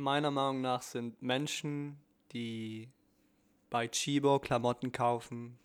meiner 0.00 0.30
Meinung 0.30 0.60
nach 0.60 0.82
sind 0.82 1.22
Menschen, 1.22 1.98
die 2.32 2.88
bei 3.70 3.88
Chibo 3.88 4.38
Klamotten 4.38 4.92
kaufen, 4.92 5.58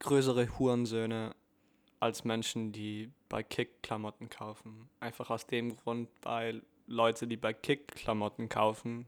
größere 0.00 0.58
Hurensöhne 0.58 1.34
als 2.00 2.24
Menschen, 2.24 2.72
die 2.72 3.10
bei 3.28 3.42
Kick 3.42 3.82
Klamotten 3.82 4.28
kaufen. 4.28 4.88
Einfach 5.00 5.30
aus 5.30 5.46
dem 5.46 5.76
Grund, 5.76 6.08
weil 6.22 6.62
Leute, 6.86 7.26
die 7.26 7.36
bei 7.36 7.52
Kick 7.52 7.88
Klamotten 7.88 8.48
kaufen, 8.48 9.06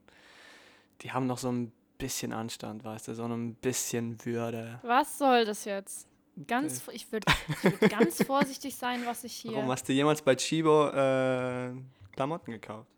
die 1.03 1.13
haben 1.13 1.27
noch 1.27 1.39
so 1.39 1.51
ein 1.51 1.73
bisschen 1.99 2.33
Anstand, 2.33 2.85
weißt 2.85 3.09
du, 3.09 3.15
so 3.15 3.25
ein 3.25 3.55
bisschen 3.55 4.25
Würde. 4.25 4.81
Was 4.83 5.19
soll 5.19 5.45
das 5.45 5.65
jetzt? 5.65 6.09
Ganz, 6.47 6.87
ich 6.93 7.11
würde 7.11 7.27
würd 7.63 7.91
ganz 7.91 8.23
vorsichtig 8.27 8.77
sein, 8.77 9.05
was 9.05 9.25
ich 9.25 9.33
hier. 9.33 9.55
Warum 9.55 9.71
hast 9.71 9.89
du 9.89 9.93
jemals 9.93 10.23
bei 10.23 10.37
Chibo 10.37 10.89
äh, 10.89 11.73
Klamotten 12.13 12.53
gekauft? 12.53 12.98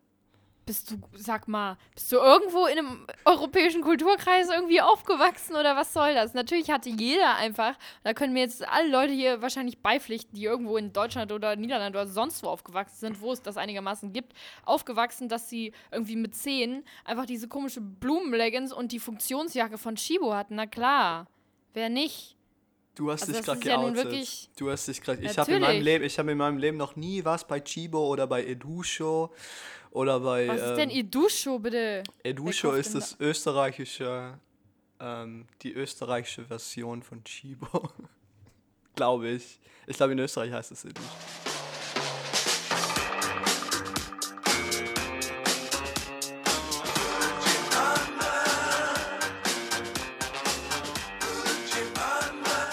Bist 0.71 0.89
du, 0.89 0.95
sag 1.17 1.49
mal, 1.49 1.75
bist 1.93 2.09
du 2.13 2.15
irgendwo 2.15 2.65
in 2.65 2.77
einem 2.77 3.05
europäischen 3.25 3.81
Kulturkreis 3.81 4.47
irgendwie 4.49 4.79
aufgewachsen 4.79 5.57
oder 5.57 5.75
was 5.75 5.91
soll 5.91 6.13
das? 6.13 6.33
Natürlich 6.33 6.71
hatte 6.71 6.87
jeder 6.87 7.35
einfach, 7.35 7.75
da 8.05 8.13
können 8.13 8.31
mir 8.31 8.39
jetzt 8.39 8.65
alle 8.65 8.87
Leute 8.89 9.11
hier 9.11 9.41
wahrscheinlich 9.41 9.79
beipflichten, 9.79 10.33
die 10.33 10.45
irgendwo 10.45 10.77
in 10.77 10.93
Deutschland 10.93 11.33
oder 11.33 11.57
Niederland 11.57 11.93
oder 11.93 12.07
sonst 12.07 12.41
wo 12.43 12.47
aufgewachsen 12.47 12.95
sind, 13.01 13.19
wo 13.19 13.33
es 13.33 13.41
das 13.41 13.57
einigermaßen 13.57 14.13
gibt, 14.13 14.31
aufgewachsen, 14.63 15.27
dass 15.27 15.49
sie 15.49 15.73
irgendwie 15.91 16.15
mit 16.15 16.35
zehn 16.35 16.85
einfach 17.03 17.25
diese 17.25 17.49
komische 17.49 17.81
Blumenleggings 17.81 18.71
und 18.71 18.93
die 18.93 18.99
Funktionsjacke 18.99 19.77
von 19.77 19.95
Chibo 19.97 20.33
hatten. 20.33 20.55
Na 20.55 20.67
klar, 20.67 21.27
wer 21.73 21.89
nicht? 21.89 22.37
Du 22.95 23.11
hast 23.11 23.23
Also 23.23 23.33
dich 23.33 23.41
gerade 23.43 23.67
ja 23.67 23.75
geoutet. 23.75 23.95
wirklich- 24.05 24.49
du 24.57 24.71
hast 24.71 24.87
dich 24.87 25.01
gerade. 25.01 25.21
Ich 25.21 25.37
habe 25.37 25.51
in 25.51 25.61
meinem. 25.61 25.81
Leben, 25.81 26.03
ich 26.05 26.17
habe 26.17 26.31
in 26.31 26.37
meinem 26.37 26.57
Leben 26.57 26.77
noch 26.77 26.95
nie 26.95 27.25
was 27.25 27.45
bei 27.45 27.59
Chibo 27.59 28.07
oder 28.07 28.25
bei 28.25 28.45
Edusho 28.45 29.33
oder 29.91 30.19
bei. 30.19 30.47
Was 30.47 30.61
ist 30.61 30.75
denn 30.75 30.89
ähm, 30.89 30.97
Idusho, 30.97 31.59
bitte? 31.59 32.03
Edusho 32.23 32.69
kauft 32.69 32.79
ist 32.79 32.95
das 32.95 33.17
österreichische, 33.19 34.37
ähm, 34.99 35.45
die 35.61 35.73
österreichische 35.73 36.45
Version 36.45 37.03
von 37.03 37.23
Chibo. 37.23 37.89
glaube 38.95 39.29
ich. 39.29 39.59
Ich 39.87 39.97
glaube 39.97 40.13
in 40.13 40.19
Österreich 40.19 40.51
heißt 40.51 40.71
es 40.71 40.85
Edusho. 40.85 41.07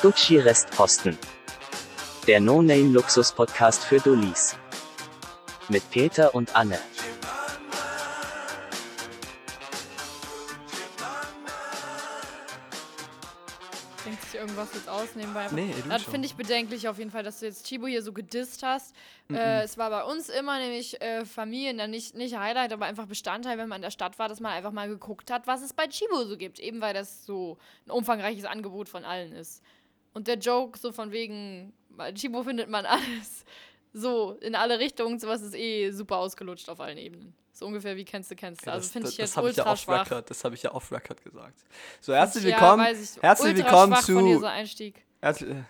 Gucci 0.03 0.39
Restposten. 0.39 1.19
Der 2.29 2.41
No-Name-Luxus-Podcast 2.41 3.85
für 3.85 3.99
Dullis. 3.99 4.55
Mit 5.69 5.91
Peter 5.91 6.35
und 6.35 6.55
Anne. 6.55 6.79
Irgendwas 14.69 14.75
jetzt 14.75 14.89
aus 14.89 15.15
nebenbei? 15.15 15.49
Nee, 15.53 15.75
Das 15.89 16.03
finde 16.03 16.27
ich 16.27 16.35
bedenklich 16.35 16.89
auf 16.89 16.99
jeden 16.99 17.11
Fall, 17.11 17.23
dass 17.23 17.41
du 17.41 17.47
jetzt 17.47 17.67
Chibo 17.67 17.87
hier 17.87 18.03
so 18.03 18.13
gedisst 18.13 18.63
hast. 18.63 18.95
Äh, 19.31 19.63
es 19.63 19.79
war 19.79 19.91
bei 19.91 20.05
uns 20.05 20.29
immer 20.29 20.59
nämlich 20.59 21.01
äh, 21.01 21.25
Familien, 21.25 21.79
dann 21.79 21.91
nicht, 21.91 22.15
nicht 22.15 22.37
Highlight, 22.37 22.73
aber 22.73 22.87
einfach 22.87 23.07
Bestandteil, 23.07 23.59
wenn 23.59 23.69
man 23.69 23.77
in 23.77 23.83
der 23.83 23.91
Stadt 23.91 24.19
war, 24.19 24.29
dass 24.29 24.41
man 24.41 24.53
einfach 24.53 24.73
mal 24.73 24.89
geguckt 24.89 25.31
hat, 25.31 25.47
was 25.47 25.63
es 25.63 25.73
bei 25.73 25.87
Chibo 25.87 26.25
so 26.25 26.37
gibt. 26.37 26.59
Eben 26.59 26.81
weil 26.81 26.95
das 26.95 27.25
so 27.25 27.59
ein 27.87 27.91
umfangreiches 27.91 28.45
Angebot 28.45 28.89
von 28.89 29.05
allen 29.05 29.33
ist. 29.33 29.63
Und 30.15 30.27
der 30.29 30.39
Joke 30.39 30.79
so 30.79 30.93
von 30.93 31.13
wegen, 31.13 31.73
bei 31.91 32.13
Chibo 32.13 32.43
findet 32.43 32.69
man 32.69 32.87
alles. 32.87 33.45
So, 33.93 34.33
in 34.41 34.55
alle 34.55 34.79
Richtungen, 34.79 35.19
sowas 35.19 35.43
ist 35.43 35.55
eh 35.55 35.91
super 35.91 36.19
ausgelutscht 36.19 36.69
auf 36.69 36.81
allen 36.81 36.99
Ebenen. 36.99 37.35
So 37.53 37.67
ungefähr 37.67 37.97
wie 37.97 38.05
kennst 38.05 38.31
du, 38.31 38.37
kennst 38.37 38.63
du. 38.63 38.67
Ja, 38.67 38.75
Also 38.75 38.85
das- 38.87 38.93
finde 38.93 39.09
ich 39.09 39.17
jetzt 39.19 39.31
das 39.33 39.37
habe 39.37 39.51
ich 39.51 39.57
ja 39.57 39.63
ultra 39.65 39.73
off 39.73 39.81
schwach. 39.81 40.07
record, 40.07 40.31
das 40.31 40.45
habe 40.45 40.55
ich 40.55 40.63
ja 40.63 40.73
off 40.75 40.93
record 40.93 41.25
gesagt. 41.25 41.59
So 42.01 42.13
herzlich 42.15 42.45
Ja, 42.45 42.51
willkommen, 42.61 42.85
weiß 42.85 43.17
ich. 43.17 43.23
herzlich 43.23 43.57
willkommen 43.57 43.95
von 43.95 44.05
zu 44.05 44.27
dieser 44.27 44.51
Einstieg. 44.51 45.05
herzlich, 45.21 45.51
äh, 45.51 45.63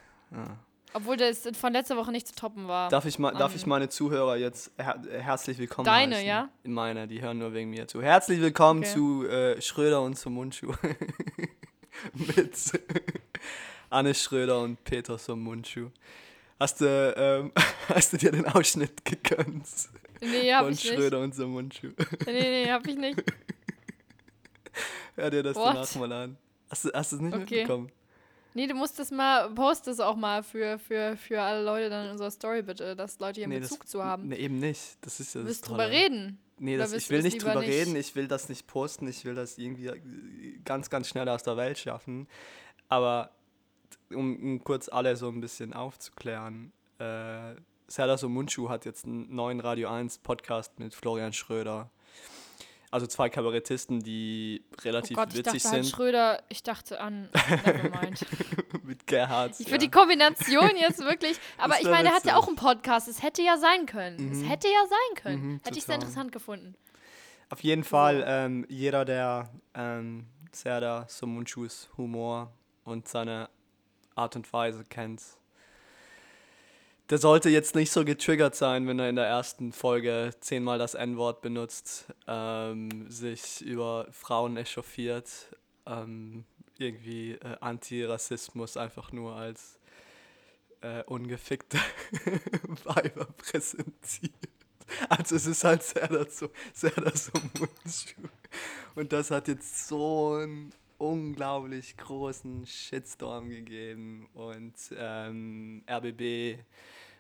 Obwohl 0.93 1.17
das 1.17 1.49
von 1.59 1.73
letzter 1.73 1.97
Woche 1.97 2.11
nicht 2.13 2.27
zu 2.29 2.35
toppen 2.35 2.67
war. 2.69 2.89
Darf 2.91 3.05
ich, 3.07 3.19
mal, 3.19 3.33
darf 3.33 3.55
ich 3.55 3.65
meine 3.67 3.89
Zuhörer 3.89 4.37
jetzt 4.37 4.71
her 4.79 5.01
herzlich 5.11 5.59
willkommen 5.59 5.85
Deine, 5.87 6.17
heißen? 6.17 6.27
ja? 6.29 6.49
Meine, 6.65 7.07
die 7.09 7.23
hören 7.23 7.39
nur 7.39 7.53
wegen 7.55 7.71
mir 7.71 7.87
zu. 7.89 8.03
Herzlich 8.03 8.41
willkommen 8.41 8.81
Okay. 8.81 8.93
zu 8.93 9.27
äh, 9.27 9.61
Schröder 9.63 10.03
und 10.03 10.17
zum 10.19 10.35
Mundschuh. 10.35 10.73
Mit 12.15 12.53
Anne 13.91 14.15
Schröder 14.15 14.61
und 14.61 14.83
Peter 14.85 15.19
zum 15.19 15.41
Mundschuh. 15.43 15.91
Hast 16.59 16.81
du, 16.81 17.15
ähm, 17.17 17.53
hast 17.89 18.13
du 18.13 18.17
dir 18.17 18.33
den 18.33 18.47
Ausschnitt 18.47 19.05
gegönnt 19.05 19.67
Nee, 20.21 20.53
hab 20.53 20.65
von 20.65 20.73
ich 20.73 20.83
nicht. 20.83 20.95
Schröder 20.95 21.21
und 21.21 21.35
zum 21.35 21.53
Mundschuh? 21.53 21.93
Nee, 22.27 22.65
nee, 22.65 22.71
hab 22.71 22.85
ich 22.87 22.97
nicht. 22.97 23.23
Hör 25.15 25.31
dir 25.31 25.43
das 25.43 25.57
What? 25.57 25.67
danach 25.77 25.95
mal 25.97 26.13
an. 26.13 26.37
Hast 26.71 26.85
du, 26.85 26.91
hast 26.93 27.13
du 27.13 27.17
es 27.17 27.23
nicht 27.23 27.35
Okay. 27.35 27.61
mitbekommen? 27.61 27.91
Nee, 28.55 28.67
du 28.67 28.75
musst 28.75 28.99
das 28.99 29.11
mal, 29.13 29.51
post 29.51 29.87
das 29.87 30.01
auch 30.01 30.17
mal 30.17 30.43
für, 30.43 30.79
für, 30.81 31.17
für 31.17 31.41
alle 31.41 31.63
Leute 31.65 31.91
dann 31.91 32.07
in 32.07 32.13
unserer 32.13 32.31
Story 32.31 32.63
bitte, 32.63 32.97
dass 32.97 33.19
Leute 33.21 33.41
hier 33.41 33.49
Nee, 33.49 33.61
Bezug 33.61 33.83
das, 33.83 33.91
zu 33.91 34.03
haben. 34.03 34.29
Nee, 34.29 34.37
eben 34.37 34.59
nicht. 34.59 34.99
Das 35.03 35.21
ist 35.21 35.35
ja 35.35 35.41
du 35.43 35.47
das 35.47 35.51
willst 35.57 35.69
drüber 35.69 35.89
reden. 35.89 36.39
Nee, 36.59 36.77
das, 36.77 36.93
ich 36.93 37.09
will 37.11 37.23
nicht 37.23 37.41
drüber 37.41 37.61
nicht? 37.61 37.69
reden, 37.69 37.95
ich 37.95 38.17
will 38.17 38.27
das 38.27 38.49
nicht 38.49 38.67
posten, 38.67 39.07
ich 39.07 39.25
will 39.25 39.37
das 39.37 39.59
irgendwie 39.59 40.61
ganz, 40.65 40.91
ganz 40.91 41.09
schnell 41.09 41.29
aus 41.29 41.45
der 41.45 41.57
Welt 41.57 41.79
schaffen. 41.79 42.27
Aber 42.89 43.31
um, 44.15 44.63
kurz 44.65 44.89
alle 44.89 45.17
so 45.17 45.29
ein 45.29 45.41
bisschen 45.41 45.73
aufzuklären, 45.73 46.73
äh, 46.99 47.55
Serdar 47.89 48.19
Mundschuh 48.29 48.69
hat 48.69 48.85
jetzt 48.85 49.07
einen 49.07 49.35
neuen 49.35 49.61
Radio 49.61 49.89
1 49.89 50.19
Podcast 50.19 50.79
mit 50.79 50.95
Florian 50.95 51.33
Schröder. 51.33 51.91
Also 52.91 53.07
zwei 53.07 53.29
Kabarettisten, 53.29 54.01
die 54.01 54.63
Oh 54.79 54.83
relativ 54.85 55.17
Gott, 55.17 55.29
ich 55.31 55.39
witzig 55.39 55.63
dachte 55.63 55.75
halt 55.75 55.85
sind. 55.85 55.95
Schröder, 55.95 56.43
ich 56.49 56.63
dachte 56.63 57.01
an, 57.01 57.29
nevermind. 57.65 58.27
mit 58.83 59.07
Gerhard. 59.07 59.53
Ich 59.59 59.67
finde 59.67 59.79
die 59.79 59.91
Kombination 59.91 60.71
jetzt 60.79 61.01
wirklich, 61.01 61.39
aber 61.59 61.79
ich 61.81 61.85
meine, 61.89 62.09
er 62.09 62.15
hat 62.15 62.25
ja 62.25 62.37
auch 62.37 62.47
einen 62.47 62.57
Podcast, 62.57 63.09
es 63.09 63.23
hätte 63.23 63.43
ja 63.43 63.59
sein 63.59 63.85
können. 63.87 64.33
Es 64.33 64.39
Mhm. 64.39 64.45
hätte 64.45 64.69
ja 64.69 64.85
sein 64.89 65.23
können. 65.23 65.47
Mhm, 65.53 65.61
hätte 65.65 65.79
ich 65.79 65.85
sehr 65.85 65.97
interessant 65.97 66.33
gefunden. 66.33 66.75
Auf 67.51 67.63
jeden 67.63 67.85
Fall, 67.85 68.25
ähm, 68.27 68.67
jeder, 68.69 69.05
der 69.05 69.51
ähm, 69.75 70.27
Serdar 70.53 71.07
Somunchus 71.09 71.91
Humor 71.99 72.53
und 72.85 73.07
seine 73.09 73.49
Art 74.19 74.37
und 74.37 74.53
Weise 74.53 74.85
kennt, 74.85 75.23
der 77.11 77.19
sollte 77.19 77.49
jetzt 77.49 77.75
nicht 77.75 77.91
so 77.91 78.05
getriggert 78.05 78.55
sein, 78.55 78.87
wenn 78.87 78.99
er 78.99 79.09
in 79.09 79.17
der 79.17 79.27
ersten 79.27 79.73
Folge 79.73 80.31
zehnmal 80.41 80.79
das 80.79 80.95
N-Wort 80.95 81.41
benutzt, 81.41 82.07
ähm, 82.27 83.11
sich 83.11 83.63
über 83.63 84.07
Frauen 84.11 84.59
echauffiert, 84.59 85.31
ähm, 85.87 86.45
irgendwie 86.77 87.33
äh, 87.33 87.57
Antirassismus 87.61 88.77
einfach 88.77 89.11
nur 89.13 89.35
als 89.35 89.79
äh, 90.83 91.03
ungefickte 91.05 91.79
Weiber 92.85 93.27
präsentiert. 93.39 94.35
Also 95.09 95.37
es 95.37 95.47
ist 95.47 95.65
halt 95.65 95.83
sehr 95.83 96.09
dazu, 96.09 96.49
sehr 96.73 96.91
dazu 96.93 97.31
Mundschuh. 97.59 98.29
Und 98.95 99.13
das 99.13 99.31
hat 99.31 99.49
jetzt 99.49 99.89
so 99.89 100.35
einen 100.35 100.73
unglaublich 100.99 101.97
großen 101.97 102.67
Shitstorm 102.67 103.49
gegeben. 103.49 104.29
Und 104.35 104.75
ähm, 104.97 105.83
RBB 105.89 106.59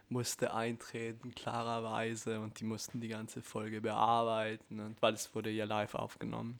musste 0.08 0.52
eintreten, 0.52 1.34
klarerweise. 1.34 2.40
Und 2.40 2.60
die 2.60 2.64
mussten 2.64 3.00
die 3.00 3.08
ganze 3.08 3.40
Folge 3.40 3.80
bearbeiten. 3.80 4.80
Und 4.80 5.00
weil 5.00 5.14
es 5.14 5.34
wurde 5.34 5.50
ja 5.50 5.64
live 5.64 5.94
aufgenommen. 5.94 6.58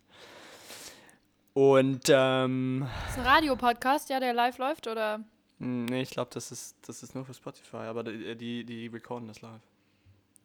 Und 1.55 2.09
ähm, 2.09 2.87
Ist 3.09 3.19
ein 3.19 3.27
Radiopodcast, 3.27 4.11
ja, 4.11 4.21
der 4.21 4.33
live 4.33 4.59
läuft, 4.59 4.87
oder? 4.87 5.25
Nee, 5.59 6.03
ich 6.03 6.11
glaube, 6.11 6.31
das 6.33 6.53
ist, 6.53 6.77
das 6.87 7.03
ist 7.03 7.17
nur 7.17 7.25
für 7.25 7.35
Spotify, 7.35 7.79
aber 7.79 8.05
die, 8.05 8.37
die, 8.37 8.65
die 8.65 8.87
recorden 8.87 9.27
das 9.27 9.41
live. 9.41 9.61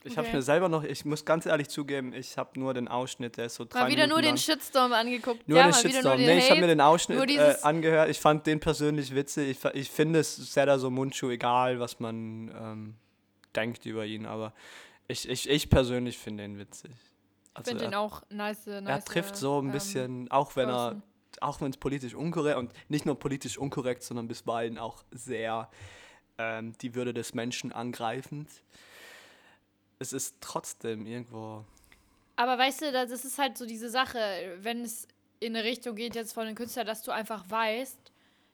Ich 0.06 0.18
habe 0.18 0.28
Okay. 0.28 0.36
mir 0.38 0.42
selber 0.42 0.68
noch, 0.68 0.84
ich 0.84 1.06
muss 1.06 1.24
ganz 1.24 1.46
ehrlich 1.46 1.70
zugeben, 1.70 2.14
ich 2.14 2.38
habe 2.38 2.60
nur 2.60 2.74
den 2.74 2.88
Ausschnitt, 2.90 3.38
der 3.38 3.46
ist 3.46 3.56
so 3.56 3.64
drei 3.64 3.82
Mal 3.82 3.90
wieder 3.90 4.02
Minuten 4.04 4.10
nur 4.12 4.22
den 4.22 4.30
lang. 4.30 4.38
Shitstorm 4.38 4.92
angeguckt. 4.92 5.48
Nur 5.48 5.58
ja, 5.58 5.66
den 5.66 5.74
Shitstorm. 5.74 6.04
nur 6.04 6.18
den 6.18 6.26
nee, 6.26 6.38
ich 6.40 6.50
habe 6.50 6.60
mir 6.60 6.68
den 6.68 6.82
Ausschnitt 6.82 7.30
äh, 7.32 7.56
angehört. 7.62 8.10
Ich 8.10 8.20
fand 8.20 8.46
den 8.46 8.60
persönlich 8.60 9.16
witzig. 9.16 9.58
Ich, 9.64 9.74
ich 9.74 9.90
finde 9.90 10.20
es 10.20 10.36
sehr 10.36 10.78
so 10.78 10.90
Mundschuh, 10.90 11.30
egal 11.30 11.80
was 11.80 12.00
man 12.00 12.52
ähm, 12.54 12.96
denkt 13.56 13.86
über 13.86 14.06
ihn, 14.06 14.26
aber 14.26 14.54
ich, 15.08 15.28
ich, 15.30 15.50
ich 15.50 15.70
persönlich 15.70 16.18
finde 16.18 16.44
ihn 16.44 16.60
witzig. 16.60 16.92
Ich 16.92 17.58
Also 17.58 17.70
finde 17.72 17.86
er, 17.86 17.90
den 17.92 17.96
auch 17.96 18.24
nice. 18.30 18.66
nice 18.66 18.86
er 18.86 19.06
trifft 19.06 19.38
so 19.38 19.60
ein 19.62 19.68
ähm, 19.68 19.72
bisschen, 19.72 20.32
auch 20.32 20.56
wenn 20.56 20.70
er 20.70 21.02
auch 21.42 21.62
wenn 21.62 21.72
es 21.72 21.78
politisch 21.78 22.14
unkorrekt 22.14 22.58
und 22.58 22.72
nicht 22.90 23.06
nur 23.06 23.18
politisch 23.18 23.58
unkorrekt, 23.58 24.04
sondern 24.04 24.28
bisweilen 24.28 24.78
auch 24.78 25.04
sehr 25.12 25.70
ähm, 26.38 26.74
die 26.82 26.96
Würde 26.96 27.14
des 27.14 27.34
Menschen 27.34 27.72
angreifend. 27.72 28.50
Es 30.04 30.12
ist 30.12 30.36
trotzdem 30.42 31.06
irgendwo. 31.06 31.64
Aber 32.36 32.58
weißt 32.58 32.82
du, 32.82 32.92
das 32.92 33.12
ist 33.12 33.38
halt 33.38 33.58
so 33.58 33.66
diese 33.66 33.90
Sache, 33.90 34.20
wenn 34.60 34.82
es 34.82 35.08
in 35.40 35.56
eine 35.56 35.66
Richtung 35.66 35.96
geht 35.96 36.16
jetzt 36.16 36.34
von 36.34 36.46
den 36.46 36.56
Künstlern, 36.56 36.86
dass 36.86 37.04
du 37.04 37.12
einfach 37.12 37.50
weißt, 37.50 38.12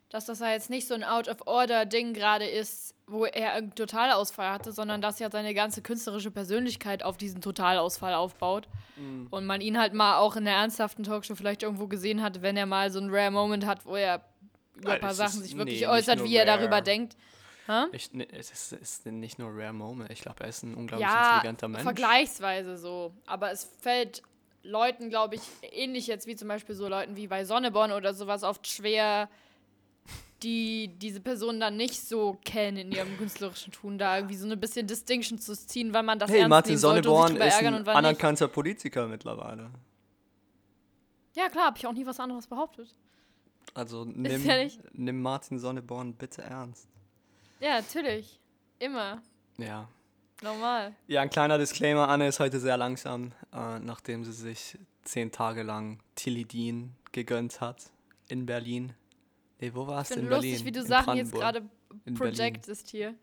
dass 0.09 0.25
das 0.25 0.39
ja 0.39 0.51
jetzt 0.51 0.69
nicht 0.69 0.87
so 0.87 0.93
ein 0.93 1.03
Out-of-Order-Ding 1.03 2.13
gerade 2.13 2.45
ist, 2.45 2.95
wo 3.07 3.25
er 3.25 3.53
einen 3.53 3.73
Totalausfall 3.73 4.51
hatte, 4.51 4.71
sondern 4.71 5.01
dass 5.01 5.19
ja 5.19 5.31
seine 5.31 5.53
ganze 5.53 5.81
künstlerische 5.81 6.31
Persönlichkeit 6.31 7.03
auf 7.03 7.17
diesen 7.17 7.41
Totalausfall 7.41 8.13
aufbaut. 8.13 8.67
Mhm. 8.95 9.27
Und 9.29 9.45
man 9.45 9.61
ihn 9.61 9.79
halt 9.79 9.93
mal 9.93 10.17
auch 10.17 10.35
in 10.35 10.45
der 10.45 10.55
ernsthaften 10.55 11.03
Talkshow 11.03 11.35
vielleicht 11.35 11.63
irgendwo 11.63 11.87
gesehen 11.87 12.21
hat, 12.21 12.41
wenn 12.41 12.57
er 12.57 12.65
mal 12.65 12.91
so 12.91 12.99
einen 12.99 13.09
Rare 13.11 13.31
Moment 13.31 13.65
hat, 13.65 13.85
wo 13.85 13.95
er 13.95 14.23
über 14.75 14.89
Nein, 14.89 14.95
ein 14.95 15.01
paar 15.01 15.13
Sachen 15.13 15.41
sich 15.41 15.57
wirklich 15.57 15.81
nee, 15.81 15.87
äußert, 15.87 16.23
wie 16.23 16.35
er 16.35 16.47
rare. 16.47 16.59
darüber 16.59 16.81
denkt. 16.81 17.15
Hä? 17.69 17.85
Ich, 17.91 18.11
ne, 18.13 18.27
es 18.31 18.49
ist, 18.49 18.73
es 18.73 18.81
ist 18.81 19.05
nicht 19.05 19.37
nur 19.37 19.51
Rare 19.53 19.73
Moment. 19.73 20.09
Ich 20.09 20.21
glaube, 20.21 20.39
er 20.41 20.49
ist 20.49 20.63
ein 20.63 20.73
unglaublich 20.73 21.07
Ja, 21.07 21.23
intelligenter 21.35 21.67
Mensch. 21.67 21.83
vergleichsweise 21.83 22.77
so. 22.77 23.13
Aber 23.27 23.51
es 23.51 23.63
fällt 23.63 24.23
Leuten, 24.63 25.11
glaube 25.11 25.35
ich, 25.35 25.41
ähnlich 25.71 26.07
jetzt 26.07 26.25
wie 26.25 26.35
zum 26.35 26.47
Beispiel 26.47 26.73
so 26.73 26.87
Leuten 26.87 27.15
wie 27.15 27.27
bei 27.27 27.45
Sonneborn 27.45 27.91
oder 27.91 28.15
sowas 28.15 28.43
oft 28.43 28.65
schwer, 28.65 29.29
die 30.41 30.87
diese 30.97 31.19
Person 31.19 31.59
dann 31.59 31.77
nicht 31.77 32.01
so 32.01 32.39
kennen 32.43 32.77
in 32.77 32.91
ihrem 32.91 33.15
künstlerischen 33.17 33.71
Tun, 33.71 33.99
da 33.99 34.17
irgendwie 34.17 34.35
so 34.35 34.49
ein 34.49 34.59
bisschen 34.59 34.87
Distinction 34.87 35.37
zu 35.37 35.53
ziehen, 35.55 35.93
wann 35.93 36.07
man 36.07 36.17
das 36.17 36.31
Hey, 36.31 36.39
ernst 36.39 36.49
Martin 36.49 36.71
nehmen 36.71 36.79
sollte 36.79 37.09
und 37.11 37.15
sich 37.17 37.25
Sonneborn 37.27 37.47
ist 37.47 37.55
ein 37.59 37.73
und 37.75 37.85
wann 37.85 37.93
nicht. 37.93 37.97
anerkannter 37.97 38.47
Politiker 38.47 39.07
mittlerweile. 39.07 39.69
Ja, 41.35 41.49
klar, 41.49 41.67
habe 41.67 41.77
ich 41.77 41.85
auch 41.85 41.93
nie 41.93 42.05
was 42.07 42.19
anderes 42.19 42.47
behauptet. 42.47 42.95
Also 43.75 44.05
nimm, 44.05 44.43
ja 44.43 44.55
nimm 44.93 45.21
Martin 45.21 45.59
Sonneborn 45.59 46.15
bitte 46.15 46.41
ernst. 46.41 46.87
Ja, 47.59 47.81
natürlich. 47.81 48.39
Immer. 48.79 49.21
Ja. 49.57 49.87
Normal. 50.41 50.95
Ja, 51.07 51.21
ein 51.21 51.29
kleiner 51.29 51.57
Disclaimer. 51.57 52.07
Anne 52.07 52.27
ist 52.27 52.39
heute 52.39 52.59
sehr 52.59 52.77
langsam, 52.77 53.33
äh, 53.53 53.79
nachdem 53.79 54.23
sie 54.23 54.31
sich 54.31 54.77
zehn 55.03 55.31
Tage 55.31 55.63
lang 55.63 55.99
Tilidin 56.15 56.95
gegönnt 57.11 57.59
hat 57.59 57.91
in 58.29 58.45
Berlin. 58.45 58.93
Nee, 59.59 59.71
wo 59.73 59.87
war 59.87 60.01
es 60.01 60.11
Ich 60.11 60.15
in 60.15 60.21
finde 60.21 60.35
Berlin? 60.35 60.51
lustig, 60.51 60.65
wie 60.65 60.71
du 60.71 60.79
In 60.79 60.87
Sachen 60.87 61.17
jetzt 61.17 61.33
gerade 61.33 61.63
projectest 62.15 62.89
hier. 62.89 63.15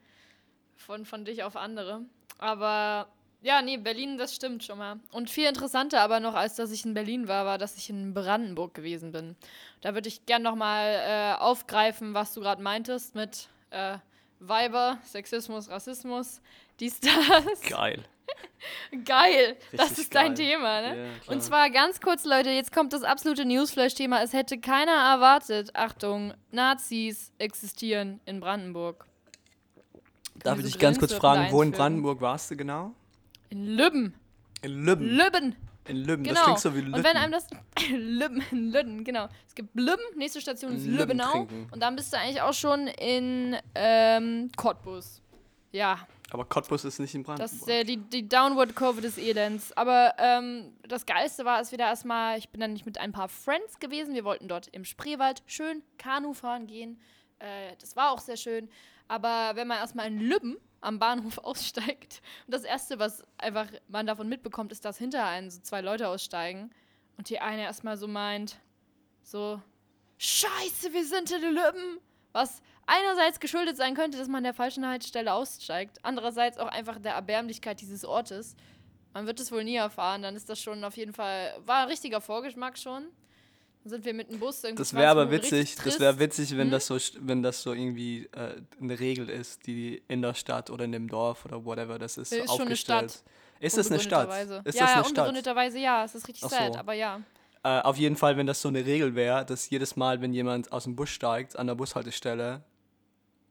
Von, 0.75 1.07
von 1.07 1.25
dich 1.25 1.43
auf 1.43 1.57
andere. 1.57 2.03
Aber 2.37 3.09
ja, 3.41 3.63
nee, 3.63 3.79
Berlin, 3.79 4.19
das 4.19 4.35
stimmt 4.35 4.63
schon 4.65 4.77
mal. 4.77 5.01
Und 5.13 5.31
viel 5.31 5.49
interessanter 5.49 6.03
aber 6.03 6.21
noch, 6.21 6.35
als 6.35 6.57
dass 6.57 6.71
ich 6.71 6.85
in 6.85 6.93
Berlin 6.93 7.29
war, 7.29 7.47
war, 7.47 7.57
dass 7.57 7.79
ich 7.79 7.89
in 7.89 8.13
Brandenburg 8.13 8.75
gewesen 8.75 9.13
bin. 9.13 9.37
Da 9.81 9.95
würde 9.95 10.09
ich 10.09 10.27
gern 10.27 10.43
nochmal 10.43 11.01
äh, 11.07 11.41
aufgreifen, 11.41 12.13
was 12.13 12.35
du 12.35 12.41
gerade 12.43 12.63
meintest 12.63 13.15
mit 13.15 13.49
äh, 13.71 13.97
Weiber, 14.41 14.99
Sexismus, 15.05 15.69
Rassismus, 15.69 16.41
dies, 16.81 17.01
das. 17.01 17.63
Geil. 17.69 18.05
Geil, 19.05 19.57
das 19.73 19.91
Richtig 19.91 20.05
ist 20.05 20.15
dein 20.15 20.35
geil. 20.35 20.47
Thema, 20.47 20.81
ne? 20.81 20.97
Ja. 20.99 21.33
Und 21.33 21.43
zwar 21.43 21.71
ganz 21.71 22.01
kurz, 22.01 22.25
Leute, 22.25 22.51
jetzt 22.51 22.73
kommt 22.73 22.93
das 22.93 23.03
absolute 23.03 23.45
Newsflash-Thema. 23.45 24.23
Es 24.23 24.33
hätte 24.33 24.59
keiner 24.59 24.93
erwartet, 24.93 25.71
Achtung, 25.75 26.35
Nazis 26.51 27.33
existieren 27.39 28.21
in 28.27 28.41
Brandenburg. 28.41 29.07
Darf 30.43 30.59
ich 30.59 30.65
dich 30.65 30.79
ganz 30.79 30.99
kurz 30.99 31.13
fragen, 31.13 31.53
wo 31.53 31.63
in? 31.63 31.71
Brandenburg 31.71 32.21
warst 32.21 32.51
du 32.51 32.57
genau? 32.57 32.93
In 33.51 33.77
Lübben. 33.77 34.15
In 34.63 34.85
Lübben. 34.85 35.09
Lübben, 35.09 35.57
in 35.89 35.97
Lübben. 35.99 36.25
genau. 36.25 36.35
Das 36.35 36.45
klingt 36.45 36.61
so 36.61 36.75
wie 36.75 36.81
Lübben. 36.81 36.95
Und 36.95 37.05
wenn 37.05 37.17
einem 37.17 37.33
das. 37.33 37.47
Lübben, 37.91 38.43
in 38.51 38.73
Lübben, 38.73 39.05
genau. 39.05 39.29
Es 39.47 39.55
gibt 39.55 39.75
Lübben, 39.75 40.05
nächste 40.17 40.41
Station 40.41 40.73
ist 40.75 40.85
Lübben 40.85 40.99
Lübbenau. 40.99 41.31
trinken. 41.33 41.69
Und 41.73 41.81
dann 41.83 41.97
bist 41.97 42.13
du 42.13 42.19
eigentlich 42.19 42.41
auch 42.43 42.55
schon 42.55 42.87
in 42.89 43.57
ähm, 43.75 44.51
Cottbus. 44.57 45.23
Ja, 45.73 46.07
Aber 46.31 46.45
Cottbus 46.47 46.85
ist 46.85 46.99
nicht 47.01 47.15
in 47.15 47.23
Das 47.23 47.27
Brandenburg. 47.37 47.61
ist 47.61 47.69
äh, 47.69 47.85
die, 47.85 47.99
die 47.99 48.29
Downward-Kurve 48.29 49.01
des 49.03 49.19
Elends. 49.19 49.73
Aber 49.77 50.15
ähm, 50.19 50.73
das 50.89 51.05
Geilste 51.07 51.45
war 51.45 51.61
es 51.61 51.71
wieder 51.73 51.85
erstmal, 51.85 52.39
ich 52.39 52.49
bin 52.49 52.61
dann 52.61 52.73
nicht 52.73 52.87
mit 52.87 52.99
ein 52.99 53.13
paar 53.13 53.29
Friends 53.29 53.79
gewesen. 53.79 54.15
Wir 54.15 54.25
wollten 54.25 54.49
dort 54.49 54.69
im 54.69 54.85
Spreewald 54.85 55.43
schön 55.47 55.83
Kanu 55.99 56.33
fahren 56.33 56.67
gehen. 56.67 56.99
Äh, 57.41 57.77
das 57.81 57.95
war 57.97 58.11
auch 58.13 58.21
sehr 58.21 58.37
schön. 58.39 58.69
Aber 59.09 59.53
wenn 59.55 59.69
man 59.69 59.79
erstmal 59.79 60.07
in 60.07 60.21
Lübben 60.21 60.57
am 60.81 60.99
Bahnhof 60.99 61.39
aussteigt 61.45 62.23
und 62.47 62.55
das 62.55 62.65
Erste, 62.65 62.99
was 62.99 63.25
einfach 63.39 63.69
man 63.89 64.07
davon 64.07 64.29
mitbekommt, 64.29 64.73
ist, 64.73 64.85
dass 64.85 64.99
hinter 64.99 65.25
einem 65.25 65.51
so 65.51 65.61
zwei 65.61 65.81
Leute 65.81 66.09
aussteigen 66.09 66.71
und 67.17 67.29
die 67.31 67.41
eine 67.41 67.63
erstmal 67.63 67.97
so 67.97 68.09
meint, 68.09 68.59
so, 69.23 69.61
Scheiße, 70.19 70.93
wir 70.93 71.05
sind 71.05 71.31
in 71.31 71.43
Lübben. 71.43 72.01
Was 72.33 72.63
einerseits 72.87 73.41
geschuldet 73.41 73.77
sein 73.77 73.95
könnte, 73.95 74.19
dass 74.19 74.29
man 74.29 74.39
an 74.39 74.45
der 74.45 74.55
falschen 74.55 74.87
Haltestelle 74.87 75.33
aussteigt, 75.33 75.99
andererseits 76.03 76.59
auch 76.59 76.69
einfach 76.69 76.99
der 76.99 77.15
Erbärmlichkeit 77.15 77.81
dieses 77.81 78.05
Ortes. 78.05 78.57
Man 79.13 79.27
wird 79.27 79.41
es 79.41 79.51
wohl 79.51 79.65
nie 79.65 79.77
erfahren, 79.77 80.23
dann 80.23 80.37
ist 80.37 80.49
das 80.49 80.61
schon 80.61 80.85
auf 80.85 80.97
jeden 80.97 81.13
Fall, 81.13 81.59
war 81.65 81.83
ein 81.83 81.89
richtiger 81.89 82.21
Vorgeschmack 82.21 82.79
schon. 82.79 83.07
Sind 83.89 84.05
wir 84.05 84.15
mit 84.15 84.31
dem 84.31 84.39
Bus 84.41 84.65
irgendwie 84.65 84.81
Das 84.83 84.89
20 84.89 85.01
wäre 85.01 85.11
aber 85.13 85.31
witzig, 85.31 85.77
das 85.85 86.01
wäre 86.01 86.19
witzig, 86.19 86.51
wenn 86.57 86.65
Hm? 86.67 86.71
das 86.73 86.87
so 86.87 86.99
wenn 87.21 87.43
das 87.43 87.63
so 87.63 87.73
irgendwie 87.73 88.29
äh, 88.33 88.61
eine 88.81 88.99
Regel 88.99 89.31
ist, 89.31 89.67
die 89.67 90.03
in 90.09 90.23
der 90.23 90.35
Stadt 90.35 90.71
oder 90.71 90.85
in 90.85 90.93
dem 90.93 91.09
Dorf 91.09 91.45
oder 91.45 91.65
whatever 91.65 91.99
das 91.99 92.19
ist, 92.19 92.33
Ist 92.33 92.39
schon 92.39 92.43
eine 92.43 92.63
aufgestellt. 92.65 93.11
Stadt. 93.13 93.23
Ist 93.61 93.79
das 93.79 93.91
eine 93.91 94.01
Stadt? 94.01 94.29
Ist 94.29 94.49
ja, 94.51 94.63
das 94.65 94.75
ja, 94.75 94.85
eine 94.87 94.93
Stadt? 95.05 95.09
unbegründeterweise 95.09 95.79
ja, 95.79 96.05
es 96.05 96.15
ist 96.15 96.27
richtig 96.29 96.43
so. 96.43 96.49
sad, 96.49 96.77
aber 96.77 96.93
ja. 96.95 97.21
Äh, 97.63 97.81
auf 97.81 97.97
jeden 97.97 98.17
Fall, 98.17 98.37
wenn 98.37 98.47
das 98.47 98.61
so 98.61 98.69
eine 98.69 98.85
Regel 98.85 99.15
wäre, 99.15 99.45
dass 99.47 99.71
jedes 99.71 99.97
Mal, 99.97 100.21
wenn 100.21 100.33
jemand 100.35 100.73
aus 100.73 100.85
dem 100.85 100.95
Bus 100.97 101.09
steigt, 101.11 101.57
an 101.59 101.67
der 101.69 101.75
Bushaltestelle 101.75 102.63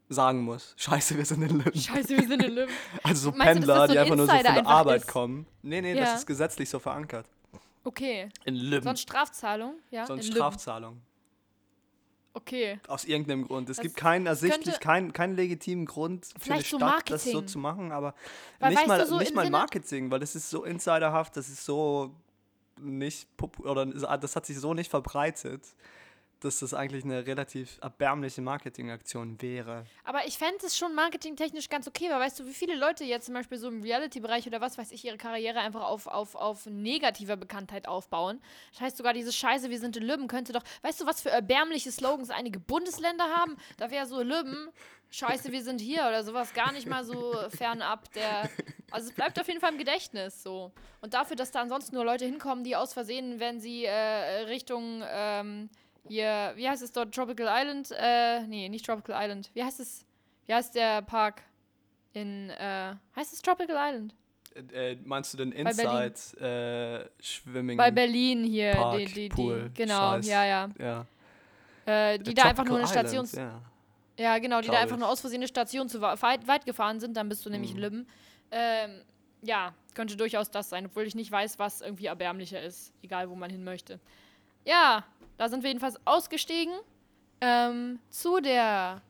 sagen 0.07 0.41
muss, 0.43 0.73
scheiße, 0.77 1.17
wir 1.17 1.25
sind 1.25 1.41
in 1.41 1.57
Lübben. 1.57 1.81
Scheiße, 1.81 2.09
wir 2.09 2.27
sind 2.27 2.43
in 2.43 2.51
Lübben. 2.53 2.73
Also 3.03 3.31
so 3.31 3.37
Meinst 3.37 3.63
du, 3.63 3.65
Pendler, 3.67 3.75
das 3.75 3.87
so 3.87 3.93
die 3.93 3.97
ein 3.99 4.03
einfach 4.03 4.15
nur 4.17 4.25
so 4.27 4.31
von 4.33 4.43
der 4.43 4.67
Arbeit 4.67 5.01
ist? 5.01 5.07
kommen. 5.07 5.47
Nee, 5.63 5.81
nee, 5.81 5.93
Ja. 5.95 6.01
das 6.05 6.19
ist 6.19 6.27
gesetzlich 6.27 6.69
so 6.69 6.77
verankert. 6.79 7.25
Okay. 7.85 8.29
In 8.43 8.55
Lübben. 8.55 8.83
Sonst 8.83 9.01
Strafzahlung, 9.01 9.75
ja? 9.91 10.05
Sonst. 10.05 10.25
Strafzahlung. 10.27 11.01
Okay. 12.33 12.79
Aus 12.87 13.05
irgendeinem 13.05 13.47
Grund. 13.47 13.69
Es 13.69 13.77
Das 13.77 13.83
gibt 13.83 13.95
keinen 13.95 14.25
ersichtlich, 14.25 14.81
keinen, 14.81 15.13
keinen 15.13 15.37
legitimen 15.37 15.85
Grund 15.85 16.27
für 16.37 16.53
eine 16.53 16.63
Stadt, 16.65 17.09
das 17.09 17.23
so 17.23 17.29
Marketing. 17.31 17.47
zu 17.47 17.59
machen, 17.59 17.91
aber 17.93 18.13
Weil, 18.59 18.71
nicht 18.73 18.87
mal, 18.87 19.05
so 19.07 19.17
nicht 19.17 19.33
mal 19.33 19.43
Sinne- 19.43 19.51
Marketing, 19.57 20.11
weil 20.11 20.19
das 20.19 20.35
ist 20.35 20.49
so 20.49 20.65
insiderhaft, 20.65 21.37
das 21.37 21.47
ist 21.47 21.63
so 21.63 22.13
nicht 22.81 23.29
oder 23.59 23.85
das 23.85 24.35
hat 24.35 24.45
sich 24.45 24.59
so 24.59 24.73
nicht 24.73 24.89
verbreitet, 24.89 25.63
dass 26.45 26.59
das 26.59 26.73
eigentlich 26.73 27.03
eine 27.03 27.25
relativ 27.25 27.79
erbärmliche 27.81 28.41
Marketingaktion 28.41 29.41
wäre. 29.41 29.85
Aber 30.03 30.25
ich 30.27 30.37
fände 30.37 30.65
es 30.65 30.77
schon 30.77 30.95
marketingtechnisch 30.95 31.69
ganz 31.69 31.87
okay, 31.87 32.09
weil 32.09 32.19
weißt 32.19 32.39
du, 32.39 32.45
wie 32.45 32.53
viele 32.53 32.75
Leute 32.75 33.03
jetzt 33.03 33.25
zum 33.25 33.33
Beispiel 33.33 33.57
so 33.57 33.67
im 33.67 33.81
Reality-Bereich 33.81 34.47
oder 34.47 34.61
was 34.61 34.77
weiß 34.77 34.91
ich, 34.91 35.03
ihre 35.03 35.17
Karriere 35.17 35.59
einfach 35.59 35.83
auf, 35.83 36.07
auf, 36.07 36.35
auf 36.35 36.65
negativer 36.67 37.35
Bekanntheit 37.35 37.87
aufbauen. 37.87 38.39
Das 38.71 38.81
heißt 38.81 38.97
sogar, 38.97 39.13
diese 39.13 39.33
Scheiße, 39.33 39.69
wir 39.69 39.79
sind 39.79 39.97
in 39.97 40.03
Lübben, 40.03 40.27
könnte 40.27 40.53
doch, 40.53 40.63
weißt 40.83 41.01
du, 41.01 41.05
was 41.05 41.21
für 41.21 41.29
erbärmliche 41.29 41.91
Slogans 41.91 42.29
einige 42.29 42.59
Bundesländer 42.59 43.25
haben? 43.25 43.57
Da 43.77 43.91
wäre 43.91 44.05
so 44.05 44.21
Lübben, 44.21 44.69
Scheiße, 45.11 45.51
wir 45.51 45.63
sind 45.63 45.79
hier 45.79 46.01
oder 46.01 46.23
sowas 46.23 46.53
gar 46.53 46.71
nicht 46.73 46.87
mal 46.87 47.05
so 47.05 47.33
fernab 47.49 48.11
der. 48.13 48.49
Also 48.91 49.09
es 49.09 49.15
bleibt 49.15 49.39
auf 49.39 49.47
jeden 49.47 49.59
Fall 49.59 49.71
im 49.71 49.77
Gedächtnis 49.77 50.43
so. 50.43 50.71
Und 51.01 51.13
dafür, 51.13 51.35
dass 51.35 51.51
da 51.51 51.61
ansonsten 51.61 51.95
nur 51.95 52.05
Leute 52.05 52.25
hinkommen, 52.25 52.63
die 52.63 52.75
aus 52.75 52.93
Versehen, 52.93 53.39
wenn 53.39 53.59
sie 53.59 53.85
äh, 53.85 54.45
Richtung 54.47 55.03
ähm, 55.07 55.69
hier, 56.07 56.53
wie 56.55 56.67
heißt 56.67 56.83
es 56.83 56.91
dort, 56.91 57.13
Tropical 57.13 57.47
Island? 57.49 57.91
Äh, 57.97 58.41
nee, 58.47 58.69
nicht 58.69 58.85
Tropical 58.85 59.15
Island. 59.21 59.49
Wie 59.53 59.63
heißt 59.63 59.79
es? 59.79 60.05
Wie 60.45 60.53
heißt 60.53 60.75
der 60.75 61.01
Park 61.01 61.41
in, 62.13 62.49
äh, 62.51 62.93
heißt 63.15 63.33
es 63.33 63.41
Tropical 63.41 63.75
Island? 63.77 64.13
Äh, 64.55 64.91
äh, 64.91 64.97
meinst 65.03 65.33
du 65.33 65.37
den. 65.37 65.51
Inside 65.51 66.13
äh, 66.39 67.23
Swimming? 67.23 67.77
Bei 67.77 67.91
Berlin 67.91 68.43
hier, 68.43 68.71
Park, 68.73 68.97
die, 68.97 69.05
die, 69.05 69.13
die, 69.13 69.29
Pool, 69.29 69.71
genau, 69.73 70.11
Scheiß. 70.13 70.27
ja, 70.27 70.45
ja. 70.45 70.69
Ja. 70.79 71.05
Äh, 71.85 72.19
die 72.19 72.33
da 72.33 72.43
einfach 72.43 72.65
nur 72.65 72.77
eine 72.77 72.87
Station, 72.87 73.27
ja. 73.33 73.61
ja 74.17 74.37
genau, 74.39 74.61
die 74.61 74.67
da 74.67 74.73
glaub 74.73 74.83
einfach 74.83 74.95
ich. 74.95 74.99
nur 74.99 75.09
aus 75.09 75.19
Versehen 75.21 75.39
eine 75.39 75.47
Station 75.47 75.87
zu 75.89 76.01
weit, 76.01 76.47
weit 76.47 76.65
gefahren 76.65 76.99
sind, 76.99 77.15
dann 77.15 77.29
bist 77.29 77.45
du 77.45 77.49
nämlich 77.49 77.71
in 77.71 77.77
Mhm. 77.77 77.83
Lübben. 77.83 78.07
Ähm, 78.51 79.01
ja, 79.43 79.73
könnte 79.93 80.15
durchaus 80.15 80.49
das 80.49 80.69
sein, 80.69 80.87
obwohl 80.87 81.03
ich 81.03 81.15
nicht 81.15 81.31
weiß, 81.31 81.59
was 81.59 81.81
irgendwie 81.81 82.07
erbärmlicher 82.07 82.61
ist, 82.61 82.91
egal 83.03 83.29
wo 83.29 83.35
man 83.35 83.49
hin 83.51 83.63
möchte. 83.63 83.99
Ja, 84.65 85.05
da 85.37 85.47
sind 85.49 85.63
wir 85.63 85.69
jedenfalls 85.69 85.99
ausgestiegen 86.05 86.73
ähm, 87.41 87.99
zu 88.09 88.39
der 88.41 89.01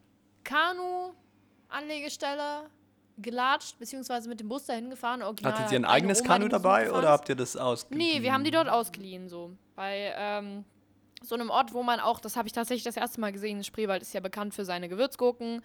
Kanu-Anlegestelle 0.43 2.69
gelatscht, 3.17 3.79
beziehungsweise 3.79 4.27
mit 4.27 4.41
dem 4.41 4.49
Bus 4.49 4.65
dahin 4.65 4.89
gefahren. 4.89 5.23
Original 5.23 5.53
Hattet 5.53 5.71
ihr 5.71 5.79
ein 5.79 5.85
eigenes 5.85 6.19
Oma, 6.21 6.27
Kanu 6.27 6.49
dabei 6.49 6.91
oder 6.91 7.07
habt 7.09 7.29
ihr 7.29 7.35
das 7.35 7.55
ausgeliehen? 7.55 8.07
Nee, 8.07 8.21
wir 8.21 8.33
haben 8.33 8.43
die 8.43 8.51
dort 8.51 8.67
ausgeliehen, 8.67 9.29
so. 9.29 9.51
Bei 9.75 10.13
ähm, 10.17 10.65
so 11.21 11.35
einem 11.35 11.49
Ort, 11.49 11.73
wo 11.73 11.83
man 11.83 12.01
auch, 12.01 12.19
das 12.19 12.35
habe 12.35 12.47
ich 12.47 12.53
tatsächlich 12.53 12.83
das 12.83 12.97
erste 12.97 13.21
Mal 13.21 13.31
gesehen, 13.31 13.63
Spreewald 13.63 14.01
ist 14.01 14.13
ja 14.13 14.19
bekannt 14.19 14.53
für 14.53 14.65
seine 14.65 14.89
Gewürzgurken, 14.89 15.61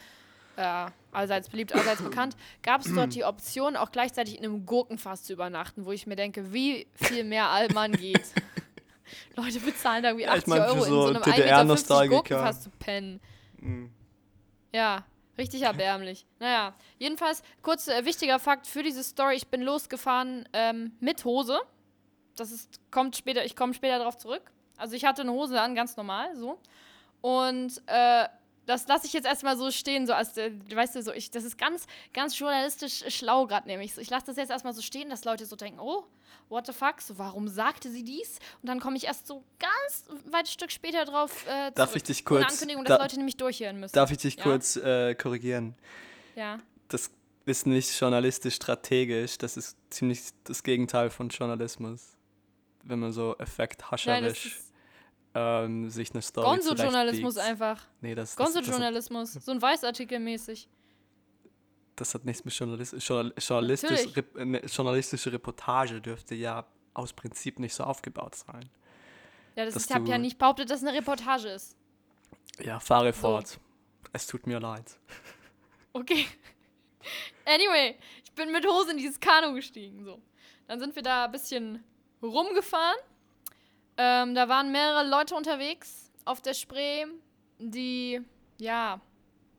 äh, 0.57 0.87
allseits 1.13 1.49
beliebt, 1.49 1.75
allseits 1.75 2.03
bekannt, 2.03 2.37
gab 2.63 2.83
es 2.83 2.95
dort 2.95 3.15
die 3.15 3.25
Option, 3.25 3.77
auch 3.77 3.91
gleichzeitig 3.91 4.39
in 4.39 4.45
einem 4.45 4.67
Gurkenfass 4.67 5.25
zu 5.25 5.33
übernachten, 5.33 5.85
wo 5.85 5.91
ich 5.93 6.07
mir 6.07 6.17
denke, 6.17 6.53
wie 6.53 6.87
viel 6.95 7.25
mehr 7.25 7.49
Allmann 7.49 7.93
geht. 7.93 8.35
Leute 9.37 9.61
bezahlen 9.61 10.02
da 10.02 10.11
irgendwie 10.11 10.26
Ja, 10.26 10.33
ich 10.35 10.43
80 10.43 10.49
mein, 10.49 10.61
Euro 10.62 10.75
in 10.75 10.81
so 10.81 11.02
so 11.02 11.07
einem 11.09 11.17
1,50 11.17 11.26
Meter 11.26 11.37
DDR-Nostalgiker. 11.37 12.17
Gurkenfass 12.17 12.62
zu 12.62 12.71
pennen. 12.71 13.21
Mhm. 13.59 13.90
Ja, 14.73 15.05
richtig 15.38 15.62
erbärmlich. 15.62 16.26
Naja, 16.38 16.75
jedenfalls, 16.99 17.43
kurz 17.62 17.88
äh, 17.88 18.05
wichtiger 18.05 18.38
Fakt 18.38 18.67
für 18.67 18.83
diese 18.83 19.02
Story. 19.02 19.37
Ich 19.37 19.49
bin 19.49 19.62
losgefahren 19.62 20.49
ähm, 20.52 20.93
mit 21.00 21.25
Hose. 21.25 21.61
Das 22.37 22.52
ist, 22.52 22.81
kommt 22.90 23.17
später, 23.17 23.45
ich 23.45 23.57
komme 23.57 23.75
später 23.75 23.99
darauf 23.99 24.17
zurück. 24.17 24.50
Also 24.76 24.97
ich 24.97 25.05
hatte 25.05 25.23
eine 25.23 25.33
Hose 25.33 25.61
an, 25.61 25.75
ganz 25.75 25.97
normal, 25.97 26.35
so. 26.37 26.59
Und 27.21 27.83
äh, 27.87 28.26
das 28.71 28.87
lasse 28.87 29.07
ich 29.07 29.12
jetzt 29.12 29.27
erstmal 29.27 29.57
so 29.57 29.71
stehen, 29.71 30.07
so 30.07 30.12
als, 30.15 30.37
äh, 30.37 30.53
weißt 30.73 30.95
du, 30.95 31.03
so, 31.03 31.12
ich, 31.12 31.31
das 31.31 31.45
ist 31.45 31.59
ganz, 31.59 31.87
ganz 32.12 32.39
journalistisch 32.39 33.05
schlau 33.09 33.47
gerade 33.47 33.67
nämlich. 33.67 33.99
Ich 33.99 34.09
lasse 34.11 34.27
das 34.27 34.37
jetzt 34.37 34.50
erstmal 34.50 34.73
so 34.73 34.81
stehen, 34.81 35.11
dass 35.11 35.25
Leute 35.25 35.45
so 35.45 35.57
denken, 35.57 35.81
oh, 35.81 36.05
what 36.49 36.67
the 36.67 36.73
fuck, 36.73 37.00
so, 37.00 37.19
warum 37.19 37.49
sagte 37.49 37.91
sie 37.91 38.05
dies? 38.05 38.39
Und 38.62 38.69
dann 38.69 38.81
komme 38.81 38.97
ich 38.97 39.05
erst 39.05 39.27
so 39.27 39.45
ganz 39.59 40.05
weit 40.31 40.49
Stück 40.49 40.71
später 40.71 41.05
drauf 41.05 41.47
äh, 41.49 41.73
Darf 41.73 41.97
ich 41.97 42.05
dich 42.05 42.25
kurz, 42.25 42.45
Eine 42.45 42.53
Ankündigung, 42.53 42.85
dass 42.85 42.97
da, 42.99 43.03
Leute 43.03 43.17
nämlich 43.17 43.37
durchhören 43.37 43.81
müssen. 43.81 43.95
darf 43.95 44.11
ich 44.11 44.19
dich 44.19 44.37
Ja. 44.37 44.43
kurz 44.45 44.77
äh, 44.77 45.15
korrigieren? 45.17 45.75
Ja. 46.37 46.61
Das 46.89 47.11
ist 47.47 47.67
nicht 47.67 47.99
journalistisch 47.99 48.55
strategisch, 48.55 49.37
das 49.39 49.57
ist 49.57 49.77
ziemlich 49.91 50.21
das 50.45 50.62
Gegenteil 50.62 51.11
von 51.11 51.29
Journalismus. 51.29 52.17
Wenn 52.83 53.00
man 53.00 53.12
so 53.12 53.35
ist 54.47 54.70
ähm, 55.35 55.91
sich 55.91 56.13
eine 56.13 56.23
Story 56.23 56.47
Gonzo-Journalismus 56.47 57.37
einfach. 57.37 57.87
Nee, 58.01 58.15
das, 58.15 58.37
Gonzo-Journalismus. 58.37 59.35
So 59.35 59.53
ein 59.53 59.63
Weißartikel 59.63 60.19
mäßig. 60.19 60.69
das 61.97 62.15
hat 62.15 62.25
nichts 62.25 62.45
mit 62.45 62.55
Journalismus. 62.55 63.07
Journal, 63.07 63.35
journalistisch, 63.39 64.17
rep, 64.17 64.37
eine 64.37 64.65
journalistische 64.65 65.33
Reportage 65.33 66.01
dürfte 66.01 66.35
ja 66.35 66.67
aus 66.95 67.13
Prinzip 67.13 67.59
nicht 67.59 67.75
so 67.75 67.85
aufgebaut 67.85 68.35
sein. 68.35 68.69
Ja, 69.57 69.65
das 69.65 69.85
ich 69.85 69.95
habe 69.95 70.09
ja 70.09 70.19
nicht 70.19 70.39
behauptet, 70.39 70.71
dass 70.71 70.83
es 70.83 70.87
eine 70.87 70.97
Reportage 70.97 71.49
ist. 71.49 71.77
Ja, 72.63 72.81
fahre 72.81 73.13
fort. 73.13 73.59
Es 74.13 74.27
tut 74.27 74.47
mir 74.47 74.61
leid. 74.61 74.99
Okay. 75.93 76.27
Anyway, 77.47 77.97
ich 78.23 78.33
bin 78.33 78.53
mit 78.53 78.65
Hose 78.67 78.93
in 78.93 78.99
dieses 78.99 79.19
Kanu 79.19 79.55
gestiegen. 79.55 80.05
So. 80.05 80.21
Dann 80.69 80.79
sind 80.79 80.95
wir 80.95 81.03
da 81.03 81.25
ein 81.25 81.33
bisschen 81.33 81.83
rumgefahren. 82.23 82.99
Ähm, 84.02 84.35
da 84.35 84.49
waren 84.49 84.73
mehrere 84.73 85.07
Leute 85.07 85.35
unterwegs 85.35 86.11
auf 86.25 86.40
der 86.40 86.54
Spree, 86.54 87.04
die, 87.59 88.23
ja, 88.57 88.99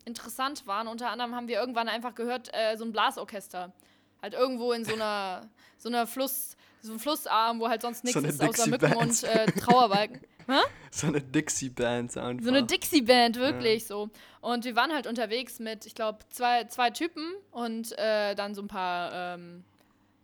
interessant 0.05 0.65
waren. 0.65 0.87
Unter 0.87 1.11
anderem 1.11 1.35
haben 1.35 1.47
wir 1.47 1.59
irgendwann 1.59 1.87
einfach 1.87 2.15
gehört, 2.15 2.49
äh, 2.51 2.75
so 2.75 2.83
ein 2.83 2.91
Blasorchester. 2.91 3.71
Halt 4.19 4.33
irgendwo 4.33 4.71
in 4.71 4.83
so 4.83 4.95
einer, 4.95 5.47
so 5.77 5.89
einer 5.89 6.07
Fluss, 6.07 6.57
so 6.81 6.93
ein 6.93 6.97
Flussarm, 6.97 7.59
wo 7.59 7.69
halt 7.69 7.83
sonst 7.83 8.03
nichts 8.03 8.17
eine 8.17 8.29
ist 8.29 8.41
außer 8.41 8.67
Mücken 8.67 8.95
und 8.95 9.23
äh, 9.23 9.45
Trauerbalken. 9.51 10.21
So 10.89 11.07
eine 11.07 11.21
Dixie-Band 11.21 12.17
einfach. 12.17 12.43
So 12.43 12.49
eine 12.49 12.63
Dixie-Band, 12.63 13.37
wirklich 13.37 13.85
so. 13.85 14.09
Und 14.41 14.65
wir 14.65 14.75
waren 14.75 14.91
halt 14.91 15.07
unterwegs 15.07 15.59
mit, 15.59 15.85
ich 15.85 15.95
glaube, 15.95 16.19
zwei, 16.29 16.65
zwei 16.65 16.89
Typen 16.89 17.23
und 17.51 17.97
äh, 17.97 18.35
dann 18.35 18.53
so 18.53 18.61
ein 18.61 18.67
paar, 18.67 19.13
ähm, 19.13 19.63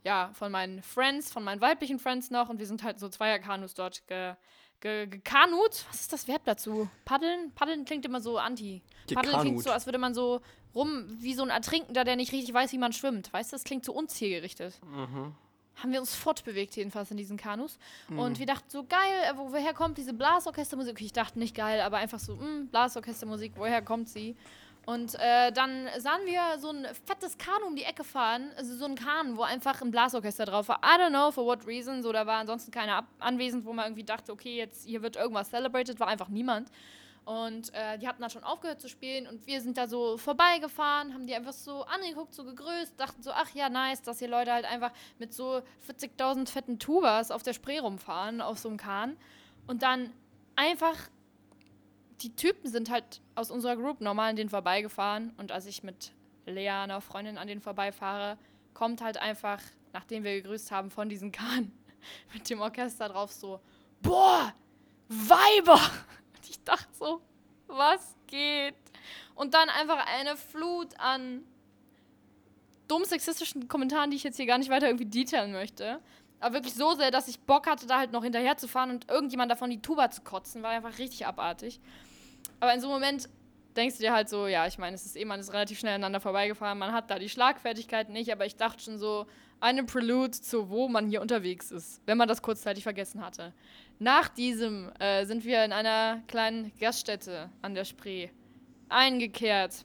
ja, 0.04 0.30
von 0.34 0.50
meinen 0.52 0.82
Friends, 0.82 1.30
von 1.32 1.44
meinen 1.44 1.60
weiblichen 1.60 1.98
Friends 1.98 2.30
noch. 2.30 2.48
Und 2.48 2.58
wir 2.58 2.66
sind 2.66 2.82
halt 2.82 2.98
so 3.00 3.08
Zweierkanus 3.08 3.74
dort 3.74 4.06
ge, 4.06 4.34
ge, 4.80 5.06
gekanut. 5.06 5.84
Was 5.90 6.00
ist 6.02 6.12
das 6.12 6.28
Verb 6.28 6.42
dazu? 6.44 6.88
Paddeln? 7.04 7.52
Paddeln 7.54 7.84
klingt 7.84 8.04
immer 8.06 8.20
so 8.20 8.38
anti. 8.38 8.82
Paddeln 9.06 9.32
klingt 9.32 9.44
Gekanut. 9.44 9.64
so, 9.64 9.70
als 9.70 9.86
würde 9.86 9.98
man 9.98 10.14
so 10.14 10.40
rum, 10.74 11.04
wie 11.20 11.34
so 11.34 11.42
ein 11.42 11.50
Ertrinkender, 11.50 12.04
der 12.04 12.16
nicht 12.16 12.32
richtig 12.32 12.54
weiß, 12.54 12.72
wie 12.72 12.78
man 12.78 12.92
schwimmt. 12.92 13.32
Weißt 13.32 13.52
du, 13.52 13.56
das 13.56 13.64
klingt 13.64 13.84
so 13.84 13.92
unzielgerichtet 13.92 14.78
Mhm. 14.84 15.34
haben 15.76 15.92
wir 15.92 16.00
uns 16.00 16.14
fortbewegt, 16.14 16.76
jedenfalls 16.76 17.10
in 17.10 17.16
diesen 17.16 17.36
Kanus. 17.36 17.78
Und 18.08 18.38
wir 18.40 18.46
dachten 18.46 18.68
so, 18.68 18.82
geil, 18.84 18.98
äh, 19.30 19.36
wo, 19.36 19.52
woher 19.52 19.72
kommt 19.74 19.96
diese 19.96 20.12
Blasorchestermusik? 20.12 20.92
Okay, 20.96 21.04
ich 21.04 21.12
dachte 21.12 21.38
nicht 21.38 21.54
geil, 21.54 21.80
aber 21.80 21.98
einfach 21.98 22.18
so, 22.18 22.34
mh, 22.34 22.66
Blasorchestermusik, 22.70 23.52
woher 23.56 23.80
kommt 23.80 24.08
sie? 24.08 24.36
Und 24.88 25.16
äh, 25.16 25.52
dann 25.52 25.86
sahen 25.98 26.24
wir 26.24 26.58
so 26.58 26.70
ein 26.70 26.86
fettes 27.04 27.36
Kanu 27.36 27.66
um 27.66 27.76
die 27.76 27.82
Ecke 27.82 28.04
fahren, 28.04 28.52
also 28.56 28.74
so 28.74 28.86
ein 28.86 28.94
Kahn, 28.94 29.36
wo 29.36 29.42
einfach 29.42 29.82
ein 29.82 29.90
Blasorchester 29.90 30.46
drauf 30.46 30.68
war. 30.68 30.80
I 30.82 30.98
don't 30.98 31.10
know 31.10 31.30
for 31.30 31.44
what 31.44 31.66
reason, 31.66 32.02
so 32.02 32.10
da 32.10 32.26
war 32.26 32.38
ansonsten 32.38 32.70
keiner 32.70 33.06
anwesend, 33.18 33.66
wo 33.66 33.74
man 33.74 33.84
irgendwie 33.84 34.04
dachte, 34.04 34.32
okay, 34.32 34.56
jetzt 34.56 34.86
hier 34.86 35.02
wird 35.02 35.16
irgendwas 35.16 35.50
celebrated, 35.50 36.00
war 36.00 36.08
einfach 36.08 36.30
niemand. 36.30 36.70
Und 37.26 37.74
äh, 37.74 37.98
die 37.98 38.08
hatten 38.08 38.22
dann 38.22 38.30
schon 38.30 38.44
aufgehört 38.44 38.80
zu 38.80 38.88
spielen 38.88 39.26
und 39.26 39.46
wir 39.46 39.60
sind 39.60 39.76
da 39.76 39.88
so 39.88 40.16
vorbeigefahren, 40.16 41.12
haben 41.12 41.26
die 41.26 41.34
einfach 41.34 41.52
so 41.52 41.82
angeguckt, 41.82 42.32
so 42.32 42.44
gegrüßt, 42.44 42.98
dachten 42.98 43.22
so, 43.22 43.32
ach 43.32 43.50
ja, 43.50 43.68
nice, 43.68 44.00
dass 44.00 44.20
hier 44.20 44.28
Leute 44.28 44.54
halt 44.54 44.64
einfach 44.64 44.92
mit 45.18 45.34
so 45.34 45.60
40.000 45.86 46.48
fetten 46.48 46.78
Tubas 46.78 47.30
auf 47.30 47.42
der 47.42 47.52
Spree 47.52 47.78
rumfahren, 47.78 48.40
auf 48.40 48.56
so 48.56 48.70
einem 48.70 48.78
Kahn. 48.78 49.18
Und 49.66 49.82
dann 49.82 50.14
einfach, 50.56 50.96
die 52.22 52.34
Typen 52.34 52.70
sind 52.70 52.90
halt 52.90 53.20
aus 53.34 53.50
unserer 53.50 53.76
Group 53.76 54.00
normal 54.00 54.30
an 54.30 54.36
denen 54.36 54.50
vorbeigefahren 54.50 55.32
und 55.36 55.52
als 55.52 55.66
ich 55.66 55.82
mit 55.82 56.12
Lea, 56.46 56.68
einer 56.68 57.00
Freundin, 57.00 57.38
an 57.38 57.46
denen 57.46 57.60
vorbeifahre, 57.60 58.38
kommt 58.74 59.02
halt 59.02 59.18
einfach, 59.18 59.60
nachdem 59.92 60.24
wir 60.24 60.40
gegrüßt 60.40 60.70
haben, 60.70 60.90
von 60.90 61.08
diesem 61.08 61.32
Kahn 61.32 61.72
mit 62.32 62.48
dem 62.48 62.60
Orchester 62.60 63.08
drauf 63.08 63.32
so, 63.32 63.60
boah, 64.02 64.52
Weiber! 65.08 65.74
Und 66.36 66.48
ich 66.48 66.62
dachte 66.64 66.88
so, 66.92 67.22
was 67.66 68.14
geht? 68.26 68.74
Und 69.34 69.54
dann 69.54 69.68
einfach 69.70 70.06
eine 70.06 70.36
Flut 70.36 70.88
an 70.98 71.44
dumm 72.88 73.04
sexistischen 73.04 73.68
Kommentaren, 73.68 74.10
die 74.10 74.16
ich 74.16 74.24
jetzt 74.24 74.36
hier 74.36 74.46
gar 74.46 74.58
nicht 74.58 74.70
weiter 74.70 74.86
irgendwie 74.86 75.06
detailen 75.06 75.52
möchte. 75.52 76.00
Aber 76.40 76.56
wirklich 76.56 76.74
so 76.74 76.94
sehr, 76.94 77.10
dass 77.10 77.28
ich 77.28 77.40
Bock 77.40 77.66
hatte, 77.66 77.86
da 77.86 77.98
halt 77.98 78.12
noch 78.12 78.22
hinterher 78.22 78.56
zu 78.56 78.68
fahren 78.68 78.90
und 78.90 79.10
irgendjemand 79.10 79.50
davon 79.50 79.70
die 79.70 79.82
Tuba 79.82 80.10
zu 80.10 80.22
kotzen, 80.22 80.62
war 80.62 80.70
einfach 80.70 80.98
richtig 80.98 81.26
abartig. 81.26 81.80
Aber 82.60 82.74
in 82.74 82.80
so 82.80 82.88
einem 82.88 82.94
Moment 82.94 83.28
denkst 83.76 83.96
du 83.96 84.02
dir 84.02 84.12
halt 84.12 84.28
so, 84.28 84.46
ja, 84.46 84.66
ich 84.66 84.78
meine, 84.78 84.94
es 84.96 85.06
ist 85.06 85.16
eh, 85.16 85.24
man 85.24 85.40
ist 85.40 85.52
relativ 85.52 85.78
schnell 85.78 85.94
aneinander 85.94 86.20
vorbeigefahren, 86.20 86.78
man 86.78 86.92
hat 86.92 87.10
da 87.10 87.18
die 87.18 87.28
Schlagfertigkeit 87.28 88.08
nicht, 88.08 88.32
aber 88.32 88.44
ich 88.44 88.56
dachte 88.56 88.82
schon 88.82 88.98
so, 88.98 89.26
eine 89.60 89.84
Prelude 89.84 90.32
zu, 90.32 90.70
wo 90.70 90.88
man 90.88 91.08
hier 91.08 91.20
unterwegs 91.20 91.70
ist, 91.70 92.00
wenn 92.06 92.18
man 92.18 92.28
das 92.28 92.42
kurzzeitig 92.42 92.84
vergessen 92.84 93.24
hatte. 93.24 93.52
Nach 93.98 94.28
diesem 94.28 94.92
äh, 95.00 95.24
sind 95.24 95.44
wir 95.44 95.64
in 95.64 95.72
einer 95.72 96.22
kleinen 96.28 96.72
Gaststätte 96.78 97.50
an 97.62 97.74
der 97.74 97.84
Spree 97.84 98.28
eingekehrt. 98.88 99.84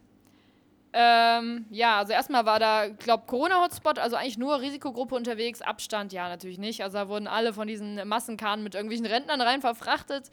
Ähm, 0.95 1.65
ja, 1.71 1.97
also 1.97 2.13
erstmal 2.13 2.45
war 2.45 2.59
da, 2.59 2.87
glaub, 2.87 3.25
Corona-Hotspot, 3.25 3.97
also 3.97 4.15
eigentlich 4.15 4.37
nur 4.37 4.61
Risikogruppe 4.61 5.15
unterwegs, 5.15 5.63
Abstand, 5.63 6.13
ja, 6.13 6.29
natürlich 6.29 6.59
nicht. 6.59 6.83
Also 6.83 6.99
da 6.99 7.07
wurden 7.07 7.27
alle 7.27 7.51
von 7.51 7.67
diesen 7.67 8.07
Massenkahnen 8.07 8.63
mit 8.63 8.75
irgendwelchen 8.75 9.07
Rentnern 9.07 9.41
rein 9.41 9.61
verfrachtet. 9.61 10.29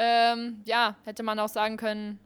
Ähm, 0.00 0.62
ja, 0.64 0.94
hätte 1.04 1.24
man 1.24 1.40
auch 1.40 1.48
sagen 1.48 1.76
können, 1.76 2.20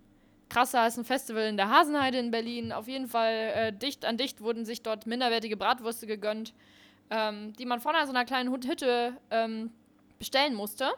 krasser 0.51 0.81
als 0.81 0.99
ein 0.99 1.07
Festival 1.07 1.45
in 1.45 1.57
der 1.57 1.71
Hasenheide 1.71 2.19
in 2.19 2.31
Berlin. 2.31 2.71
Auf 2.71 2.87
jeden 2.87 3.09
Fall 3.09 3.33
äh, 3.33 3.73
dicht 3.73 4.05
an 4.05 4.19
dicht 4.19 4.43
wurden 4.43 4.67
sich 4.67 4.83
dort 4.83 5.07
minderwertige 5.07 5.57
Bratwürste 5.57 6.07
gegönnt, 6.07 6.53
ähm, 7.09 7.55
die 7.55 7.65
man 7.65 7.81
vorne 7.81 7.99
an 7.99 8.07
so 8.07 8.13
einer 8.13 8.27
kleinen 8.27 8.53
Hütte 8.53 9.17
ähm, 9.31 9.71
bestellen 10.19 10.55
musste. 10.55 10.91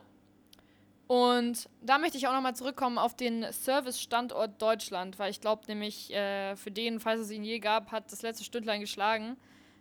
Und 1.07 1.69
da 1.81 1.99
möchte 1.99 2.19
ich 2.19 2.27
auch 2.27 2.33
nochmal 2.33 2.57
zurückkommen 2.57 2.99
auf 2.99 3.15
den 3.15 3.47
Service-Standort 3.53 4.61
Deutschland, 4.61 5.21
weil 5.21 5.31
ich 5.31 5.41
glaube 5.41 5.63
nämlich, 5.69 6.13
äh, 6.13 6.57
für 6.57 6.73
den, 6.73 6.99
falls 6.99 7.21
es 7.21 7.31
ihn 7.31 7.45
je 7.45 7.61
gab, 7.61 7.93
hat 7.93 8.11
das 8.11 8.23
letzte 8.23 8.43
Stündlein 8.43 8.81
geschlagen. 8.81 9.37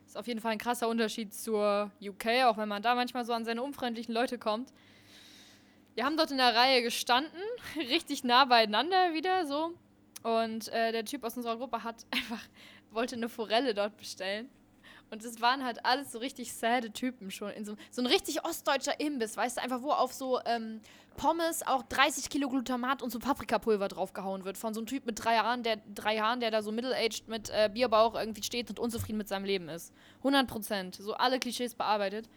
Ist 0.05 0.15
auf 0.15 0.27
jeden 0.27 0.41
Fall 0.41 0.51
ein 0.51 0.59
krasser 0.59 0.87
Unterschied 0.87 1.33
zur 1.33 1.89
UK, 1.99 2.43
auch 2.45 2.57
wenn 2.57 2.69
man 2.69 2.83
da 2.83 2.93
manchmal 2.93 3.25
so 3.25 3.33
an 3.33 3.45
seine 3.45 3.63
unfreundlichen 3.63 4.13
Leute 4.13 4.37
kommt. 4.37 4.71
Wir 5.95 6.05
haben 6.05 6.17
dort 6.17 6.31
in 6.31 6.37
der 6.37 6.55
Reihe 6.55 6.81
gestanden, 6.81 7.39
richtig 7.75 8.23
nah 8.23 8.45
beieinander 8.45 9.13
wieder 9.13 9.45
so. 9.45 9.73
Und 10.23 10.69
äh, 10.69 10.91
der 10.91 11.05
Typ 11.05 11.23
aus 11.23 11.37
unserer 11.37 11.57
Gruppe 11.57 11.83
hat 11.83 12.05
einfach, 12.11 12.41
wollte 12.91 13.15
eine 13.15 13.29
Forelle 13.29 13.73
dort 13.73 13.97
bestellen. 13.97 14.49
Und 15.11 15.23
es 15.23 15.41
waren 15.41 15.63
halt 15.63 15.85
alles 15.85 16.11
so 16.11 16.17
richtig 16.17 16.53
sade 16.53 16.91
Typen 16.91 17.29
schon. 17.29 17.51
In 17.51 17.65
so, 17.65 17.75
so 17.91 18.01
ein 18.01 18.07
richtig 18.07 18.43
ostdeutscher 18.43 18.99
Imbiss, 18.99 19.37
weißt 19.37 19.57
du, 19.57 19.61
einfach 19.61 19.83
wo 19.83 19.91
auf 19.91 20.11
so 20.11 20.39
ähm, 20.45 20.81
Pommes 21.17 21.61
auch 21.67 21.83
30 21.83 22.31
Kilo 22.31 22.49
Glutamat 22.49 23.03
und 23.03 23.11
so 23.11 23.19
Paprikapulver 23.19 23.89
draufgehauen 23.89 24.43
wird. 24.43 24.57
Von 24.57 24.73
so 24.73 24.79
einem 24.79 24.87
Typ 24.87 25.05
mit 25.05 25.23
drei 25.23 25.35
Jahren, 25.35 25.61
der, 25.61 25.77
drei 25.93 26.15
Jahren, 26.15 26.39
der 26.39 26.49
da 26.49 26.63
so 26.63 26.71
middle-aged 26.71 27.27
mit 27.27 27.51
äh, 27.51 27.69
Bierbauch 27.71 28.15
irgendwie 28.15 28.41
steht 28.41 28.71
und 28.71 28.79
unzufrieden 28.79 29.19
mit 29.19 29.27
seinem 29.27 29.45
Leben 29.45 29.69
ist. 29.69 29.93
100 30.19 30.47
Prozent. 30.47 30.95
So 30.95 31.13
alle 31.13 31.37
Klischees 31.37 31.75
bearbeitet. 31.75 32.27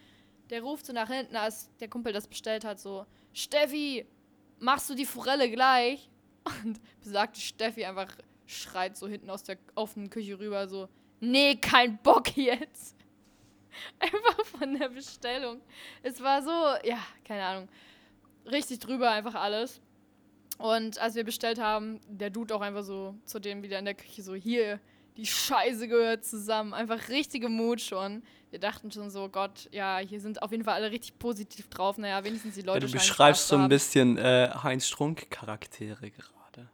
Der 0.50 0.62
ruft 0.62 0.86
so 0.86 0.92
nach 0.92 1.08
hinten, 1.08 1.36
als 1.36 1.70
der 1.78 1.88
Kumpel 1.88 2.12
das 2.12 2.26
bestellt 2.26 2.64
hat, 2.64 2.78
so: 2.78 3.06
Steffi, 3.32 4.06
machst 4.58 4.88
du 4.90 4.94
die 4.94 5.06
Forelle 5.06 5.50
gleich? 5.50 6.08
Und 6.44 6.80
besagte 7.02 7.40
Steffi 7.40 7.84
einfach 7.84 8.16
schreit 8.46 8.96
so 8.96 9.08
hinten 9.08 9.30
aus 9.30 9.42
der 9.42 9.58
offenen 9.74 10.10
Küche 10.10 10.38
rüber, 10.38 10.68
so: 10.68 10.88
Nee, 11.20 11.56
kein 11.56 11.98
Bock 12.02 12.36
jetzt. 12.36 12.96
Einfach 13.98 14.44
von 14.46 14.78
der 14.78 14.88
Bestellung. 14.88 15.60
Es 16.02 16.22
war 16.22 16.42
so, 16.42 16.86
ja, 16.86 16.98
keine 17.24 17.44
Ahnung. 17.44 17.68
Richtig 18.46 18.78
drüber 18.78 19.10
einfach 19.10 19.34
alles. 19.34 19.80
Und 20.58 20.98
als 20.98 21.14
wir 21.14 21.24
bestellt 21.24 21.58
haben, 21.60 22.00
der 22.08 22.30
Dude 22.30 22.54
auch 22.54 22.60
einfach 22.60 22.84
so 22.84 23.14
zu 23.24 23.38
dem 23.38 23.62
wieder 23.62 23.78
in 23.78 23.84
der 23.84 23.94
Küche 23.94 24.22
so, 24.22 24.34
hier, 24.34 24.80
die 25.16 25.26
Scheiße 25.26 25.88
gehört 25.88 26.24
zusammen. 26.24 26.74
Einfach 26.74 27.08
richtige 27.08 27.48
Mut 27.48 27.80
schon. 27.80 28.22
Wir 28.50 28.60
dachten 28.60 28.90
schon 28.90 29.10
so, 29.10 29.28
Gott, 29.28 29.68
ja, 29.72 29.98
hier 29.98 30.20
sind 30.20 30.42
auf 30.42 30.50
jeden 30.52 30.64
Fall 30.64 30.74
alle 30.74 30.90
richtig 30.90 31.18
positiv 31.18 31.68
drauf. 31.68 31.98
Naja, 31.98 32.22
wenigstens 32.24 32.54
die 32.54 32.60
Ja, 32.60 32.66
Leute 32.66 32.80
du 32.80 32.88
scheinen 32.88 33.00
beschreibst 33.00 33.48
so 33.48 33.56
ein 33.56 33.68
bisschen 33.68 34.18
äh, 34.18 34.50
Heinz 34.62 34.86
Strunk-Charaktere 34.86 36.10
gerade. 36.10 36.68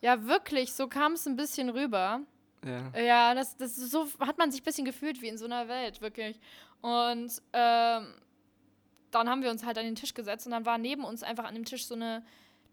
Ja, 0.00 0.24
wirklich, 0.26 0.72
so 0.72 0.88
kam 0.88 1.12
es 1.12 1.26
ein 1.26 1.36
bisschen 1.36 1.68
rüber. 1.68 2.20
Ja. 2.64 3.00
Ja, 3.00 3.34
das, 3.34 3.56
das 3.56 3.76
so 3.76 4.06
hat 4.20 4.38
man 4.38 4.50
sich 4.50 4.62
ein 4.62 4.64
bisschen 4.64 4.84
gefühlt 4.84 5.20
wie 5.22 5.28
in 5.28 5.38
so 5.38 5.44
einer 5.44 5.68
Welt, 5.68 6.00
wirklich. 6.00 6.38
Und 6.80 7.30
ähm, 7.52 8.14
dann 9.10 9.28
haben 9.28 9.42
wir 9.42 9.50
uns 9.50 9.64
halt 9.64 9.76
an 9.78 9.84
den 9.84 9.94
Tisch 9.94 10.14
gesetzt 10.14 10.46
und 10.46 10.52
dann 10.52 10.64
war 10.64 10.78
neben 10.78 11.04
uns 11.04 11.22
einfach 11.22 11.44
an 11.44 11.54
dem 11.54 11.64
Tisch 11.64 11.86
so 11.86 11.94
eine 11.94 12.24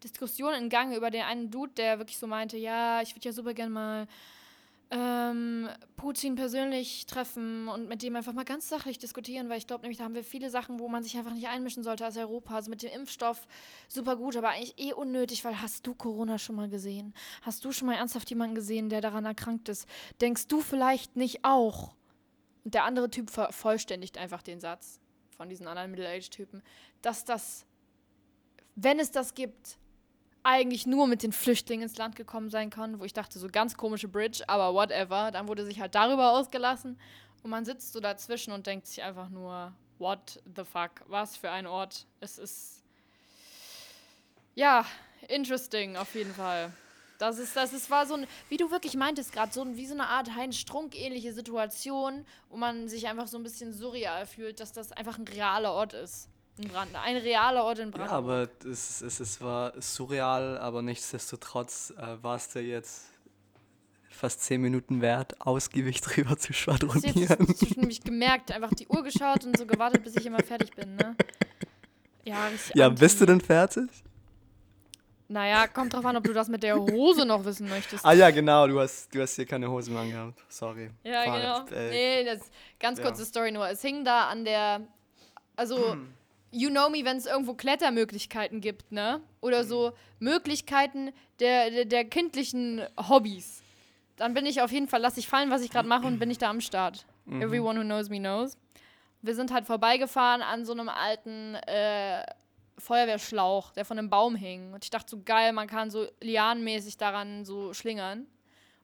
Diskussion 0.04 0.54
in 0.54 0.68
Gang 0.68 0.96
über 0.96 1.10
den 1.10 1.22
einen 1.22 1.50
Dude, 1.50 1.72
der 1.76 1.98
wirklich 1.98 2.18
so 2.18 2.26
meinte, 2.26 2.56
ja, 2.56 3.02
ich 3.02 3.14
würde 3.14 3.28
ja 3.28 3.32
super 3.32 3.54
gerne 3.54 3.70
mal 3.70 4.08
ähm, 4.90 5.68
Putin 5.96 6.34
persönlich 6.34 7.04
treffen 7.06 7.68
und 7.68 7.88
mit 7.88 8.02
dem 8.02 8.16
einfach 8.16 8.32
mal 8.32 8.44
ganz 8.44 8.68
sachlich 8.68 8.98
diskutieren, 8.98 9.48
weil 9.48 9.58
ich 9.58 9.66
glaube 9.66 9.82
nämlich, 9.82 9.98
da 9.98 10.04
haben 10.04 10.14
wir 10.14 10.24
viele 10.24 10.48
Sachen, 10.48 10.78
wo 10.78 10.88
man 10.88 11.02
sich 11.02 11.16
einfach 11.18 11.34
nicht 11.34 11.48
einmischen 11.48 11.82
sollte 11.82 12.04
als 12.04 12.16
Europa. 12.16 12.54
Also 12.54 12.70
mit 12.70 12.82
dem 12.82 12.90
Impfstoff 12.92 13.46
super 13.86 14.16
gut, 14.16 14.36
aber 14.36 14.50
eigentlich 14.50 14.78
eh 14.78 14.94
unnötig, 14.94 15.44
weil 15.44 15.60
hast 15.60 15.86
du 15.86 15.94
Corona 15.94 16.38
schon 16.38 16.56
mal 16.56 16.68
gesehen? 16.70 17.12
Hast 17.42 17.64
du 17.64 17.72
schon 17.72 17.86
mal 17.86 17.96
ernsthaft 17.96 18.30
jemanden 18.30 18.54
gesehen, 18.54 18.88
der 18.88 19.00
daran 19.00 19.26
erkrankt 19.26 19.68
ist? 19.68 19.86
Denkst 20.20 20.46
du 20.46 20.60
vielleicht 20.60 21.16
nicht 21.16 21.44
auch? 21.44 21.94
Und 22.64 22.74
der 22.74 22.84
andere 22.84 23.10
Typ 23.10 23.30
vervollständigt 23.30 24.16
einfach 24.16 24.42
den 24.42 24.60
Satz 24.60 25.00
von 25.36 25.48
diesen 25.48 25.66
anderen 25.68 25.90
Middle-Age-Typen, 25.90 26.62
dass 27.02 27.24
das, 27.24 27.66
wenn 28.74 28.98
es 28.98 29.10
das 29.10 29.34
gibt, 29.34 29.78
eigentlich 30.42 30.86
nur 30.86 31.06
mit 31.06 31.22
den 31.22 31.32
Flüchtlingen 31.32 31.84
ins 31.88 31.98
Land 31.98 32.16
gekommen 32.16 32.50
sein 32.50 32.70
kann, 32.70 33.00
wo 33.00 33.04
ich 33.04 33.12
dachte, 33.12 33.38
so 33.38 33.48
ganz 33.48 33.76
komische 33.76 34.08
Bridge, 34.08 34.42
aber 34.46 34.74
whatever. 34.74 35.30
Dann 35.30 35.48
wurde 35.48 35.64
sich 35.64 35.80
halt 35.80 35.94
darüber 35.94 36.32
ausgelassen 36.32 36.98
und 37.42 37.50
man 37.50 37.64
sitzt 37.64 37.92
so 37.92 38.00
dazwischen 38.00 38.52
und 38.52 38.66
denkt 38.66 38.86
sich 38.86 39.02
einfach 39.02 39.28
nur, 39.28 39.72
what 39.98 40.42
the 40.56 40.64
fuck, 40.64 40.90
was 41.06 41.36
für 41.36 41.50
ein 41.50 41.66
Ort. 41.66 42.06
Es 42.20 42.38
ist, 42.38 42.82
ja, 44.54 44.84
interesting 45.28 45.96
auf 45.96 46.14
jeden 46.14 46.34
Fall. 46.34 46.72
Das 47.18 47.38
ist, 47.38 47.56
das 47.56 47.72
ist, 47.72 47.90
war 47.90 48.06
so 48.06 48.14
ein, 48.14 48.26
wie 48.48 48.56
du 48.56 48.70
wirklich 48.70 48.94
meintest 48.94 49.32
gerade, 49.32 49.52
so 49.52 49.62
ein, 49.62 49.76
wie 49.76 49.86
so 49.86 49.94
eine 49.94 50.06
Art 50.06 50.36
Heinz 50.36 50.56
Strunk-ähnliche 50.56 51.32
Situation, 51.32 52.24
wo 52.48 52.56
man 52.56 52.88
sich 52.88 53.08
einfach 53.08 53.26
so 53.26 53.36
ein 53.36 53.42
bisschen 53.42 53.72
surreal 53.72 54.24
fühlt, 54.24 54.60
dass 54.60 54.72
das 54.72 54.92
einfach 54.92 55.18
ein 55.18 55.26
realer 55.26 55.72
Ort 55.72 55.94
ist 55.94 56.28
in 56.58 56.68
Brand, 56.68 56.90
ein 56.94 57.16
realer 57.16 57.64
Ort 57.64 57.78
in 57.78 57.90
Brandenburg. 57.90 58.10
Ja, 58.10 58.18
aber 58.18 58.48
es, 58.70 59.00
es, 59.00 59.20
es 59.20 59.40
war 59.40 59.72
surreal, 59.80 60.58
aber 60.58 60.82
nichtsdestotrotz 60.82 61.92
äh, 61.96 62.22
war 62.22 62.36
es 62.36 62.48
dir 62.48 62.62
jetzt 62.62 63.06
fast 64.08 64.42
zehn 64.42 64.60
Minuten 64.60 65.00
wert, 65.00 65.40
ausgiebig 65.40 66.00
drüber 66.02 66.36
zu 66.36 66.52
schwadronieren. 66.52 67.46
Ich 67.60 67.70
habe 67.70 67.80
nämlich 67.80 68.02
gemerkt, 68.02 68.52
einfach 68.52 68.74
die 68.74 68.88
Uhr 68.88 69.02
geschaut 69.02 69.44
und 69.44 69.56
so 69.56 69.66
gewartet, 69.66 70.02
bis 70.02 70.16
ich 70.16 70.26
immer 70.26 70.42
fertig 70.42 70.74
bin, 70.74 70.96
ne? 70.96 71.16
Ja, 72.24 72.50
ja 72.74 72.88
bist 72.88 73.20
du 73.20 73.26
denn 73.26 73.40
fertig? 73.40 73.88
Naja, 75.30 75.66
kommt 75.66 75.92
drauf 75.92 76.04
an, 76.06 76.16
ob 76.16 76.24
du 76.24 76.32
das 76.32 76.48
mit 76.48 76.62
der 76.62 76.76
Hose 76.76 77.26
noch 77.26 77.44
wissen 77.44 77.68
möchtest. 77.68 78.04
Ah 78.04 78.14
ja, 78.14 78.30
genau, 78.30 78.66
du 78.66 78.80
hast, 78.80 79.14
du 79.14 79.20
hast 79.20 79.36
hier 79.36 79.44
keine 79.44 79.70
Hose 79.70 79.90
mehr 79.90 80.00
angehabt. 80.00 80.42
Sorry. 80.48 80.90
Ja, 81.04 81.22
Fahr, 81.24 81.66
genau. 81.66 81.78
Äh, 81.78 81.90
nee, 81.90 82.24
das 82.24 82.50
ganz 82.80 83.00
kurze 83.00 83.22
ja. 83.22 83.26
Story 83.26 83.52
nur. 83.52 83.68
Es 83.68 83.82
hing 83.82 84.04
da 84.04 84.28
an 84.28 84.46
der, 84.46 84.80
also 85.54 85.98
you 86.50 86.70
know 86.70 86.88
me, 86.88 87.04
wenn 87.04 87.16
es 87.16 87.26
irgendwo 87.26 87.54
Klettermöglichkeiten 87.54 88.60
gibt, 88.60 88.90
ne? 88.92 89.20
Oder 89.40 89.64
so 89.64 89.92
Möglichkeiten 90.18 91.12
der, 91.40 91.70
der, 91.70 91.84
der, 91.84 92.04
kindlichen 92.04 92.82
Hobbys. 93.08 93.62
Dann 94.16 94.34
bin 94.34 94.46
ich 94.46 94.60
auf 94.62 94.72
jeden 94.72 94.88
Fall, 94.88 95.00
lass 95.00 95.16
ich 95.16 95.28
fallen, 95.28 95.50
was 95.50 95.62
ich 95.62 95.70
gerade 95.70 95.88
mache 95.88 96.06
und 96.06 96.18
bin 96.18 96.30
ich 96.30 96.38
da 96.38 96.50
am 96.50 96.60
Start. 96.60 97.04
Mhm. 97.24 97.42
Everyone 97.42 97.78
who 97.78 97.84
knows 97.84 98.08
me 98.08 98.18
knows. 98.18 98.56
Wir 99.22 99.34
sind 99.34 99.52
halt 99.52 99.66
vorbeigefahren 99.66 100.42
an 100.42 100.64
so 100.64 100.72
einem 100.72 100.88
alten 100.88 101.54
äh, 101.54 102.24
Feuerwehrschlauch, 102.78 103.72
der 103.72 103.84
von 103.84 103.98
einem 103.98 104.10
Baum 104.10 104.34
hing. 104.36 104.72
Und 104.72 104.84
ich 104.84 104.90
dachte 104.90 105.10
so, 105.10 105.22
geil, 105.24 105.52
man 105.52 105.66
kann 105.66 105.90
so 105.90 106.06
lianenmäßig 106.20 106.96
daran 106.96 107.44
so 107.44 107.74
schlingern. 107.74 108.26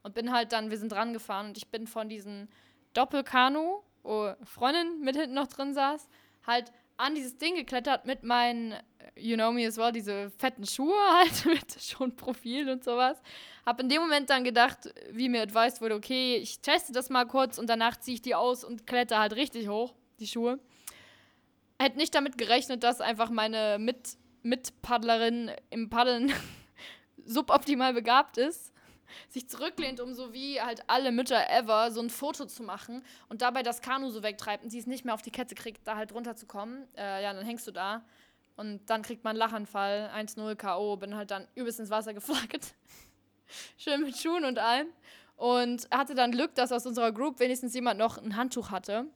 Und 0.03 0.15
bin 0.15 0.33
halt 0.33 0.53
dann, 0.53 0.71
wir 0.71 0.79
sind 0.79 0.93
dran 0.93 1.13
gefahren 1.13 1.47
und 1.49 1.57
ich 1.57 1.69
bin 1.69 1.87
von 1.87 2.09
diesem 2.09 2.49
Doppelkanu, 2.93 3.81
wo 4.03 4.35
Freundin 4.45 5.01
mit 5.01 5.17
hinten 5.17 5.35
noch 5.35 5.47
drin 5.47 5.73
saß, 5.73 6.09
halt 6.47 6.71
an 6.97 7.15
dieses 7.15 7.37
Ding 7.39 7.57
geklettert 7.57 8.07
mit 8.07 8.23
meinen, 8.23 8.75
you 9.17 9.37
know 9.37 9.53
me 9.53 9.67
as 9.67 9.77
well, 9.77 9.93
diese 9.93 10.31
fetten 10.31 10.67
Schuhe 10.67 10.95
halt 11.13 11.47
mit 11.47 11.81
schon 11.81 12.15
Profil 12.17 12.69
und 12.69 12.85
sowas. 12.85 13.21
Hab 13.67 13.81
in 13.81 13.89
dem 13.89 14.03
Moment 14.03 14.31
dann 14.31 14.45
gedacht, 14.45 14.93
wie 15.11 15.29
mir 15.29 15.43
advised 15.43 15.81
wurde, 15.81 15.95
okay, 15.95 16.37
ich 16.37 16.61
teste 16.61 16.93
das 16.93 17.11
mal 17.11 17.25
kurz 17.25 17.59
und 17.59 17.69
danach 17.69 17.99
ziehe 17.99 18.17
ich 18.17 18.23
die 18.23 18.35
aus 18.35 18.65
und 18.65 18.87
kletter 18.87 19.19
halt 19.19 19.35
richtig 19.35 19.69
hoch, 19.69 19.95
die 20.21 20.27
Schuhe. 20.27 20.59
Hätte 21.81 21.97
nicht 21.97 22.15
damit 22.15 22.39
gerechnet, 22.39 22.83
dass 22.83 23.01
einfach 23.01 23.31
meine 23.31 23.79
Mit 23.79 24.17
Mitpaddlerin 24.43 25.51
im 25.71 25.89
Paddeln 25.89 26.33
suboptimal 27.25 27.95
begabt 27.95 28.37
ist 28.37 28.74
sich 29.29 29.49
zurücklehnt, 29.49 30.01
um 30.01 30.15
so 30.15 30.33
wie 30.33 30.61
halt 30.61 30.83
alle 30.89 31.13
Mütter 31.13 31.49
ever 31.51 31.91
so 31.91 32.01
ein 32.01 32.11
Foto 32.11 32.47
zu 32.47 32.63
machen 32.63 33.05
und 33.29 33.43
dabei 33.43 33.63
das 33.63 33.81
Kanu 33.81 34.11
so 34.11 34.23
wegtreibt 34.23 34.65
und 34.65 34.71
sie 34.71 34.79
es 34.79 34.87
nicht 34.87 35.05
mehr 35.05 35.15
auf 35.15 35.23
die 35.23 35.31
Kette 35.31 35.55
kriegt, 35.55 35.87
da 35.87 35.97
halt 35.97 36.13
runterzukommen. 36.13 36.87
Äh, 36.97 37.23
ja, 37.23 37.33
dann 37.33 37.45
hängst 37.45 37.67
du 37.67 37.71
da 37.71 38.05
und 38.57 38.89
dann 38.89 39.03
kriegt 39.03 39.25
man 39.25 39.31
einen 39.31 39.39
Lachanfall, 39.39 40.11
1-0 40.15 40.55
K.O., 40.57 40.97
bin 40.97 41.17
halt 41.17 41.31
dann 41.31 41.49
übelst 41.55 41.81
ins 41.81 41.91
Wasser 41.91 42.15
geflaggt. 42.15 42.75
Schön 43.77 44.03
mit 44.03 44.17
Schuhen 44.17 44.45
und 44.45 44.59
allem. 44.59 44.89
Und 45.37 45.89
hatte 45.91 46.15
dann 46.15 46.31
Glück, 46.31 46.55
dass 46.55 46.71
aus 46.71 46.87
unserer 46.87 47.11
Group 47.11 47.41
wenigstens 47.41 47.75
jemand 47.75 47.99
noch 47.99 48.19
ein 48.19 48.37
Handtuch 48.37 48.71
hatte. 48.71 49.07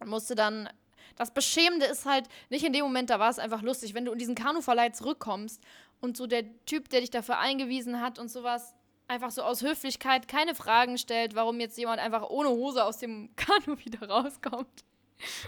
Und 0.00 0.08
musste 0.08 0.34
dann 0.34 0.68
das 1.16 1.30
Beschämende 1.30 1.86
ist 1.86 2.04
halt, 2.04 2.28
nicht 2.50 2.64
in 2.64 2.74
dem 2.74 2.84
Moment, 2.84 3.08
da 3.08 3.18
war 3.18 3.30
es 3.30 3.38
einfach 3.38 3.62
lustig, 3.62 3.94
wenn 3.94 4.04
du 4.04 4.12
in 4.12 4.18
diesen 4.18 4.34
Kanuverleih 4.34 4.90
zurückkommst 4.90 5.62
und 6.00 6.16
so 6.16 6.26
der 6.26 6.44
Typ, 6.66 6.90
der 6.90 7.00
dich 7.00 7.10
dafür 7.10 7.38
eingewiesen 7.38 8.02
hat 8.02 8.18
und 8.18 8.30
sowas, 8.30 8.74
einfach 9.08 9.30
so 9.30 9.42
aus 9.42 9.62
Höflichkeit 9.62 10.28
keine 10.28 10.54
Fragen 10.54 10.98
stellt, 10.98 11.34
warum 11.34 11.60
jetzt 11.60 11.78
jemand 11.78 12.00
einfach 12.00 12.28
ohne 12.28 12.50
Hose 12.50 12.84
aus 12.84 12.98
dem 12.98 13.30
Kanu 13.36 13.78
wieder 13.78 14.08
rauskommt. 14.08 14.84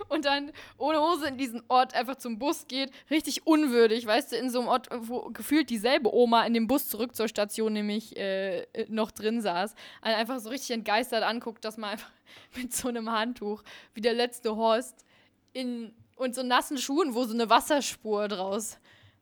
Und 0.08 0.24
dann 0.24 0.50
ohne 0.78 0.98
Hose 0.98 1.28
in 1.28 1.36
diesen 1.36 1.62
Ort 1.68 1.94
einfach 1.94 2.16
zum 2.16 2.38
Bus 2.38 2.66
geht. 2.68 2.90
Richtig 3.10 3.46
unwürdig, 3.46 4.06
weißt 4.06 4.32
du, 4.32 4.36
in 4.36 4.48
so 4.48 4.60
einem 4.60 4.68
Ort, 4.68 4.88
wo 4.90 5.28
gefühlt 5.30 5.68
dieselbe 5.68 6.14
Oma 6.14 6.46
in 6.46 6.54
dem 6.54 6.66
Bus 6.66 6.88
zurück 6.88 7.14
zur 7.14 7.28
Station 7.28 7.74
nämlich 7.74 8.16
äh, 8.16 8.66
noch 8.88 9.10
drin 9.10 9.42
saß. 9.42 9.74
Einfach 10.00 10.38
so 10.40 10.48
richtig 10.48 10.70
entgeistert 10.70 11.22
anguckt, 11.22 11.66
dass 11.66 11.76
man 11.76 11.90
einfach 11.90 12.10
mit 12.56 12.74
so 12.74 12.88
einem 12.88 13.10
Handtuch 13.10 13.62
wie 13.92 14.00
der 14.00 14.14
letzte 14.14 14.56
Horst 14.56 15.04
in, 15.52 15.92
und 16.16 16.34
so 16.34 16.42
nassen 16.42 16.78
Schuhen, 16.78 17.14
wo 17.14 17.24
so 17.24 17.34
eine 17.34 17.50
Wasserspur 17.50 18.28
draus 18.28 18.78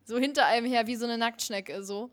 so 0.07 0.18
hinter 0.18 0.46
einem 0.46 0.66
her 0.66 0.87
wie 0.87 0.96
so 0.96 1.05
eine 1.05 1.18
Nacktschnecke 1.18 1.83
so 1.83 2.11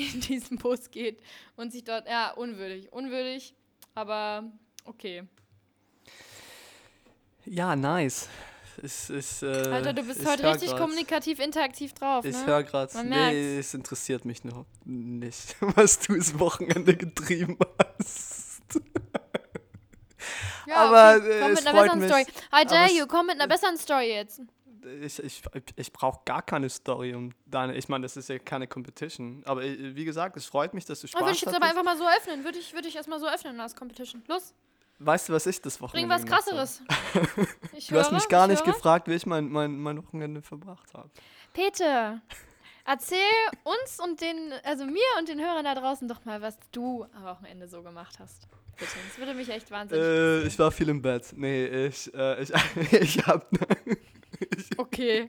in 0.14 0.20
diesen 0.20 0.58
Bus 0.58 0.90
geht 0.90 1.20
und 1.56 1.72
sich 1.72 1.84
dort, 1.84 2.06
ja, 2.08 2.32
unwürdig, 2.32 2.92
unwürdig, 2.92 3.54
aber 3.94 4.50
okay. 4.84 5.24
Ja, 7.44 7.76
nice. 7.76 8.28
Es, 8.82 9.08
es, 9.08 9.42
äh, 9.42 9.46
Alter, 9.46 9.94
du 9.94 10.02
bist 10.02 10.26
heute 10.26 10.44
richtig 10.52 10.70
grad. 10.70 10.80
kommunikativ, 10.80 11.38
interaktiv 11.38 11.94
drauf. 11.94 12.24
Ich 12.26 12.36
ne? 12.36 12.46
höre 12.46 12.62
gerade. 12.62 13.04
Nee, 13.04 13.58
es 13.58 13.72
interessiert 13.72 14.26
mich 14.26 14.44
noch 14.44 14.66
nicht, 14.84 15.56
was 15.60 16.00
du 16.00 16.16
das 16.16 16.38
Wochenende 16.38 16.94
getrieben 16.94 17.56
hast. 17.78 18.80
Ja, 20.66 20.76
aber 20.76 21.22
okay. 21.22 21.40
komm 21.40 21.52
mit 21.52 21.66
einer 21.66 21.82
besseren. 21.82 22.08
Story. 22.08 22.26
I 22.52 22.66
dare 22.66 22.92
you, 22.92 23.06
komm 23.06 23.26
mit 23.26 23.36
einer 23.36 23.48
besseren 23.48 23.78
Story 23.78 24.12
jetzt 24.12 24.42
ich, 25.02 25.22
ich, 25.22 25.42
ich 25.76 25.92
brauche 25.92 26.20
gar 26.24 26.42
keine 26.42 26.68
Story 26.68 27.14
um 27.14 27.32
deine. 27.46 27.76
Ich 27.76 27.88
meine, 27.88 28.02
das 28.02 28.16
ist 28.16 28.28
ja 28.28 28.38
keine 28.38 28.66
Competition. 28.66 29.42
Aber 29.44 29.62
äh, 29.62 29.94
wie 29.94 30.04
gesagt, 30.04 30.36
es 30.36 30.46
freut 30.46 30.74
mich, 30.74 30.84
dass 30.84 31.00
du 31.00 31.06
Spaß 31.06 31.20
hast. 31.20 31.26
Würde 31.26 31.36
ich 31.36 31.42
jetzt 31.42 31.54
aber 31.54 31.66
einfach 31.66 31.84
mal 31.84 31.96
so 31.96 32.06
öffnen. 32.06 32.44
Würde 32.44 32.58
ich, 32.58 32.72
würd 32.72 32.86
ich 32.86 32.96
erstmal 32.96 33.20
so 33.20 33.28
öffnen 33.28 33.60
als 33.60 33.74
Competition. 33.74 34.22
Los. 34.28 34.54
Weißt 34.98 35.28
du, 35.28 35.34
was 35.34 35.46
ich 35.46 35.60
das 35.60 35.80
Wochenende 35.80 36.08
Bring 36.08 36.22
was 36.22 36.26
krasseres. 36.26 36.82
du 37.12 37.94
höre, 37.94 38.00
hast 38.00 38.12
mich 38.12 38.28
gar 38.28 38.46
nicht 38.46 38.64
höre. 38.64 38.72
gefragt, 38.72 39.08
wie 39.08 39.14
ich 39.14 39.26
mein, 39.26 39.50
mein, 39.50 39.76
mein 39.78 40.02
Wochenende 40.02 40.40
verbracht 40.40 40.94
habe. 40.94 41.10
Peter, 41.52 42.22
erzähl 42.86 43.18
uns 43.64 44.00
und 44.00 44.20
den, 44.22 44.54
also 44.64 44.86
mir 44.86 45.02
und 45.18 45.28
den 45.28 45.38
Hörern 45.38 45.64
da 45.64 45.74
draußen 45.74 46.08
doch 46.08 46.24
mal, 46.24 46.40
was 46.40 46.56
du 46.72 47.04
am 47.14 47.24
Wochenende 47.24 47.68
so 47.68 47.82
gemacht 47.82 48.18
hast. 48.18 48.48
Bitte, 48.78 48.90
das 49.08 49.18
würde 49.18 49.34
mich 49.34 49.48
echt 49.48 49.70
wahnsinnig 49.70 50.04
äh, 50.04 50.46
Ich 50.46 50.58
war 50.58 50.70
viel 50.70 50.88
im 50.88 51.00
Bett. 51.00 51.32
Nee, 51.34 51.86
ich, 51.86 52.12
äh, 52.14 52.42
ich, 52.42 52.52
ich 52.92 53.26
hab. 53.26 53.48
Okay. 54.76 55.28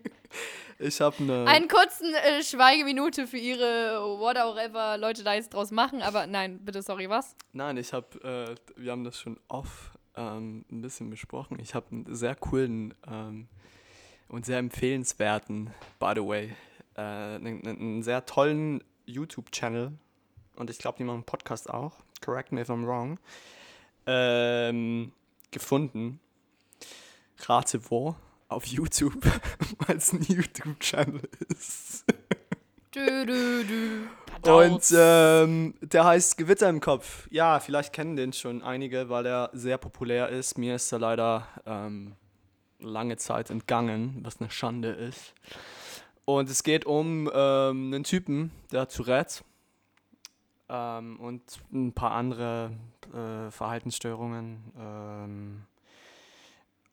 Ich 0.79 1.01
habe 1.01 1.15
eine. 1.19 1.45
Einen 1.47 1.67
kurzen 1.67 2.13
äh, 2.13 2.43
Schweigeminute 2.43 3.27
für 3.27 3.37
ihre 3.37 4.19
whatever 4.19 4.97
Leute 4.97 5.23
da 5.23 5.33
jetzt 5.33 5.53
draus 5.53 5.71
machen, 5.71 6.01
aber 6.01 6.27
nein, 6.27 6.59
bitte, 6.63 6.81
sorry, 6.81 7.09
was? 7.09 7.35
Nein, 7.53 7.77
ich 7.77 7.93
habe, 7.93 8.57
äh, 8.77 8.81
wir 8.81 8.91
haben 8.91 9.03
das 9.03 9.19
schon 9.19 9.39
off 9.47 9.97
ähm, 10.15 10.65
ein 10.71 10.81
bisschen 10.81 11.09
besprochen. 11.09 11.59
Ich 11.59 11.73
habe 11.73 11.87
einen 11.91 12.15
sehr 12.15 12.35
coolen 12.35 12.93
ähm, 13.07 13.47
und 14.27 14.45
sehr 14.45 14.59
empfehlenswerten, 14.59 15.71
by 15.99 16.11
the 16.15 16.21
way, 16.21 16.55
äh, 16.95 17.01
einen, 17.01 17.65
einen 17.65 18.03
sehr 18.03 18.25
tollen 18.25 18.83
YouTube-Channel 19.05 19.93
und 20.57 20.69
ich 20.69 20.77
glaube, 20.77 20.97
die 20.97 21.03
machen 21.03 21.17
einen 21.17 21.23
Podcast 21.23 21.69
auch. 21.69 21.93
Correct 22.23 22.51
me 22.51 22.61
if 22.61 22.69
I'm 22.69 22.85
wrong. 22.85 23.19
Ähm, 24.05 25.11
gefunden. 25.51 26.19
Rate 27.45 27.79
wo 27.89 28.15
auf 28.47 28.65
YouTube, 28.65 29.25
weil 29.87 29.97
es 29.97 30.13
ein 30.13 30.21
YouTube-Channel 30.21 31.21
ist. 31.49 32.05
Du, 32.91 33.25
du, 33.25 33.63
du. 33.63 34.51
Und 34.51 34.93
ähm, 34.95 35.73
der 35.81 36.05
heißt 36.05 36.37
Gewitter 36.37 36.69
im 36.69 36.79
Kopf. 36.79 37.27
Ja, 37.31 37.59
vielleicht 37.59 37.93
kennen 37.93 38.15
den 38.15 38.33
schon 38.33 38.61
einige, 38.61 39.09
weil 39.09 39.25
er 39.25 39.49
sehr 39.53 39.77
populär 39.77 40.29
ist. 40.29 40.57
Mir 40.57 40.75
ist 40.75 40.91
er 40.91 40.99
leider 40.99 41.47
ähm, 41.65 42.15
lange 42.79 43.17
Zeit 43.17 43.49
entgangen, 43.49 44.19
was 44.23 44.39
eine 44.39 44.49
Schande 44.49 44.89
ist. 44.89 45.33
Und 46.25 46.49
es 46.49 46.63
geht 46.63 46.85
um 46.85 47.29
ähm, 47.33 47.93
einen 47.93 48.03
Typen, 48.03 48.51
der 48.71 48.87
Tourette 48.87 49.43
ähm, 50.69 51.19
und 51.19 51.41
ein 51.71 51.93
paar 51.93 52.11
andere 52.11 52.71
äh, 53.13 53.51
Verhaltensstörungen. 53.51 55.66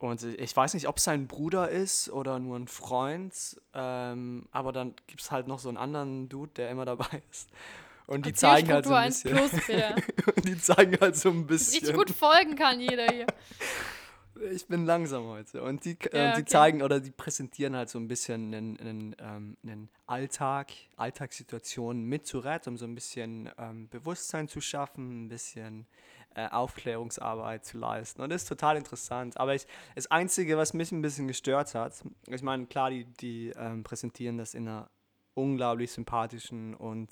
Und 0.04 0.22
ich 0.22 0.54
weiß 0.54 0.74
nicht, 0.74 0.86
ob 0.86 0.98
es 0.98 1.04
sein 1.04 1.26
Bruder 1.26 1.70
ist 1.70 2.10
oder 2.10 2.38
nur 2.38 2.58
ein 2.58 2.68
Freund, 2.68 3.32
ähm, 3.72 4.46
aber 4.52 4.70
dann 4.70 4.94
gibt 5.06 5.22
es 5.22 5.30
halt 5.30 5.48
noch 5.48 5.58
so 5.58 5.70
einen 5.70 5.78
anderen 5.78 6.28
Dude, 6.28 6.52
der 6.56 6.68
immer 6.68 6.84
dabei 6.84 7.22
ist. 7.30 7.48
Und 8.06 8.26
die 8.26 8.34
zeigen 8.34 8.70
halt 8.70 8.84
so 8.84 8.92
ein 8.92 9.08
bisschen. 9.08 9.30
Plus, 9.34 10.36
und 10.36 10.46
die 10.46 10.58
zeigen 10.58 10.98
halt 11.00 11.16
so 11.16 11.30
ein 11.30 11.46
bisschen. 11.46 11.80
Richtig 11.80 11.96
gut 11.96 12.10
folgen 12.10 12.54
kann 12.54 12.78
jeder 12.78 13.06
hier. 13.06 13.26
Ich 14.52 14.66
bin 14.66 14.84
langsam 14.84 15.24
heute. 15.26 15.62
Und 15.62 15.84
die, 15.84 15.96
ja, 16.12 16.32
äh, 16.32 16.34
die 16.34 16.42
okay. 16.42 16.44
zeigen 16.44 16.82
oder 16.82 17.00
die 17.00 17.10
präsentieren 17.10 17.76
halt 17.76 17.88
so 17.88 17.98
ein 17.98 18.08
bisschen 18.08 18.54
einen, 18.54 18.78
einen, 18.80 19.16
ähm, 19.18 19.56
einen 19.62 19.88
Alltag, 20.06 20.72
Alltagssituationen 20.96 22.04
mit 22.04 22.28
Tourette, 22.28 22.68
um 22.68 22.76
so 22.76 22.84
ein 22.84 22.94
bisschen 22.94 23.50
ähm, 23.58 23.88
Bewusstsein 23.88 24.48
zu 24.48 24.60
schaffen, 24.60 25.24
ein 25.24 25.28
bisschen 25.28 25.86
äh, 26.34 26.48
Aufklärungsarbeit 26.48 27.64
zu 27.64 27.78
leisten. 27.78 28.22
Und 28.22 28.30
das 28.30 28.42
ist 28.42 28.48
total 28.48 28.76
interessant. 28.76 29.38
Aber 29.38 29.54
ich, 29.54 29.66
das 29.94 30.10
Einzige, 30.10 30.56
was 30.56 30.74
mich 30.74 30.90
ein 30.90 31.02
bisschen 31.02 31.28
gestört 31.28 31.74
hat, 31.74 32.02
ich 32.26 32.42
meine, 32.42 32.66
klar, 32.66 32.90
die, 32.90 33.04
die 33.04 33.52
ähm, 33.56 33.84
präsentieren 33.84 34.38
das 34.38 34.54
in 34.54 34.68
einer 34.68 34.90
unglaublich 35.34 35.92
sympathischen 35.92 36.74
und 36.74 37.10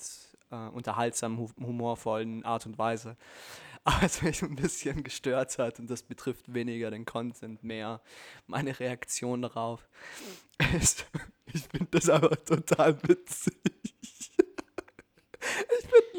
äh, 0.50 0.68
unterhaltsamen, 0.68 1.50
humorvollen 1.60 2.44
Art 2.44 2.66
und 2.66 2.78
Weise. 2.78 3.16
Aber 3.84 4.02
was 4.02 4.22
mich 4.22 4.42
ein 4.42 4.54
bisschen 4.54 5.02
gestört 5.02 5.58
hat, 5.58 5.80
und 5.80 5.90
das 5.90 6.04
betrifft 6.04 6.54
weniger 6.54 6.90
den 6.90 7.04
Content, 7.04 7.64
mehr 7.64 8.00
meine 8.46 8.78
Reaktion 8.78 9.42
darauf, 9.42 9.88
ist, 10.76 11.06
ich 11.52 11.62
finde 11.62 11.88
das 11.90 12.08
aber 12.08 12.44
total 12.44 13.02
witzig. 13.02 13.56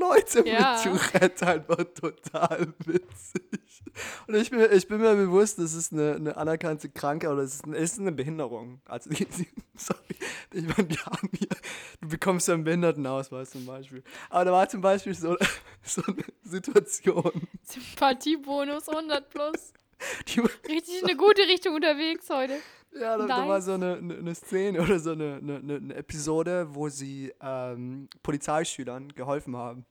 Leute 0.04 0.48
ja. 0.48 0.74
mit 0.74 0.84
Tourette 0.84 1.48
einfach 1.48 1.84
total 1.94 2.74
witzig. 2.86 3.84
Und 4.28 4.36
ich 4.36 4.50
bin, 4.50 4.68
ich 4.72 4.88
bin 4.88 5.00
mir 5.00 5.16
bewusst, 5.16 5.60
das 5.60 5.74
ist 5.74 5.94
eine, 5.94 6.16
eine 6.16 6.38
anerkannte 6.38 6.90
Krankheit 6.90 7.30
oder 7.30 7.44
es 7.44 7.56
ist, 7.56 7.66
eine, 7.66 7.78
ist 7.78 8.00
eine 8.00 8.12
Behinderung. 8.12 8.82
Also, 8.86 9.10
die, 9.10 9.26
die, 9.38 9.48
sorry, 9.76 10.16
ich 10.52 10.64
meine, 10.64 10.88
die 10.88 10.98
haben 10.98 11.30
hier, 11.38 11.50
du 12.02 12.08
bekommst 12.10 12.48
ja 12.48 12.56
einen 12.56 12.64
Behindertenausweis 12.64 13.52
zum 13.52 13.66
Beispiel. 13.66 14.04
Aber 14.30 14.46
da 14.46 14.52
war 14.52 14.70
zum 14.70 14.82
Beispiel 14.82 15.14
so, 15.14 15.38
so 15.84 16.02
eine 16.08 16.24
Situation. 16.44 17.48
Sympathiebonus 17.64 18.90
100 18.90 19.30
plus. 19.30 19.74
Die, 20.28 20.40
Richtig 20.40 21.02
in 21.02 21.08
eine 21.08 21.18
gute 21.18 21.44
Richtung 21.44 21.76
unterwegs 21.76 22.30
heute. 22.30 22.60
Ja, 23.00 23.18
da, 23.18 23.26
nice. 23.26 23.28
da 23.28 23.48
war 23.48 23.62
so 23.62 23.74
eine, 23.74 23.96
eine, 23.96 24.36
Szene 24.36 24.82
oder 24.82 25.00
so 25.00 25.12
eine, 25.12 25.40
eine, 25.42 25.76
eine 25.76 25.96
Episode, 25.96 26.68
wo 26.70 26.90
sie 26.90 27.34
ähm, 27.42 28.08
Polizeischülern 28.22 29.10
geholfen 29.10 29.56
haben, 29.56 29.86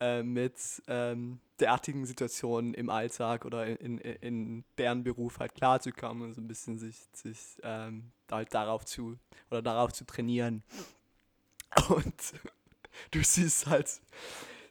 äh, 0.00 0.22
mit 0.22 0.82
ähm, 0.88 1.40
derartigen 1.60 2.04
Situationen 2.04 2.74
im 2.74 2.90
Alltag 2.90 3.44
oder 3.44 3.66
in, 3.66 3.98
in, 3.98 4.16
in 4.20 4.64
deren 4.78 5.04
Beruf 5.04 5.38
halt 5.38 5.54
klarzukommen 5.54 6.22
und 6.22 6.34
so 6.34 6.40
ein 6.40 6.48
bisschen 6.48 6.78
sich, 6.78 6.96
sich 7.12 7.58
ähm, 7.62 8.12
halt 8.30 8.52
darauf 8.52 8.84
zu 8.84 9.18
oder 9.50 9.62
darauf 9.62 9.92
zu 9.92 10.04
trainieren. 10.04 10.62
Und 11.88 12.34
du 13.10 13.22
siehst 13.22 13.66
halt, 13.66 14.00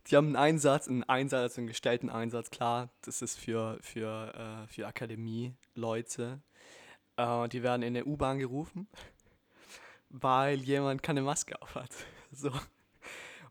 die 0.07 0.15
haben 0.15 0.27
einen 0.27 0.35
Einsatz, 0.35 0.88
einen 0.88 1.03
Einsatz, 1.03 1.57
einen 1.57 1.67
gestellten 1.67 2.09
Einsatz, 2.09 2.49
klar, 2.49 2.89
das 3.01 3.21
ist 3.21 3.39
für, 3.39 3.77
für, 3.81 4.33
äh, 4.33 4.67
für 4.67 4.88
Akademie-Leute. 4.88 6.41
Äh, 7.17 7.49
die 7.49 7.63
werden 7.63 7.81
in 7.81 7.93
der 7.93 8.07
U-Bahn 8.07 8.39
gerufen, 8.39 8.88
weil 10.09 10.59
jemand 10.59 11.03
keine 11.03 11.21
Maske 11.21 11.61
auf 11.61 11.75
hat. 11.75 11.91
So. 12.31 12.51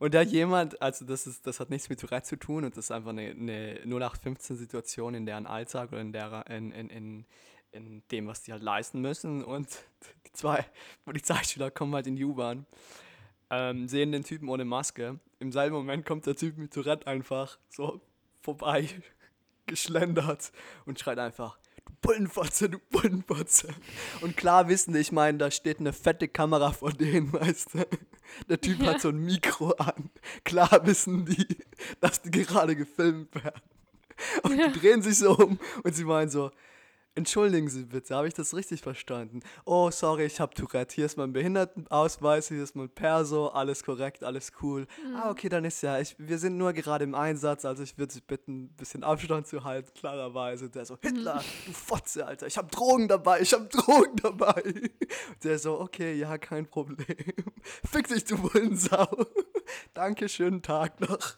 Und 0.04 0.12
da 0.12 0.20
jemand, 0.20 0.82
also 0.82 1.06
das 1.06 1.26
ist, 1.26 1.46
das 1.46 1.60
hat 1.60 1.70
nichts 1.70 1.88
mit 1.88 1.98
Tourette 1.98 2.26
zu 2.26 2.36
tun 2.36 2.64
und 2.64 2.76
das 2.76 2.84
ist 2.84 2.90
einfach 2.90 3.08
eine, 3.08 3.30
eine 3.30 3.80
0815-Situation 3.86 5.14
in 5.14 5.24
deren 5.24 5.46
Alltag 5.46 5.92
oder 5.92 6.02
in, 6.02 6.12
der, 6.12 6.44
in, 6.50 6.72
in, 6.72 6.90
in, 6.90 7.26
in 7.72 8.02
dem, 8.10 8.26
was 8.26 8.42
die 8.42 8.52
halt 8.52 8.62
leisten 8.62 9.00
müssen. 9.00 9.42
Und 9.42 9.66
die 10.26 10.32
zwei 10.32 10.62
Polizeischüler 11.06 11.70
kommen 11.70 11.94
halt 11.94 12.06
in 12.06 12.16
die 12.16 12.24
U-Bahn, 12.24 12.66
ähm, 13.48 13.88
sehen 13.88 14.12
den 14.12 14.24
Typen 14.24 14.50
ohne 14.50 14.66
Maske. 14.66 15.20
Im 15.38 15.52
selben 15.52 15.74
Moment 15.74 16.04
kommt 16.04 16.26
der 16.26 16.36
Typ 16.36 16.58
mit 16.58 16.74
Tourette 16.74 17.06
einfach 17.06 17.58
so 17.70 18.02
vorbei 18.42 18.86
geschlendert 19.64 20.52
und 20.84 21.00
schreit 21.00 21.18
einfach, 21.18 21.56
Bullenfotze, 22.02 22.68
du 22.68 22.78
Bullenfotze. 22.90 23.68
Und 24.20 24.36
klar 24.36 24.68
wissen, 24.68 24.94
ich 24.94 25.10
meine, 25.10 25.38
da 25.38 25.50
steht 25.50 25.80
eine 25.80 25.92
fette 25.92 26.28
Kamera 26.28 26.72
vor 26.72 26.92
denen, 26.92 27.32
weißt 27.32 27.74
du. 27.74 27.86
Der 28.48 28.60
Typ 28.60 28.80
ja. 28.80 28.92
hat 28.92 29.00
so 29.00 29.08
ein 29.08 29.24
Mikro 29.24 29.70
an. 29.72 30.10
Klar 30.44 30.86
wissen 30.86 31.24
die, 31.24 31.58
dass 32.00 32.22
die 32.22 32.30
gerade 32.30 32.76
gefilmt 32.76 33.34
werden. 33.34 33.60
Und 34.42 34.58
ja. 34.58 34.68
die 34.68 34.78
drehen 34.78 35.02
sich 35.02 35.18
so 35.18 35.36
um 35.36 35.58
und 35.82 35.94
sie 35.94 36.04
meinen 36.04 36.30
so, 36.30 36.50
Entschuldigen 37.16 37.68
Sie 37.68 37.84
bitte, 37.84 38.16
habe 38.16 38.26
ich 38.26 38.34
das 38.34 38.54
richtig 38.54 38.82
verstanden? 38.82 39.38
Oh, 39.64 39.88
sorry, 39.92 40.24
ich 40.24 40.40
habe 40.40 40.52
Tourette. 40.52 40.96
Hier 40.96 41.06
ist 41.06 41.16
mein 41.16 41.32
Behindertenausweis, 41.32 42.48
hier 42.48 42.60
ist 42.60 42.74
mein 42.74 42.88
Perso, 42.88 43.48
alles 43.48 43.84
korrekt, 43.84 44.24
alles 44.24 44.50
cool. 44.60 44.88
Mhm. 45.06 45.14
Ah, 45.14 45.30
okay, 45.30 45.48
dann 45.48 45.64
ist 45.64 45.80
ja, 45.82 46.00
ich, 46.00 46.16
wir 46.18 46.38
sind 46.38 46.56
nur 46.56 46.72
gerade 46.72 47.04
im 47.04 47.14
Einsatz, 47.14 47.64
also 47.64 47.84
ich 47.84 47.96
würde 47.98 48.12
Sie 48.12 48.20
bitten, 48.20 48.64
ein 48.64 48.68
bisschen 48.70 49.04
Abstand 49.04 49.46
zu 49.46 49.62
halten, 49.62 49.92
klarerweise. 49.94 50.68
Der 50.70 50.86
so, 50.86 50.98
Hitler, 51.00 51.36
mhm. 51.36 51.66
du 51.66 51.72
Fotze, 51.72 52.26
Alter, 52.26 52.48
ich 52.48 52.58
habe 52.58 52.68
Drogen 52.68 53.06
dabei, 53.06 53.40
ich 53.40 53.52
habe 53.52 53.66
Drogen 53.66 54.16
dabei. 54.16 54.62
Der 55.44 55.60
so, 55.60 55.78
okay, 55.78 56.14
ja, 56.14 56.36
kein 56.36 56.66
Problem. 56.66 57.06
Fick 57.84 58.08
dich, 58.08 58.24
du 58.24 58.38
Bullensau. 58.38 59.06
Danke, 59.94 60.28
schönen 60.28 60.62
Tag 60.62 61.00
noch. 61.00 61.36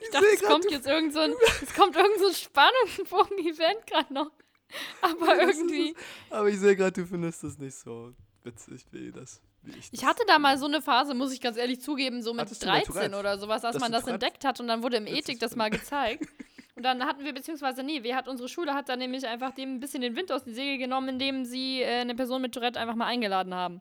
Ich 0.00 0.10
dachte, 0.10 0.26
es 0.32 0.42
kommt 0.42 0.70
jetzt 0.70 0.86
irgend 0.86 1.12
so 1.12 1.20
ein, 1.20 1.34
es 1.62 1.74
kommt 1.74 1.96
irgend 1.96 2.18
so 2.18 2.28
ein 2.28 2.34
Spannungsbogen-Event 2.34 3.86
gerade 3.86 4.12
noch. 4.12 4.30
Aber 5.02 5.36
ja, 5.36 5.48
irgendwie. 5.48 5.90
Ist, 5.90 5.96
aber 6.30 6.48
ich 6.48 6.58
sehe 6.58 6.76
gerade, 6.76 6.92
du 6.92 7.06
findest 7.06 7.42
das 7.42 7.56
nicht 7.58 7.74
so 7.74 8.12
witzig 8.42 8.84
wie 8.90 9.10
das. 9.10 9.40
Wie 9.62 9.78
ich, 9.78 9.88
ich 9.92 10.04
hatte 10.04 10.22
da 10.26 10.38
mal 10.38 10.58
so 10.58 10.66
eine 10.66 10.82
Phase, 10.82 11.14
muss 11.14 11.32
ich 11.32 11.40
ganz 11.40 11.56
ehrlich 11.56 11.80
zugeben, 11.80 12.22
so 12.22 12.32
mit 12.32 12.42
Hattest 12.42 12.64
13 12.64 13.14
oder 13.14 13.38
sowas, 13.38 13.64
als 13.64 13.78
man 13.80 13.92
das 13.92 14.06
entdeckt 14.06 14.44
hat 14.44 14.60
und 14.60 14.68
dann 14.68 14.82
wurde 14.82 14.98
im 14.98 15.06
Ethik 15.06 15.40
das 15.40 15.56
mal 15.56 15.70
gezeigt. 15.70 16.26
Und 16.76 16.84
dann 16.84 17.04
hatten 17.04 17.24
wir, 17.24 17.34
beziehungsweise, 17.34 17.82
nee, 17.82 18.04
wir 18.04 18.14
hat, 18.14 18.28
unsere 18.28 18.48
Schule 18.48 18.72
hat 18.72 18.88
dann 18.88 19.00
nämlich 19.00 19.26
einfach 19.26 19.50
dem 19.50 19.74
ein 19.74 19.80
bisschen 19.80 20.00
den 20.00 20.14
Wind 20.14 20.30
aus 20.30 20.44
den 20.44 20.54
Segel 20.54 20.78
genommen, 20.78 21.08
indem 21.08 21.44
sie 21.44 21.82
äh, 21.82 22.02
eine 22.02 22.14
Person 22.14 22.40
mit 22.40 22.54
Tourette 22.54 22.78
einfach 22.78 22.94
mal 22.94 23.06
eingeladen 23.06 23.52
haben. 23.52 23.80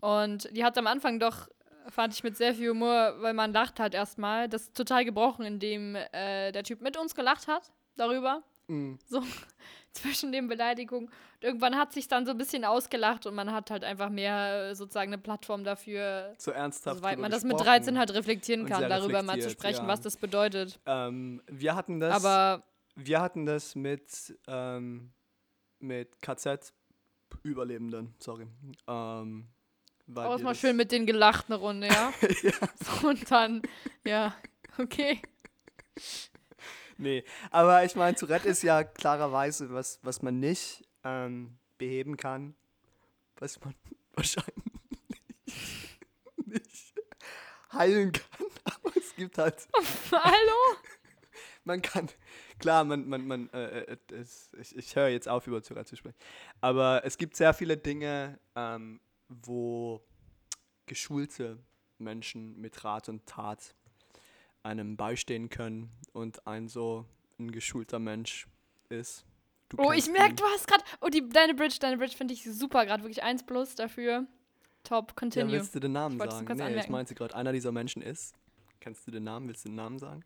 Und 0.00 0.48
die 0.56 0.64
hat 0.64 0.78
am 0.78 0.86
Anfang 0.86 1.18
doch 1.18 1.48
fand 1.90 2.14
ich 2.14 2.22
mit 2.22 2.36
sehr 2.36 2.54
viel 2.54 2.70
Humor, 2.70 3.14
weil 3.20 3.34
man 3.34 3.52
lacht 3.52 3.80
halt 3.80 3.94
erstmal. 3.94 4.48
Das 4.48 4.62
ist 4.62 4.76
total 4.76 5.04
gebrochen, 5.04 5.44
indem 5.44 5.94
äh, 5.94 6.52
der 6.52 6.64
Typ 6.64 6.80
mit 6.80 6.96
uns 6.96 7.14
gelacht 7.14 7.48
hat 7.48 7.70
darüber. 7.96 8.42
Mhm. 8.68 8.98
So 9.06 9.22
zwischen 9.92 10.32
den 10.32 10.48
Beleidigungen. 10.48 11.06
Und 11.06 11.44
irgendwann 11.44 11.76
hat 11.76 11.92
sich 11.92 12.06
dann 12.06 12.24
so 12.24 12.32
ein 12.32 12.38
bisschen 12.38 12.64
ausgelacht 12.64 13.26
und 13.26 13.34
man 13.34 13.52
hat 13.52 13.70
halt 13.70 13.84
einfach 13.84 14.08
mehr 14.08 14.70
äh, 14.70 14.74
sozusagen 14.74 15.12
eine 15.12 15.20
Plattform 15.20 15.64
dafür, 15.64 16.34
so 16.38 16.50
ernsthaft 16.50 16.98
soweit 16.98 17.18
man 17.18 17.30
das 17.30 17.44
mit 17.44 17.58
13 17.58 17.98
halt 17.98 18.14
reflektieren 18.14 18.66
kann, 18.66 18.88
darüber 18.88 19.22
mal 19.22 19.40
zu 19.40 19.50
sprechen, 19.50 19.82
ja. 19.82 19.88
was 19.88 20.00
das 20.00 20.16
bedeutet. 20.16 20.78
Ähm, 20.86 21.42
wir 21.46 21.74
hatten 21.74 21.98
das. 21.98 22.14
Aber 22.14 22.62
wir 22.94 23.20
hatten 23.20 23.46
das 23.46 23.74
mit 23.74 24.36
ähm, 24.46 25.12
mit 25.80 26.20
KZ-Überlebenden, 26.20 28.14
sorry. 28.18 28.46
Ähm, 28.86 29.48
war 30.14 30.28
Auch 30.28 30.40
mal 30.40 30.54
schön 30.54 30.76
mit 30.76 30.92
denen 30.92 31.06
gelacht 31.06 31.46
eine 31.48 31.56
Runde, 31.56 31.88
ja? 31.88 32.12
ja. 32.42 32.52
Und 33.02 33.30
dann, 33.30 33.62
ja, 34.04 34.34
okay. 34.78 35.20
Nee, 36.98 37.24
aber 37.50 37.84
ich 37.84 37.94
meine, 37.96 38.16
Tourette 38.16 38.48
ist 38.48 38.62
ja 38.62 38.84
klarerweise 38.84 39.72
was, 39.72 40.00
was 40.02 40.22
man 40.22 40.38
nicht 40.38 40.84
ähm, 41.04 41.58
beheben 41.78 42.16
kann, 42.16 42.54
was 43.36 43.58
man 43.60 43.74
wahrscheinlich 44.14 44.54
nicht 46.44 46.94
heilen 47.72 48.12
kann. 48.12 48.46
Aber 48.64 48.96
es 48.96 49.14
gibt 49.16 49.38
halt. 49.38 49.66
Hallo? 50.12 50.76
man 51.64 51.82
kann, 51.82 52.08
klar, 52.58 52.84
man, 52.84 53.08
man, 53.08 53.26
man, 53.26 53.50
äh, 53.50 53.80
äh, 53.80 53.96
es, 54.12 54.50
ich, 54.60 54.76
ich 54.76 54.96
höre 54.96 55.08
jetzt 55.08 55.28
auf, 55.28 55.46
über 55.46 55.62
Tourette 55.62 55.90
zu 55.90 55.96
sprechen. 55.96 56.16
Aber 56.60 57.02
es 57.04 57.16
gibt 57.16 57.36
sehr 57.36 57.54
viele 57.54 57.76
Dinge, 57.76 58.38
ähm, 58.56 59.00
wo 59.42 60.02
geschulte 60.86 61.58
Menschen 61.98 62.60
mit 62.60 62.84
Rat 62.84 63.08
und 63.08 63.26
Tat 63.26 63.74
einem 64.62 64.96
beistehen 64.96 65.48
können 65.48 65.90
und 66.12 66.46
ein 66.46 66.68
so 66.68 67.06
ein 67.38 67.50
geschulter 67.50 67.98
Mensch 67.98 68.46
ist. 68.88 69.24
Du 69.70 69.78
oh, 69.78 69.92
ich 69.92 70.10
merke, 70.10 70.34
du 70.34 70.44
hast 70.44 70.66
gerade. 70.66 70.82
Oh, 71.00 71.08
die, 71.08 71.26
deine 71.28 71.54
Bridge, 71.54 71.76
deine 71.80 71.96
Bridge 71.96 72.16
finde 72.16 72.34
ich 72.34 72.44
super, 72.44 72.84
gerade 72.84 73.02
wirklich 73.02 73.22
1 73.22 73.44
plus 73.46 73.74
dafür. 73.74 74.26
Top, 74.82 75.14
continue. 75.14 75.52
Ja, 75.52 75.60
willst 75.60 75.74
du 75.74 75.80
den 75.80 75.92
Namen 75.92 76.18
sagen? 76.18 76.44
Nee, 76.46 76.52
anmerken. 76.52 76.78
ich 76.78 76.88
meinte 76.88 77.14
gerade, 77.14 77.34
einer 77.34 77.52
dieser 77.52 77.70
Menschen 77.70 78.02
ist. 78.02 78.34
Kennst 78.80 79.06
du 79.06 79.10
den 79.10 79.24
Namen? 79.24 79.46
Willst 79.46 79.64
du 79.64 79.68
den 79.68 79.76
Namen 79.76 79.98
sagen? 79.98 80.24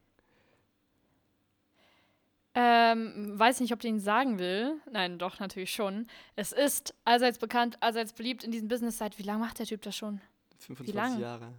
Ähm, 2.56 3.38
weiß 3.38 3.60
nicht, 3.60 3.72
ob 3.72 3.80
du 3.80 3.88
ihn 3.88 3.98
sagen 3.98 4.38
will. 4.38 4.80
Nein, 4.90 5.18
doch, 5.18 5.40
natürlich 5.40 5.72
schon. 5.72 6.06
Es 6.36 6.52
ist 6.52 6.94
allseits 7.04 7.38
bekannt, 7.38 7.76
allseits 7.80 8.12
beliebt 8.12 8.44
in 8.44 8.52
diesem 8.52 8.68
Business 8.68 8.98
seit, 8.98 9.18
wie 9.18 9.24
lange 9.24 9.40
macht 9.40 9.58
der 9.58 9.66
Typ 9.66 9.82
das 9.82 9.96
schon? 9.96 10.20
25 10.60 10.94
lang? 10.94 11.20
Jahre. 11.20 11.52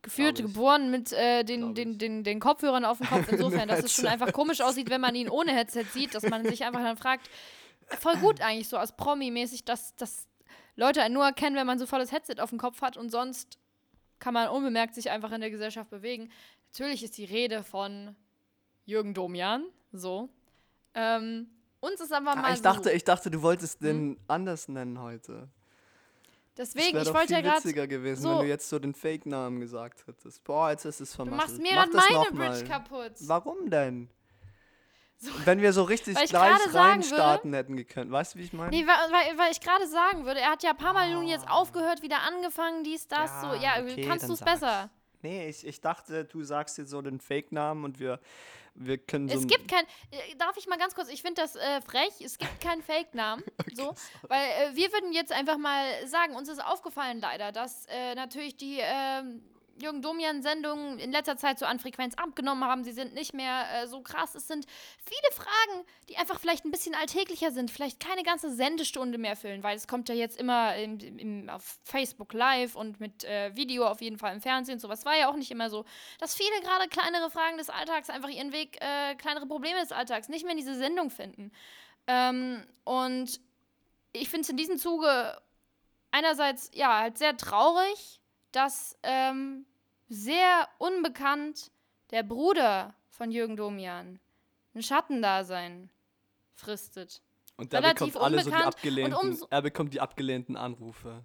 Geführt, 0.00 0.38
ich. 0.38 0.46
geboren 0.46 0.90
mit 0.90 1.12
äh, 1.12 1.44
den, 1.44 1.74
den, 1.74 1.92
ich. 1.92 1.98
den, 1.98 2.24
den 2.24 2.40
Kopfhörern 2.40 2.84
auf 2.84 2.98
dem 2.98 3.08
Kopf. 3.08 3.28
Insofern, 3.30 3.68
dass 3.68 3.84
es 3.84 3.92
schon 3.92 4.06
einfach 4.06 4.32
komisch 4.32 4.62
aussieht, 4.62 4.88
wenn 4.88 5.00
man 5.00 5.14
ihn 5.14 5.28
ohne 5.28 5.52
Headset 5.52 5.84
sieht, 5.84 6.14
dass 6.14 6.22
man 6.24 6.44
sich 6.44 6.64
einfach 6.64 6.82
dann 6.82 6.96
fragt, 6.96 7.28
voll 8.00 8.16
gut 8.16 8.40
eigentlich 8.40 8.68
so 8.68 8.78
als 8.78 8.96
Promi-mäßig, 8.96 9.64
dass, 9.64 9.94
dass 9.96 10.26
Leute 10.76 11.02
einen 11.02 11.14
nur 11.14 11.24
erkennen, 11.24 11.56
wenn 11.56 11.66
man 11.66 11.78
so 11.78 11.86
volles 11.86 12.10
Headset 12.10 12.36
auf 12.40 12.50
dem 12.50 12.58
Kopf 12.58 12.80
hat 12.80 12.96
und 12.96 13.10
sonst 13.10 13.58
kann 14.18 14.34
man 14.34 14.48
unbemerkt 14.48 14.94
sich 14.94 15.10
einfach 15.10 15.32
in 15.32 15.40
der 15.40 15.50
Gesellschaft 15.50 15.90
bewegen. 15.90 16.30
Natürlich 16.72 17.02
ist 17.02 17.18
die 17.18 17.24
Rede 17.24 17.62
von 17.62 18.16
Jürgen 18.86 19.14
Domian, 19.14 19.64
so. 19.92 20.28
Ähm, 20.94 21.48
uns 21.80 22.00
ist 22.00 22.12
aber 22.12 22.34
mal 22.36 22.44
Ah, 22.44 22.52
ich, 22.54 22.62
dachte, 22.62 22.84
so. 22.84 22.90
ich 22.90 23.04
dachte, 23.04 23.30
du 23.30 23.42
wolltest 23.42 23.82
den 23.82 24.18
anders 24.28 24.68
nennen 24.68 25.00
heute. 25.00 25.48
Deswegen, 26.56 26.98
das 26.98 27.08
ich 27.08 27.14
wollte 27.14 27.32
ja 27.32 27.40
gerade 27.40 27.56
witziger 27.64 27.86
gewesen, 27.86 28.22
so- 28.22 28.30
wenn 28.30 28.38
du 28.40 28.48
jetzt 28.48 28.68
so 28.68 28.78
den 28.78 28.94
Fake-Namen 28.94 29.60
gesagt 29.60 30.06
hättest. 30.06 30.44
Boah, 30.44 30.70
jetzt 30.70 30.84
ist 30.84 31.00
es 31.00 31.10
Du 31.12 31.16
vermasselt. 31.16 31.48
machst 31.48 31.62
mir 31.62 31.74
Mach 31.74 31.86
das 31.90 32.10
meine. 32.10 32.50
Bridge 32.50 32.68
kaputt. 32.68 33.12
Warum 33.20 33.70
denn? 33.70 34.08
Wenn 35.44 35.60
wir 35.62 35.72
so 35.72 35.84
richtig 35.84 36.16
gleich 36.28 36.58
reinstarten 36.74 37.54
hätten 37.54 37.76
gekonnt. 37.76 38.10
Weißt 38.10 38.34
du, 38.34 38.38
wie 38.40 38.42
ich 38.42 38.52
meine? 38.52 38.70
Nee, 38.70 38.84
weil, 38.86 39.12
weil, 39.12 39.38
weil 39.38 39.52
ich 39.52 39.60
gerade 39.60 39.86
sagen 39.86 40.24
würde, 40.26 40.40
er 40.40 40.50
hat 40.50 40.62
ja 40.62 40.70
ein 40.70 40.76
paar 40.76 40.92
Mal 40.92 41.10
nun 41.14 41.26
jetzt 41.28 41.48
aufgehört, 41.48 42.02
wieder 42.02 42.20
angefangen, 42.22 42.82
dies, 42.84 43.06
das, 43.08 43.30
so. 43.40 43.54
Ja, 43.54 43.80
okay, 43.80 44.04
kannst 44.06 44.24
dann 44.24 44.28
du 44.30 44.34
es 44.34 44.40
besser? 44.40 44.90
Nee, 45.22 45.48
ich, 45.48 45.64
ich 45.66 45.80
dachte, 45.80 46.24
du 46.24 46.42
sagst 46.42 46.76
jetzt 46.78 46.90
so 46.90 47.00
den 47.00 47.20
Fake-Namen 47.20 47.84
und 47.84 48.00
wir, 48.00 48.18
wir 48.74 48.98
können 48.98 49.28
so. 49.28 49.38
Es 49.38 49.46
gibt 49.46 49.68
kein, 49.68 49.84
äh, 50.10 50.36
darf 50.38 50.56
ich 50.56 50.66
mal 50.66 50.78
ganz 50.78 50.94
kurz, 50.94 51.08
ich 51.08 51.22
finde 51.22 51.42
das 51.42 51.56
äh, 51.56 51.80
frech, 51.82 52.12
es 52.20 52.38
gibt 52.38 52.60
keinen 52.60 52.82
Fake-Namen, 52.82 53.42
so, 53.74 53.94
weil 54.28 54.40
äh, 54.40 54.76
wir 54.76 54.92
würden 54.92 55.12
jetzt 55.12 55.32
einfach 55.32 55.58
mal 55.58 56.06
sagen, 56.06 56.34
uns 56.34 56.48
ist 56.48 56.64
aufgefallen 56.64 57.20
leider, 57.20 57.52
dass 57.52 57.86
äh, 57.86 58.14
natürlich 58.14 58.56
die 58.56 58.80
Jürgen 59.82 60.02
Domian-Sendungen 60.02 60.98
in 60.98 61.12
letzter 61.12 61.36
Zeit 61.36 61.58
so 61.58 61.66
an 61.66 61.78
Frequenz 61.78 62.14
abgenommen 62.14 62.64
haben, 62.64 62.84
sie 62.84 62.92
sind 62.92 63.14
nicht 63.14 63.34
mehr 63.34 63.64
äh, 63.74 63.86
so 63.86 64.00
krass, 64.00 64.34
es 64.34 64.46
sind 64.46 64.66
viele 65.04 65.32
Fragen, 65.32 65.86
die 66.08 66.16
einfach 66.16 66.38
vielleicht 66.40 66.64
ein 66.64 66.70
bisschen 66.70 66.94
alltäglicher 66.94 67.50
sind, 67.50 67.70
vielleicht 67.70 68.00
keine 68.00 68.22
ganze 68.22 68.54
Sendestunde 68.54 69.18
mehr 69.18 69.36
füllen, 69.36 69.62
weil 69.62 69.76
es 69.76 69.88
kommt 69.88 70.08
ja 70.08 70.14
jetzt 70.14 70.38
immer 70.38 70.76
im, 70.76 70.98
im, 70.98 71.48
auf 71.48 71.78
Facebook 71.84 72.32
live 72.32 72.76
und 72.76 73.00
mit 73.00 73.24
äh, 73.24 73.54
Video 73.56 73.86
auf 73.86 74.00
jeden 74.00 74.18
Fall 74.18 74.34
im 74.34 74.40
Fernsehen, 74.40 74.78
sowas. 74.78 75.04
War 75.04 75.16
ja 75.16 75.28
auch 75.30 75.36
nicht 75.36 75.50
immer 75.50 75.70
so, 75.70 75.84
dass 76.18 76.34
viele 76.34 76.60
gerade 76.62 76.88
kleinere 76.88 77.30
Fragen 77.30 77.58
des 77.58 77.70
Alltags 77.70 78.10
einfach 78.10 78.28
ihren 78.28 78.52
Weg, 78.52 78.78
äh, 78.80 79.14
kleinere 79.16 79.46
Probleme 79.46 79.80
des 79.80 79.92
Alltags 79.92 80.28
nicht 80.28 80.44
mehr 80.44 80.52
in 80.52 80.58
diese 80.58 80.76
Sendung 80.76 81.10
finden. 81.10 81.52
Ähm, 82.06 82.64
und 82.84 83.40
ich 84.12 84.28
finde 84.28 84.42
es 84.42 84.48
in 84.48 84.56
diesem 84.56 84.78
Zuge 84.78 85.40
einerseits 86.10 86.70
ja 86.74 87.00
halt 87.00 87.18
sehr 87.18 87.36
traurig, 87.36 88.20
dass 88.52 88.98
ähm, 89.02 89.66
sehr 90.12 90.68
unbekannt 90.78 91.70
der 92.10 92.22
Bruder 92.22 92.94
von 93.10 93.30
Jürgen 93.30 93.56
Domian 93.56 94.18
ein 94.74 94.82
Schattendasein 94.82 95.90
fristet. 96.54 97.22
und 97.56 97.72
der 97.72 97.80
relativ 97.82 98.12
bekommt 98.14 98.24
alle 98.24 98.42
so 98.42 98.50
die 98.50 98.56
abgelehnten, 98.56 99.14
umso- 99.14 99.46
er 99.50 99.62
bekommt 99.62 99.94
die 99.94 100.00
abgelehnten 100.00 100.56
Anrufe. 100.56 101.24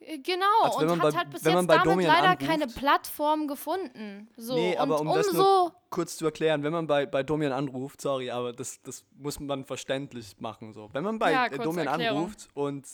Äh, 0.00 0.18
Genau, 0.18 0.46
und 0.78 0.90
hat 0.90 0.98
bei- 1.00 1.18
halt 1.18 1.30
bis 1.30 1.42
jetzt 1.42 1.54
damit 1.68 1.84
Domian 1.86 2.10
leider 2.12 2.28
anruft. 2.30 2.46
keine 2.46 2.66
Plattform 2.68 3.46
gefunden. 3.48 4.28
So, 4.36 4.54
nee, 4.54 4.76
aber 4.76 5.00
um 5.00 5.08
das 5.08 5.32
nur 5.32 5.74
kurz 5.90 6.16
zu 6.16 6.24
erklären, 6.24 6.62
wenn 6.62 6.72
man 6.72 6.86
bei, 6.86 7.06
bei 7.06 7.22
Domian 7.22 7.52
anruft, 7.52 8.00
sorry, 8.00 8.30
aber 8.30 8.52
das, 8.52 8.80
das 8.82 9.04
muss 9.12 9.38
man 9.40 9.64
verständlich 9.64 10.36
machen. 10.40 10.72
So. 10.72 10.88
Wenn 10.92 11.04
man 11.04 11.18
bei 11.18 11.32
Ja, 11.32 11.46
äh, 11.46 11.58
Domian 11.58 11.86
Erklärung. 11.88 12.18
anruft 12.18 12.48
und 12.54 12.86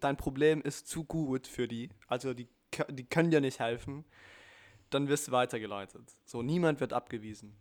dein 0.00 0.16
Problem 0.16 0.62
ist 0.62 0.86
zu 0.86 1.04
gut 1.04 1.46
für 1.46 1.66
die, 1.66 1.88
also 2.08 2.32
die, 2.34 2.48
die 2.90 3.04
können 3.04 3.30
dir 3.30 3.40
nicht 3.40 3.58
helfen, 3.58 4.04
dann 4.94 5.08
wirst 5.08 5.28
du 5.28 5.32
weitergeleitet. 5.32 6.14
So, 6.24 6.42
niemand 6.42 6.80
wird 6.80 6.92
abgewiesen. 6.92 7.56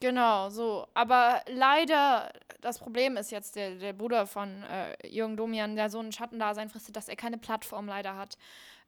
Genau, 0.00 0.50
so. 0.50 0.86
Aber 0.92 1.42
leider, 1.48 2.30
das 2.60 2.78
Problem 2.78 3.16
ist 3.16 3.30
jetzt, 3.30 3.56
der, 3.56 3.76
der 3.76 3.92
Bruder 3.94 4.26
von 4.26 4.62
äh, 4.64 5.08
Jürgen 5.08 5.36
Domian, 5.36 5.76
der 5.76 5.88
so 5.88 5.98
ein 5.98 6.12
Schattendasein 6.12 6.68
fristet, 6.68 6.96
dass 6.96 7.08
er 7.08 7.16
keine 7.16 7.38
Plattform 7.38 7.86
leider 7.86 8.16
hat, 8.16 8.36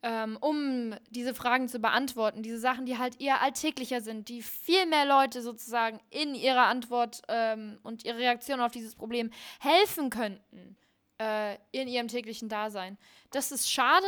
ähm, 0.03 0.37
um 0.41 0.95
diese 1.09 1.35
Fragen 1.35 1.69
zu 1.69 1.79
beantworten. 1.79 2.43
Diese 2.43 2.59
Sachen, 2.59 2.85
die 2.85 2.99
halt 2.99 3.21
eher 3.21 3.41
alltäglicher 3.41 4.03
sind, 4.03 4.29
die 4.29 4.43
viel 4.43 4.85
mehr 4.87 5.07
Leute 5.07 5.41
sozusagen 5.41 6.01
in 6.11 6.35
ihrer 6.35 6.67
Antwort 6.67 7.23
ähm, 7.29 7.79
und 7.83 8.05
ihrer 8.05 8.19
Reaktion 8.19 8.61
auf 8.61 8.73
dieses 8.73 8.95
Problem 8.95 9.31
helfen 9.61 10.11
könnten 10.11 10.77
äh, 11.19 11.57
in 11.73 11.89
ihrem 11.89 12.09
täglichen 12.09 12.49
Dasein. 12.49 12.99
Das 13.31 13.53
ist 13.53 13.71
schade. 13.71 14.07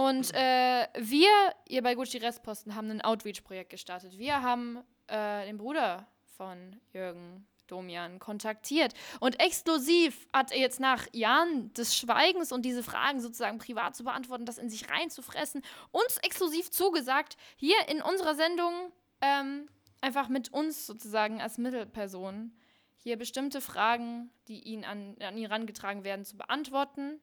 Und 0.00 0.32
äh, 0.32 0.88
wir, 0.98 1.28
ihr 1.68 1.82
bei 1.82 1.94
Gucci 1.94 2.16
Restposten, 2.16 2.74
haben 2.74 2.90
ein 2.90 3.02
Outreach-Projekt 3.02 3.68
gestartet. 3.68 4.16
Wir 4.16 4.40
haben 4.40 4.78
äh, 5.08 5.44
den 5.44 5.58
Bruder 5.58 6.06
von 6.38 6.80
Jürgen 6.94 7.46
Domian 7.66 8.18
kontaktiert. 8.18 8.94
Und 9.20 9.38
exklusiv 9.40 10.26
hat 10.32 10.52
er 10.52 10.58
jetzt 10.58 10.80
nach 10.80 11.06
Jahren 11.12 11.74
des 11.74 11.94
Schweigens 11.94 12.50
und 12.50 12.62
diese 12.62 12.82
Fragen 12.82 13.20
sozusagen 13.20 13.58
privat 13.58 13.94
zu 13.94 14.04
beantworten, 14.04 14.46
das 14.46 14.56
in 14.56 14.70
sich 14.70 14.88
reinzufressen, 14.88 15.60
uns 15.90 16.16
exklusiv 16.22 16.70
zugesagt, 16.70 17.36
hier 17.56 17.76
in 17.88 18.00
unserer 18.00 18.34
Sendung 18.34 18.72
ähm, 19.20 19.68
einfach 20.00 20.30
mit 20.30 20.50
uns 20.50 20.86
sozusagen 20.86 21.42
als 21.42 21.58
Mittelperson 21.58 22.52
hier 22.96 23.18
bestimmte 23.18 23.60
Fragen, 23.60 24.30
die 24.48 24.62
ihn 24.62 24.86
an, 24.86 25.14
an 25.20 25.36
ihn 25.36 25.46
herangetragen 25.46 26.04
werden, 26.04 26.24
zu 26.24 26.38
beantworten. 26.38 27.20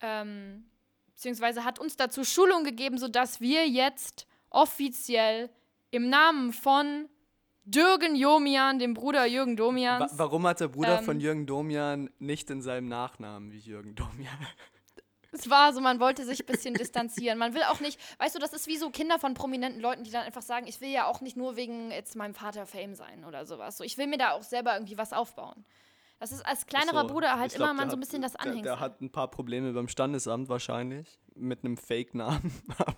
Ähm, 0.00 0.70
beziehungsweise 1.20 1.64
hat 1.64 1.78
uns 1.78 1.98
dazu 1.98 2.24
Schulung 2.24 2.64
gegeben, 2.64 2.96
sodass 2.96 3.42
wir 3.42 3.68
jetzt 3.68 4.26
offiziell 4.48 5.50
im 5.90 6.08
Namen 6.08 6.54
von 6.54 7.10
Jürgen 7.66 8.16
Jomian, 8.16 8.78
dem 8.78 8.94
Bruder 8.94 9.26
Jürgen 9.26 9.52
Wa 9.52 9.64
Domians, 9.64 10.12
warum 10.16 10.46
hat 10.46 10.60
der 10.60 10.68
Bruder 10.68 11.00
Ähm, 11.00 11.04
von 11.04 11.20
Jürgen 11.20 11.46
Domian 11.46 12.08
nicht 12.18 12.48
denselben 12.48 12.88
Nachnamen 12.88 13.52
wie 13.52 13.58
Jürgen 13.58 13.94
Domian? 13.94 14.34
es 15.32 15.50
war 15.50 15.74
so, 15.74 15.82
man 15.82 16.00
wollte 16.00 16.24
sich 16.24 16.40
ein 16.40 16.46
bisschen 16.46 16.72
distanzieren. 16.72 17.36
Man 17.36 17.52
will 17.52 17.64
auch 17.64 17.80
nicht, 17.80 18.00
weißt 18.18 18.36
du, 18.36 18.38
das 18.38 18.54
ist 18.54 18.66
wie 18.66 18.78
so 18.78 18.88
Kinder 18.88 19.18
von 19.18 19.34
prominenten 19.34 19.82
Leuten, 19.82 20.04
die 20.04 20.10
dann 20.10 20.24
einfach 20.24 20.40
sagen, 20.40 20.66
ich 20.66 20.80
will 20.80 20.88
ja 20.88 21.04
auch 21.04 21.20
nicht 21.20 21.36
nur 21.36 21.54
wegen 21.56 21.90
jetzt 21.90 22.16
meinem 22.16 22.32
Vater 22.32 22.64
Fame 22.64 22.94
sein 22.94 23.26
oder 23.26 23.44
sowas. 23.44 23.76
So, 23.76 23.84
ich 23.84 23.98
will 23.98 24.06
mir 24.06 24.16
da 24.16 24.30
auch 24.30 24.42
selber 24.42 24.72
irgendwie 24.72 24.96
was 24.96 25.12
aufbauen. 25.12 25.66
Das 26.20 26.32
ist 26.32 26.44
als 26.46 26.66
kleinerer 26.66 27.02
So, 27.02 27.06
Bruder 27.14 27.38
halt 27.38 27.52
glaub, 27.54 27.70
immer 27.70 27.74
man 27.74 27.88
der 27.88 27.90
so 27.90 27.96
ein 27.96 28.00
hat- 28.00 28.06
bisschen 28.06 28.22
das 28.22 28.32
der, 28.32 28.40
Anhängsel. 28.42 28.62
der 28.64 28.78
hat 28.80 29.00
ein 29.00 29.10
paar 29.10 29.28
Probleme 29.28 29.72
beim 29.72 29.88
Standesamt 29.88 30.48
wahrscheinlich. 30.50 31.18
Mit 31.40 31.64
einem 31.64 31.76
Fake-Namen. 31.76 32.52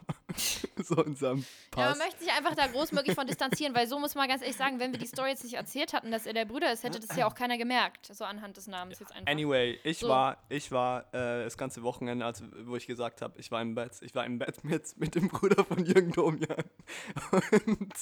so 0.83 1.02
in 1.02 1.14
seinem 1.14 1.38
Ja, 1.38 1.44
Pass. 1.70 1.98
man 1.98 2.07
möchte 2.09 2.24
sich 2.24 2.33
einfach 2.33 2.55
da 2.55 2.66
großmöglich 2.66 3.14
von 3.14 3.26
distanzieren, 3.26 3.74
weil 3.74 3.87
so 3.87 3.98
muss 3.98 4.14
man 4.14 4.28
ganz 4.28 4.42
ehrlich 4.42 4.57
sagen, 4.57 4.81
wenn 4.81 4.92
wir 4.92 4.98
die 4.98 5.07
Story 5.07 5.31
jetzt 5.31 5.44
nicht 5.44 5.55
erzählt 5.55 5.92
hatten, 5.92 6.11
dass 6.11 6.26
er 6.26 6.33
der 6.33 6.44
Bruder 6.44 6.72
ist, 6.72 6.83
hätte 6.83 6.98
das 7.00 7.16
ja 7.16 7.26
auch 7.26 7.35
keiner 7.35 7.57
gemerkt, 7.59 8.07
so 8.12 8.24
anhand 8.24 8.57
des 8.57 8.66
Namens 8.66 8.98
jetzt 8.98 9.12
einfach. 9.14 9.31
Anyway, 9.31 9.78
ich 9.85 9.98
So. 9.98 10.09
war, 10.09 10.38
ich 10.48 10.72
war 10.72 11.02
äh, 11.14 11.44
das 11.44 11.57
ganze 11.57 11.83
Wochenende, 11.83 12.24
also, 12.26 12.44
wo 12.64 12.76
ich 12.76 12.87
gesagt 12.87 13.22
habe, 13.22 13.38
ich 13.38 13.50
war 13.50 13.62
im 13.62 13.74
Bett. 13.74 13.92
Ich 14.00 14.14
war 14.14 14.24
im 14.26 14.38
Bett 14.38 14.64
mit, 14.64 14.96
mit 14.98 15.14
dem 15.14 15.28
Bruder 15.28 15.64
von 15.64 15.85
Jürgen 15.85 16.12
Domian. 16.12 16.64
Und 17.31 17.94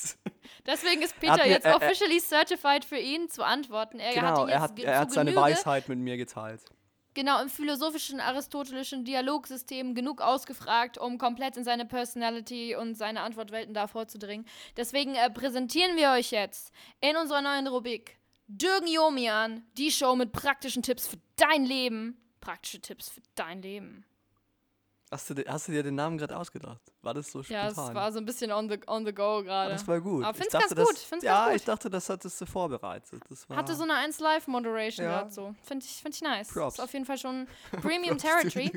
Deswegen 0.66 1.02
ist 1.02 1.14
hat 1.14 1.20
Peter 1.20 1.36
mir- 1.44 1.48
jetzt 1.50 1.64
er- 1.66 1.72
er- 1.72 1.76
officially 1.76 2.20
certified 2.20 2.84
für 2.84 2.98
ihn 2.98 3.28
zu 3.28 3.44
antworten. 3.44 3.98
Er 3.98 4.08
hat 4.08 4.14
genau, 4.14 4.42
ihn 4.44 4.48
er 4.50 4.60
hat, 4.60 4.78
er 4.78 4.98
hat 5.00 5.12
seine 5.12 5.34
Weisheit 5.36 5.88
mit 5.88 5.98
mir 5.98 6.16
geteilt. 6.16 6.62
Genau 7.14 7.40
im 7.42 7.48
philosophischen 7.48 8.20
aristotelischen 8.20 9.04
Dialogsystem 9.04 9.94
genug 9.94 10.20
ausgefragt, 10.20 10.98
um 10.98 11.18
komplett 11.18 11.56
in 11.56 11.64
seine 11.64 11.86
Personality 11.86 12.76
und 12.76 12.94
seine 12.94 13.22
Antwortwelten 13.22 13.74
da 13.74 13.86
vorzudringen. 13.86 14.46
Deswegen 14.76 15.14
äh, 15.14 15.30
präsentieren 15.30 15.96
wir 15.96 16.10
euch 16.10 16.30
jetzt 16.30 16.72
in 17.00 17.16
unserer 17.16 17.42
neuen 17.42 17.66
Rubrik 17.66 18.18
Dürgen 18.46 18.88
Jomian, 18.88 19.64
die 19.78 19.92
Show 19.92 20.16
mit 20.16 20.32
praktischen 20.32 20.82
Tipps 20.82 21.06
für 21.06 21.18
dein 21.36 21.64
Leben. 21.64 22.16
Praktische 22.40 22.80
Tipps 22.80 23.08
für 23.08 23.22
dein 23.36 23.62
Leben. 23.62 24.04
Hast 25.12 25.28
du, 25.28 25.34
hast 25.48 25.66
du 25.66 25.72
dir 25.72 25.82
den 25.82 25.96
Namen 25.96 26.18
gerade 26.18 26.36
ausgedacht? 26.36 26.80
War 27.02 27.14
das 27.14 27.32
so 27.32 27.40
Ja, 27.42 27.64
spontan? 27.70 27.88
es 27.88 27.94
war 27.94 28.12
so 28.12 28.18
ein 28.20 28.24
bisschen 28.26 28.52
on 28.52 28.68
the, 28.68 28.78
on 28.86 29.04
the 29.04 29.12
go 29.12 29.38
Ah, 29.38 29.42
gerade. 29.42 29.72
das 29.72 29.88
war 29.88 30.00
gut. 30.00 30.22
Aber 30.22 30.30
Ich 30.30 30.36
find's 30.36 30.52
dachte, 30.52 30.74
ganz 30.76 30.86
gut, 30.88 30.96
Das, 30.96 31.02
find's 31.04 31.24
ja, 31.24 31.34
ganz 31.34 31.46
gut. 31.48 31.56
ich 31.56 31.64
dachte, 31.64 31.90
das 31.90 32.08
hattest 32.08 32.40
du 32.40 32.46
vorbereitet. 32.46 33.20
Das 33.28 33.48
war, 33.50 33.56
Hatte 33.56 33.74
so 33.74 33.82
eine 33.82 33.94
1 33.94 34.20
Live 34.20 34.46
Moderation 34.46 35.04
Ja. 35.06 35.18
gerade 35.18 35.32
so. 35.32 35.54
Finde 35.64 35.84
ich, 35.84 36.00
find 36.00 36.14
ich 36.14 36.22
nice. 36.22 36.48
Props. 36.52 36.74
Ist 36.78 36.80
auf 36.84 36.92
jeden 36.92 37.04
Fall 37.06 37.18
schon 37.18 37.48
Premium. 37.82 38.18
Territory. 38.18 38.70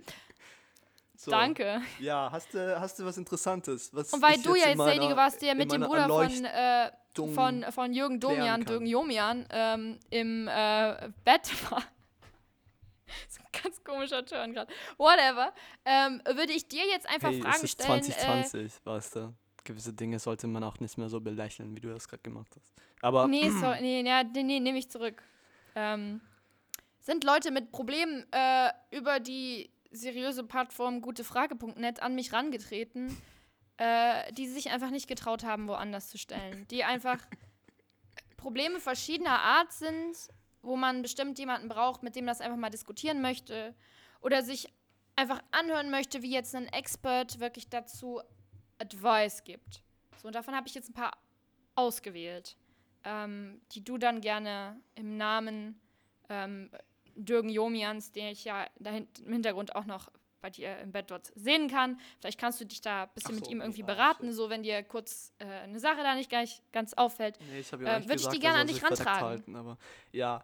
so. 1.15 1.30
Danke. 1.30 1.82
Ja, 2.00 2.30
hast 2.32 2.52
du, 2.56 2.80
hast 2.80 2.98
du 2.98 3.06
was 3.06 3.17
Interessantes? 3.17 3.93
Was 3.93 4.12
Und 4.12 4.22
weil 4.24 4.41
du 4.41 4.56
ja 4.56 4.69
jetzt 4.69 4.80
derjenige 4.80 5.15
warst, 5.15 5.39
der 5.41 5.54
mit 5.54 5.72
dem 5.72 5.82
Bruder 5.84 6.08
von, 6.08 6.46
äh, 6.46 6.91
von, 7.36 7.63
von 7.72 7.93
Jürgen 7.93 8.19
Domian. 8.19 8.63
Jürgen 8.65 8.88
Jomian, 8.88 9.46
ähm, 9.52 10.00
im 10.10 10.48
äh, 10.48 11.10
Bett 11.24 11.52
war. 11.72 11.84
Das 13.28 13.38
ist 13.38 13.39
ein 13.39 13.63
ganz 13.63 13.84
komischer 13.84 14.26
Turn 14.26 14.54
gerade. 14.54 14.71
Whatever. 14.97 15.54
Ähm, 15.86 16.21
würde 16.26 16.54
ich 16.54 16.67
dir 16.67 16.86
jetzt 16.88 17.08
einfach 17.08 17.30
hey, 17.30 17.41
Fragen 17.41 17.56
es 17.56 17.63
ist 17.63 17.71
stellen. 17.82 17.99
Äh, 17.99 18.04
2020, 18.04 18.86
weißt 18.86 19.15
du. 19.15 19.34
gewisse 19.63 19.93
Dinge 19.93 20.19
sollte 20.19 20.47
man 20.47 20.63
auch 20.63 20.80
nicht 20.80 20.97
mehr 20.97 21.10
so 21.10 21.19
belächeln, 21.21 21.76
wie 21.76 21.82
du 21.82 21.89
das 21.89 22.08
gerade 22.08 22.23
gemacht 22.23 22.52
hast. 22.56 22.73
Aber 23.02 23.28
Nee, 23.28 23.49
so, 23.62 23.73
nee, 23.82 24.02
ja, 24.02 24.23
nee, 24.23 24.43
nee 24.43 24.60
nehme 24.60 24.78
ich 24.78 24.89
zurück. 24.89 25.23
Ähm, 25.76 26.21
sind 26.99 27.23
Leute 27.23 27.52
mit 27.52 27.71
Problemen 27.71 28.26
äh, 28.32 28.69
über 28.91 29.19
die 29.19 29.69
seriöse 29.91 30.43
Plattform 30.43 31.02
gutefrage.net 31.02 32.02
an 32.02 32.15
mich 32.15 32.34
rangetreten, 32.34 33.15
äh, 33.78 34.32
die 34.34 34.47
sich 34.47 34.71
einfach 34.71 34.89
nicht 34.89 35.08
getraut 35.08 35.43
haben, 35.43 35.67
woanders 35.67 36.10
zu 36.10 36.17
stellen. 36.17 36.67
Die 36.69 36.84
einfach 36.84 37.17
Probleme 38.38 38.80
verschiedener 38.80 39.39
Art 39.39 39.71
sind, 39.71 40.15
wo 40.63 40.76
man 40.76 41.02
bestimmt 41.02 41.38
jemanden 41.38 41.67
braucht, 41.67 42.02
mit 42.02 42.15
dem 42.15 42.26
das 42.26 42.41
einfach 42.41 42.58
mal 42.58 42.69
diskutieren 42.69 43.21
möchte 43.21 43.76
oder 44.21 44.41
sich 44.41 44.73
einfach 45.15 45.41
anhören 45.52 45.91
möchte, 45.91 46.23
wie 46.23 46.32
jetzt 46.32 46.56
ein 46.56 46.67
Expert 46.67 47.39
wirklich 47.39 47.69
dazu 47.69 48.21
Advice 48.80 49.43
gibt. 49.43 49.84
So, 50.17 50.28
und 50.28 50.36
davon 50.36 50.56
habe 50.56 50.67
ich 50.67 50.73
jetzt 50.73 50.89
ein 50.89 50.93
paar 50.93 51.12
ausgewählt, 51.76 52.58
ähm, 53.04 53.62
die 53.73 53.84
du 53.84 53.97
dann 53.97 54.21
gerne 54.21 54.80
im 54.95 55.17
Namen 55.17 55.80
ähm, 56.30 56.71
Dürgen 57.15 57.49
Jomians, 57.49 58.12
den 58.12 58.28
ich 58.28 58.45
ja 58.45 58.65
im 58.80 59.32
Hintergrund 59.32 59.76
auch 59.76 59.86
noch 59.86 60.10
bei 60.43 60.49
dir 60.51 60.77
im 60.79 60.91
Bett 60.91 61.10
dort 61.10 61.32
sehen 61.36 61.69
kann. 61.69 61.97
Vielleicht 62.19 62.39
kannst 62.39 62.60
du 62.62 62.65
dich 62.65 62.82
da 62.82 63.03
ein 63.03 63.10
bisschen 63.15 63.32
Ach 63.32 63.36
mit 63.38 63.45
so, 63.45 63.51
ihm 63.51 63.62
irgendwie 63.62 63.82
beraten, 63.82 64.32
so 64.34 64.49
wenn 64.51 64.62
dir 64.62 64.84
kurz 64.84 65.34
äh, 65.39 65.45
eine 65.45 65.79
Sache 65.79 66.03
da 66.03 66.13
nicht 66.15 66.29
gleich 66.29 66.62
ganz 66.71 66.93
auffällt. 66.93 67.39
Nee, 67.51 67.62
ich 67.62 67.71
habe 67.71 67.84
Äh, 67.84 67.88
ja 67.88 67.93
eigentlich 67.95 68.10
würd 68.10 68.19
ich 68.21 68.27
die 68.27 68.39
gerne 68.39 68.58
er 68.58 68.62
an 68.62 68.67
dich 68.67 68.84
rantragen. 68.84 69.21
halten, 69.25 69.56
aber 69.56 69.77
ja. 70.12 70.43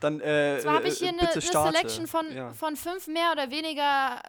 Dann 0.00 0.20
äh, 0.20 0.58
Zwar 0.62 0.74
habe 0.74 0.84
äh, 0.86 0.88
ich 0.92 0.98
hier 0.98 1.08
eine, 1.08 1.28
eine. 1.28 1.40
Selection 1.40 2.06
von, 2.06 2.30
Ja. 2.32 2.52
von 2.52 2.76
fünf 2.76 3.08
mehr 3.08 3.32
oder 3.32 3.50
weniger 3.50 4.22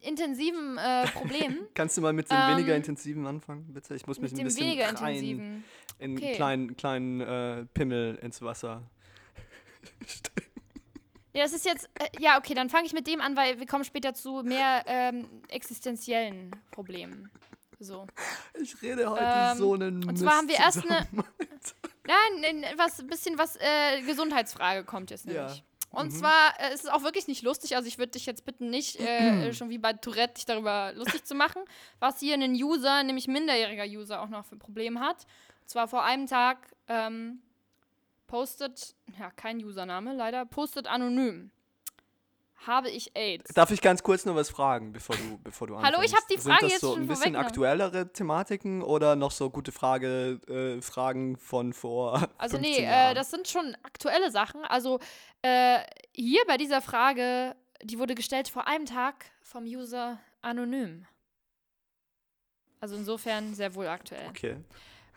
intensiven 0.00 0.78
äh, 0.78 1.06
Problemen. 1.08 1.68
Kannst 1.74 1.96
du 1.96 2.00
mal 2.00 2.12
mit 2.12 2.28
dem 2.30 2.36
Ähm, 2.36 2.56
weniger 2.56 2.74
intensiven 2.74 3.24
anfangen, 3.26 3.72
bitte? 3.72 3.94
Ich 3.94 4.06
muss 4.06 4.18
mich 4.20 4.32
mit 4.32 4.40
ein 4.40 4.44
bisschen 4.46 4.66
weniger 4.66 4.86
rein 4.86 5.14
intensiven. 5.14 5.64
in 5.98 6.16
Okay. 6.16 6.26
einen 6.26 6.34
kleinen, 6.34 6.76
kleinen 6.76 7.20
äh, 7.20 7.66
Pimmel 7.74 8.16
ins 8.22 8.40
Wasser. 8.42 8.82
Ja, 11.34 11.42
das 11.44 11.52
ist 11.52 11.64
jetzt, 11.64 11.88
äh, 11.98 12.08
ja, 12.20 12.38
okay, 12.38 12.54
dann 12.54 12.68
fange 12.68 12.86
ich 12.86 12.92
mit 12.92 13.06
dem 13.06 13.20
an, 13.20 13.36
weil 13.36 13.58
wir 13.58 13.66
kommen 13.66 13.84
später 13.84 14.12
zu 14.14 14.42
mehr 14.42 14.82
ähm, 14.86 15.26
existenziellen 15.48 16.50
Problemen. 16.70 17.30
So. 17.78 18.06
Ich 18.60 18.80
rede 18.82 19.10
heute 19.10 19.32
Ähm, 19.50 19.56
so 19.56 19.72
einen 19.74 20.04
und 20.08 20.18
zwar 20.18 20.36
haben 20.36 20.48
wir 20.48 20.56
erst 20.56 20.84
eine-. 20.84 21.06
Ja, 22.06 22.16
ein, 22.34 22.64
ein, 22.64 22.78
was, 22.78 22.98
ein 22.98 23.06
bisschen 23.06 23.38
was, 23.38 23.54
äh, 23.56 24.02
Gesundheitsfrage 24.02 24.84
kommt 24.84 25.10
jetzt 25.10 25.24
Ja. 25.26 25.32
nämlich. 25.46 25.62
Und 25.90 26.06
Mhm. 26.06 26.16
zwar 26.16 26.54
äh, 26.60 26.74
ist 26.74 26.84
es 26.84 26.90
auch 26.90 27.02
wirklich 27.04 27.28
nicht 27.28 27.42
lustig, 27.42 27.76
also 27.76 27.86
ich 27.86 27.96
würde 27.98 28.12
dich 28.12 28.26
jetzt 28.26 28.44
bitten, 28.44 28.70
nicht 28.70 28.98
äh, 28.98 29.52
schon 29.54 29.68
wie 29.70 29.78
bei 29.78 29.92
Tourette 29.92 30.34
dich 30.34 30.44
darüber 30.46 30.92
lustig 30.94 31.24
zu 31.24 31.34
machen, 31.36 31.62
was 32.00 32.18
hier 32.18 32.34
ein 32.34 32.52
User, 32.54 33.02
nämlich 33.04 33.28
minderjähriger 33.28 33.84
User, 33.84 34.20
auch 34.20 34.28
noch 34.28 34.44
für 34.44 34.56
ein 34.56 34.58
Problem 34.58 34.98
hat. 35.00 35.26
Und 35.60 35.70
zwar 35.70 35.86
vor 35.86 36.02
einem 36.04 36.26
Tag 36.26 36.58
ähm, 36.88 37.40
postet, 38.32 38.96
ja, 39.18 39.30
kein 39.30 39.62
Username 39.62 40.14
leider, 40.14 40.46
postet 40.46 40.86
anonym. 40.86 41.50
Habe 42.66 42.88
ich 42.88 43.14
AIDS? 43.14 43.52
Darf 43.52 43.70
ich 43.72 43.82
ganz 43.82 44.02
kurz 44.02 44.24
nur 44.24 44.34
was 44.34 44.48
fragen, 44.48 44.92
bevor 44.92 45.16
du, 45.16 45.38
bevor 45.44 45.66
du 45.66 45.76
Hallo, 45.76 45.98
ich 46.00 46.14
anfängst? 46.14 46.16
hab 46.16 46.28
die 46.28 46.38
Frage 46.38 46.60
Sind 46.60 46.62
das 46.62 46.72
jetzt 46.72 46.80
so 46.80 46.92
schon 46.94 47.02
ein 47.02 47.08
bisschen 47.08 47.36
aktuellere 47.36 48.10
Thematiken 48.10 48.80
oder 48.80 49.16
noch 49.16 49.32
so 49.32 49.50
gute 49.50 49.70
Frage, 49.70 50.40
äh, 50.48 50.80
Fragen 50.80 51.36
von 51.36 51.74
vor 51.74 52.26
Also 52.38 52.56
15 52.56 52.60
nee, 52.62 52.88
äh, 52.88 53.12
das 53.12 53.30
sind 53.30 53.48
schon 53.48 53.76
aktuelle 53.82 54.30
Sachen. 54.30 54.64
Also 54.64 54.98
äh, 55.42 55.80
hier 56.14 56.42
bei 56.46 56.56
dieser 56.56 56.80
Frage, 56.80 57.54
die 57.82 57.98
wurde 57.98 58.14
gestellt 58.14 58.48
vor 58.48 58.66
einem 58.66 58.86
Tag 58.86 59.26
vom 59.42 59.64
User 59.64 60.18
anonym. 60.40 61.06
Also 62.80 62.96
insofern 62.96 63.54
sehr 63.54 63.74
wohl 63.74 63.88
aktuell. 63.88 64.28
Okay, 64.30 64.56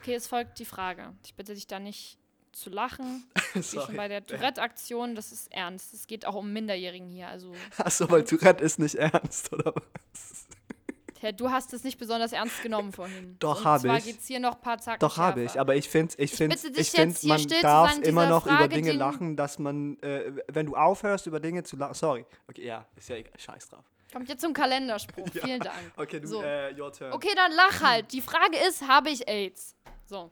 Okay, 0.02 0.16
es 0.16 0.28
folgt 0.28 0.60
die 0.60 0.66
Frage. 0.66 1.14
Ich 1.24 1.34
bitte 1.34 1.54
dich 1.54 1.66
da 1.66 1.80
nicht 1.80 2.20
zu 2.56 2.70
lachen. 2.70 3.24
Wie 3.54 3.62
schon 3.64 3.96
bei 3.96 4.08
der 4.08 4.26
Tourette-Aktion, 4.26 5.14
das 5.16 5.32
ist 5.32 5.52
ernst. 5.52 5.94
Es 5.94 6.08
geht 6.08 6.26
auch 6.26 6.36
um 6.36 6.52
Minderjährigen 6.54 7.10
hier. 7.10 7.28
Also 7.28 7.54
Achso, 7.78 8.10
weil 8.10 8.24
Tourette 8.24 8.64
ist 8.64 8.80
nicht 8.80 8.96
ernst, 8.96 9.52
oder 9.54 9.74
was? 9.76 10.46
Herr, 11.22 11.32
du 11.34 11.50
hast 11.50 11.74
es 11.74 11.84
nicht 11.84 11.98
besonders 11.98 12.34
ernst 12.34 12.62
genommen 12.62 12.92
vorhin. 12.92 13.36
Doch, 13.40 13.60
Und 13.60 13.66
hab 13.66 13.82
zwar 13.82 13.98
ich. 13.98 14.06
geht 14.06 14.20
es 14.20 14.28
hier 14.28 14.40
noch 14.40 14.56
ein 14.56 14.62
paar 14.62 14.78
Zacken 14.78 15.00
Doch, 15.00 15.18
habe 15.18 15.44
ich, 15.44 15.60
aber 15.60 15.76
ich 15.76 15.90
finde, 15.90 16.14
ich 16.18 16.32
finde, 16.32 16.56
dich 16.56 16.78
ich 16.78 16.92
find, 16.92 17.24
man 17.24 17.44
darf 17.62 17.94
sein, 17.94 18.02
immer 18.04 18.28
noch 18.28 18.46
über 18.46 18.58
Frage, 18.58 18.76
Dinge 18.76 18.92
den- 18.92 19.00
lachen, 19.00 19.36
dass 19.36 19.58
man, 19.58 19.98
äh, 20.02 20.32
wenn 20.50 20.66
du 20.68 20.76
aufhörst, 20.76 21.26
über 21.26 21.40
Dinge 21.40 21.64
zu 21.64 21.78
lachen, 21.78 21.94
sorry. 21.94 22.26
Okay, 22.50 22.66
ja, 22.66 22.86
ist 22.96 23.10
ja 23.10 23.16
egal, 23.16 23.34
scheiß 23.40 23.70
drauf. 23.70 23.86
Kommt 24.14 24.30
jetzt 24.30 24.42
zum 24.42 24.54
Kalenderspruch. 24.54 25.28
Ja. 25.34 25.42
Vielen 25.46 25.60
Dank. 25.62 25.92
Okay, 25.98 26.20
du, 26.20 26.28
So. 26.28 26.44
äh, 26.44 26.74
your 26.80 26.92
turn. 26.94 27.12
Okay, 27.12 27.32
dann 27.36 27.52
lach 27.54 27.82
halt. 27.82 28.12
Die 28.14 28.22
Frage 28.22 28.58
ist, 28.68 28.88
habe 28.88 29.10
ich 29.10 29.28
AIDS? 29.28 29.76
So. 30.06 30.32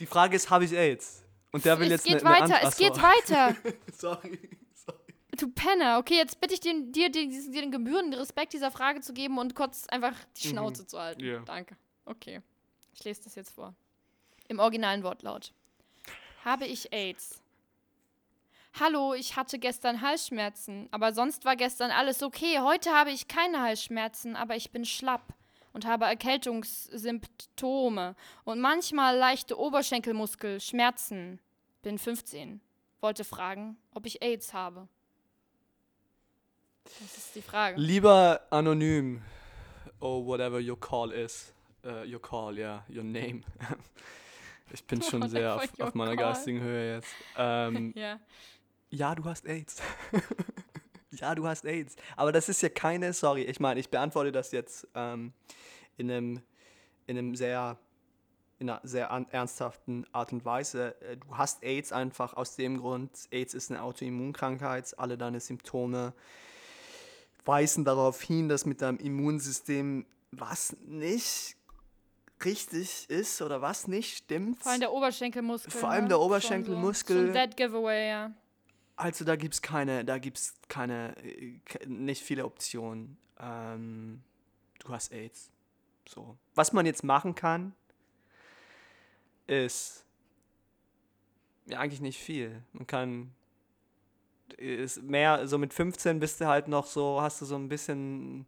Die 0.00 0.06
Frage 0.06 0.34
ist, 0.36 0.50
habe 0.50 0.64
ich 0.64 0.72
AIDS? 0.72 1.22
Und 1.52 1.64
der 1.64 1.78
will 1.78 1.86
es 1.92 2.04
jetzt 2.04 2.04
geht 2.04 2.24
eine, 2.26 2.34
eine 2.36 2.44
weiter, 2.54 2.62
Ant- 2.64 2.68
es 2.68 2.76
geht 2.76 2.90
Achso. 2.92 3.02
weiter. 3.02 3.56
Sorry, 3.96 4.38
sorry. 4.74 4.98
Du 5.36 5.48
Penner. 5.50 5.98
Okay, 5.98 6.14
jetzt 6.14 6.40
bitte 6.40 6.54
ich 6.54 6.60
den, 6.60 6.90
dir, 6.92 7.10
dir, 7.10 7.28
diesen- 7.28 7.52
den 7.52 7.70
gebührenden 7.70 8.14
Respekt 8.18 8.52
dieser 8.52 8.70
Frage 8.70 9.00
zu 9.00 9.12
geben 9.12 9.38
und 9.38 9.54
kurz 9.54 9.86
einfach 9.88 10.14
die 10.36 10.48
Mhm. 10.48 10.50
Schnauze 10.52 10.86
zu 10.86 10.98
halten. 10.98 11.24
Ja. 11.24 11.40
Danke. 11.40 11.76
Okay. 12.06 12.40
Ich 12.94 13.04
lese 13.04 13.22
das 13.24 13.34
jetzt 13.34 13.50
vor. 13.54 13.74
Im 14.48 14.58
originalen 14.58 15.02
Wortlaut. 15.02 15.52
Habe 16.44 16.66
ich 16.66 16.92
AIDS? 16.92 17.40
Hallo, 18.78 19.14
ich 19.14 19.34
hatte 19.36 19.58
gestern 19.58 20.00
Halsschmerzen, 20.00 20.88
aber 20.92 21.12
sonst 21.12 21.44
war 21.44 21.56
gestern 21.56 21.90
alles 21.90 22.22
okay. 22.22 22.60
Heute 22.60 22.92
habe 22.92 23.10
ich 23.10 23.26
keine 23.28 23.60
Halsschmerzen, 23.60 24.36
aber 24.36 24.54
ich 24.56 24.70
bin 24.70 24.84
schlapp 24.84 25.34
und 25.72 25.86
habe 25.86 26.04
Erkältungssymptome 26.06 28.14
und 28.44 28.60
manchmal 28.60 29.16
leichte 29.16 29.58
Oberschenkelmuskelschmerzen. 29.58 31.40
Bin 31.82 31.98
15. 31.98 32.60
Wollte 33.00 33.24
fragen, 33.24 33.76
ob 33.94 34.04
ich 34.06 34.22
AIDS 34.22 34.52
habe. 34.52 34.86
Das 36.84 37.16
ist 37.16 37.34
die 37.34 37.40
Frage. 37.42 37.80
Lieber 37.80 38.42
anonym, 38.50 39.22
or 40.00 40.24
whatever 40.26 40.58
your 40.60 40.78
call 40.78 41.10
is. 41.12 41.52
Uh, 41.84 42.04
your 42.06 42.20
call, 42.20 42.58
ja, 42.58 42.84
your 42.90 43.04
name. 43.04 43.42
ich 44.72 44.84
bin 44.84 45.00
schon 45.00 45.26
sehr 45.30 45.54
auf, 45.56 45.80
auf 45.80 45.94
meiner 45.94 46.14
call. 46.16 46.26
geistigen 46.26 46.60
Höhe 46.60 46.96
jetzt. 46.96 47.14
Ähm, 47.38 47.92
Ja. 47.96 48.20
ja, 48.90 49.14
du 49.14 49.24
hast 49.24 49.46
AIDS. 49.46 49.80
ja, 51.12 51.34
du 51.34 51.46
hast 51.46 51.64
AIDS. 51.64 51.96
Aber 52.16 52.32
das 52.32 52.48
ist 52.48 52.62
ja 52.62 52.68
keine, 52.68 53.12
sorry, 53.12 53.42
ich 53.42 53.60
meine, 53.60 53.80
ich 53.80 53.90
beantworte 53.90 54.32
das 54.32 54.52
jetzt 54.52 54.86
ähm, 54.94 55.32
in 55.96 56.10
einem, 56.10 56.42
in 57.06 57.18
einem 57.18 57.34
sehr, 57.34 57.78
in 58.58 58.70
einer 58.70 58.80
sehr 58.84 59.06
ernsthaften 59.30 60.06
Art 60.12 60.32
und 60.32 60.44
Weise. 60.44 60.94
Äh, 61.02 61.16
Du 61.16 61.36
hast 61.36 61.62
AIDS 61.62 61.92
einfach 61.92 62.34
aus 62.34 62.56
dem 62.56 62.78
Grund, 62.78 63.10
AIDS 63.30 63.54
ist 63.54 63.70
eine 63.70 63.82
Autoimmunkrankheit, 63.82 64.98
alle 64.98 65.18
deine 65.18 65.40
Symptome 65.40 66.12
weisen 67.44 67.84
darauf 67.84 68.20
hin, 68.22 68.48
dass 68.48 68.66
mit 68.66 68.82
deinem 68.82 68.98
Immunsystem 68.98 70.06
was 70.30 70.76
nicht 70.86 71.56
richtig 72.44 73.08
ist 73.10 73.42
oder 73.42 73.60
was 73.60 73.88
nicht 73.88 74.18
stimmt. 74.18 74.62
Vor 74.62 74.72
allem 74.72 74.80
der 74.80 74.92
Oberschenkelmuskel. 74.92 75.70
Vor 75.70 75.88
allem 75.88 76.04
ne? 76.04 76.10
der 76.10 76.20
Oberschenkelmuskel. 76.20 77.16
So, 77.16 77.32
so 77.32 77.38
ein 77.38 77.48
Dead 77.48 77.56
Giveaway, 77.56 78.08
ja. 78.08 78.30
Also 79.00 79.24
da 79.24 79.36
gibt 79.36 79.54
es 79.54 79.62
keine, 79.62 80.04
da 80.04 80.18
gibt's 80.18 80.54
keine, 80.68 81.16
äh, 81.24 81.58
nicht 81.86 82.22
viele 82.22 82.44
Optionen. 82.44 83.16
Ähm, 83.38 84.22
du 84.80 84.88
hast 84.90 85.10
AIDS. 85.12 85.50
So. 86.06 86.36
Was 86.54 86.72
man 86.72 86.84
jetzt 86.86 87.02
machen 87.02 87.34
kann, 87.34 87.74
ist 89.46 90.04
ja 91.66 91.78
eigentlich 91.80 92.00
nicht 92.00 92.18
viel. 92.18 92.62
Man 92.72 92.86
kann 92.86 93.32
ist 94.58 95.02
mehr, 95.02 95.46
so 95.46 95.56
mit 95.58 95.72
15 95.72 96.18
bist 96.18 96.40
du 96.40 96.46
halt 96.46 96.68
noch 96.68 96.84
so, 96.86 97.22
hast 97.22 97.40
du 97.40 97.46
so 97.46 97.54
ein 97.56 97.68
bisschen, 97.68 98.44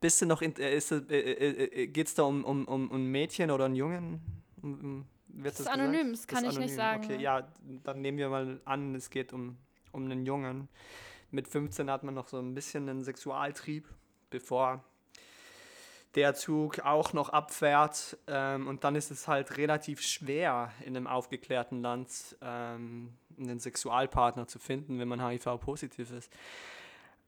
bist 0.00 0.20
du 0.20 0.26
noch, 0.26 0.42
in, 0.42 0.54
äh, 0.56 0.76
ist, 0.76 0.90
es- 0.92 1.08
äh, 1.08 1.18
äh, 1.18 1.64
äh, 1.82 1.86
geht's 1.86 2.14
da 2.14 2.24
um, 2.24 2.44
um, 2.44 2.66
um, 2.66 2.90
um 2.90 2.96
ein 2.96 3.06
Mädchen 3.10 3.50
oder 3.50 3.66
einen 3.66 3.76
Jungen? 3.76 4.20
Um, 4.60 4.74
um, 4.80 5.06
wird 5.28 5.54
Das 5.54 5.60
ist 5.60 5.66
gesagt? 5.66 5.78
anonym, 5.80 6.10
das 6.12 6.26
kann 6.26 6.44
ist 6.44 6.52
ich 6.52 6.58
nicht 6.58 6.72
anonym. 6.72 6.76
sagen, 6.76 7.04
Okay, 7.04 7.22
ja. 7.22 7.38
ja, 7.40 7.48
dann 7.84 8.00
nehmen 8.02 8.18
wir 8.18 8.28
mal 8.28 8.60
an, 8.64 8.94
es 8.96 9.08
geht 9.08 9.32
um, 9.32 9.56
um 9.94 10.04
einen 10.04 10.26
Jungen. 10.26 10.68
Mit 11.30 11.48
15 11.48 11.90
hat 11.90 12.02
man 12.04 12.14
noch 12.14 12.28
so 12.28 12.38
ein 12.38 12.54
bisschen 12.54 12.88
einen 12.88 13.04
Sexualtrieb, 13.04 13.88
bevor 14.30 14.84
der 16.14 16.34
Zug 16.34 16.80
auch 16.80 17.12
noch 17.12 17.30
abfährt. 17.30 18.16
Ähm, 18.26 18.68
und 18.68 18.84
dann 18.84 18.94
ist 18.94 19.10
es 19.10 19.26
halt 19.26 19.56
relativ 19.56 20.00
schwer, 20.00 20.72
in 20.84 20.96
einem 20.96 21.06
aufgeklärten 21.06 21.82
Land 21.82 22.36
ähm, 22.40 23.14
einen 23.38 23.58
Sexualpartner 23.58 24.46
zu 24.46 24.58
finden, 24.58 24.98
wenn 24.98 25.08
man 25.08 25.26
HIV-positiv 25.26 26.10
ist. 26.10 26.32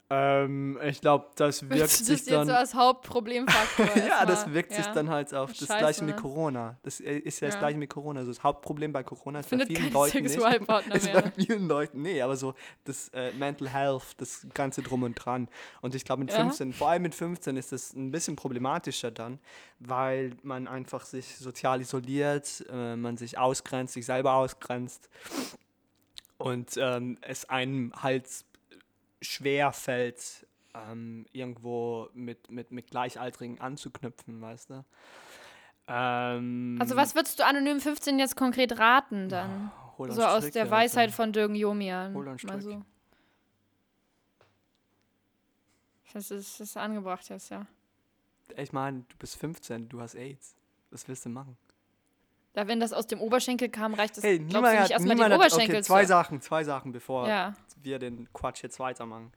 Ähm, 0.08 0.78
ich 0.84 1.00
glaube, 1.00 1.26
das 1.34 1.68
wirkt 1.68 1.88
sich 1.90 1.98
das 1.98 2.08
jetzt 2.08 2.30
dann. 2.30 2.46
so 2.46 2.52
als 2.52 2.74
Hauptproblemfaktor 2.74 3.86
ja, 4.06 4.24
das 4.24 4.52
wirkt 4.52 4.72
sich 4.72 4.86
ja. 4.86 4.92
dann 4.92 5.10
halt 5.10 5.34
auf 5.34 5.50
das 5.50 5.66
Scheiße, 5.66 5.78
gleiche 5.78 6.04
mit 6.04 6.14
ne? 6.14 6.22
Corona. 6.22 6.76
Das 6.84 7.00
äh, 7.00 7.18
ist 7.18 7.40
ja 7.40 7.48
das 7.48 7.56
Ja. 7.56 7.58
gleiche 7.58 7.76
mit 7.78 7.90
Corona. 7.90 8.20
Also 8.20 8.30
das 8.30 8.44
Hauptproblem 8.44 8.92
bei 8.92 9.02
Corona 9.02 9.40
ist 9.40 9.48
Findet 9.48 9.68
bei 9.68 9.74
vielen 9.74 9.92
Leuten 9.92 10.22
nicht. 10.22 10.36
Ist 10.94 11.12
bei 11.12 11.30
vielen 11.32 11.66
Leuten, 11.66 12.02
nee, 12.02 12.22
aber 12.22 12.36
so 12.36 12.54
das 12.84 13.08
äh, 13.14 13.32
Mental 13.32 13.68
Health, 13.68 14.14
das 14.18 14.46
ganze 14.54 14.80
drum 14.82 15.02
und 15.02 15.14
dran. 15.14 15.48
Und 15.80 15.96
ich 15.96 16.04
glaube 16.04 16.20
mit 16.20 16.30
Ja. 16.30 16.36
15, 16.36 16.72
vor 16.72 16.88
allem 16.88 17.02
mit 17.02 17.14
15 17.14 17.56
ist 17.56 17.72
das 17.72 17.92
ein 17.92 18.12
bisschen 18.12 18.36
problematischer 18.36 19.10
dann, 19.10 19.40
weil 19.80 20.36
man 20.44 20.68
einfach 20.68 21.04
sich 21.04 21.36
sozial 21.36 21.80
isoliert, 21.80 22.64
äh, 22.70 22.94
man 22.94 23.16
sich 23.16 23.38
ausgrenzt, 23.38 23.94
sich 23.94 24.06
selber 24.06 24.34
ausgrenzt 24.34 25.08
und 26.38 26.76
ähm, 26.76 27.18
es 27.22 27.48
einem 27.48 27.92
halt 28.00 28.28
schwer 29.22 29.72
fällt, 29.72 30.46
ähm, 30.74 31.26
irgendwo 31.32 32.08
mit, 32.14 32.50
mit, 32.50 32.70
mit 32.70 32.90
Gleichaltrigen 32.90 33.60
anzuknüpfen, 33.60 34.40
weißt 34.40 34.70
du? 34.70 34.84
Ähm, 35.88 36.76
Also 36.80 36.96
was 36.96 37.14
würdest 37.14 37.38
du 37.38 37.44
Anonym 37.44 37.80
15 37.80 38.18
jetzt 38.18 38.36
konkret 38.36 38.78
raten 38.78 39.28
dann? 39.28 39.70
einen 39.98 40.10
So 40.12 40.22
aus 40.24 40.38
Strick, 40.38 40.52
der 40.54 40.62
Alter. 40.64 40.76
Weisheit 40.76 41.10
von 41.12 41.32
Dürgen 41.32 41.54
Jomian. 41.54 42.12
Hol 42.14 42.24
Mal 42.26 42.38
Strick. 42.38 42.60
so. 42.62 42.82
Das 46.12 46.30
ist, 46.30 46.60
das 46.60 46.68
ist 46.70 46.76
angebracht 46.76 47.28
jetzt, 47.28 47.50
ja. 47.50 47.66
Ich 48.56 48.72
meine, 48.72 49.00
du 49.08 49.16
bist 49.18 49.36
15, 49.36 49.88
du 49.88 50.00
hast 50.00 50.14
AIDS. 50.14 50.54
Was 50.90 51.06
willst 51.08 51.24
du 51.24 51.28
machen? 51.28 51.56
Da, 52.56 52.66
wenn 52.68 52.80
das 52.80 52.94
aus 52.94 53.06
dem 53.06 53.20
Oberschenkel 53.20 53.68
kam, 53.68 53.92
reicht 53.92 54.16
das, 54.16 54.24
hey, 54.24 54.38
glaubst 54.38 54.72
du 54.72 54.76
hat, 54.76 54.82
nicht 54.84 54.90
erstmal 54.92 55.16
den 55.16 55.32
Oberschenkel 55.34 55.74
okay, 55.74 55.82
zwei 55.82 56.02
zu... 56.04 56.08
Sachen, 56.08 56.40
zwei 56.40 56.64
Sachen, 56.64 56.90
bevor 56.90 57.28
Ja. 57.28 57.54
wir 57.82 57.98
den 57.98 58.32
Quatsch 58.32 58.62
jetzt 58.62 58.80
weitermachen. 58.80 59.30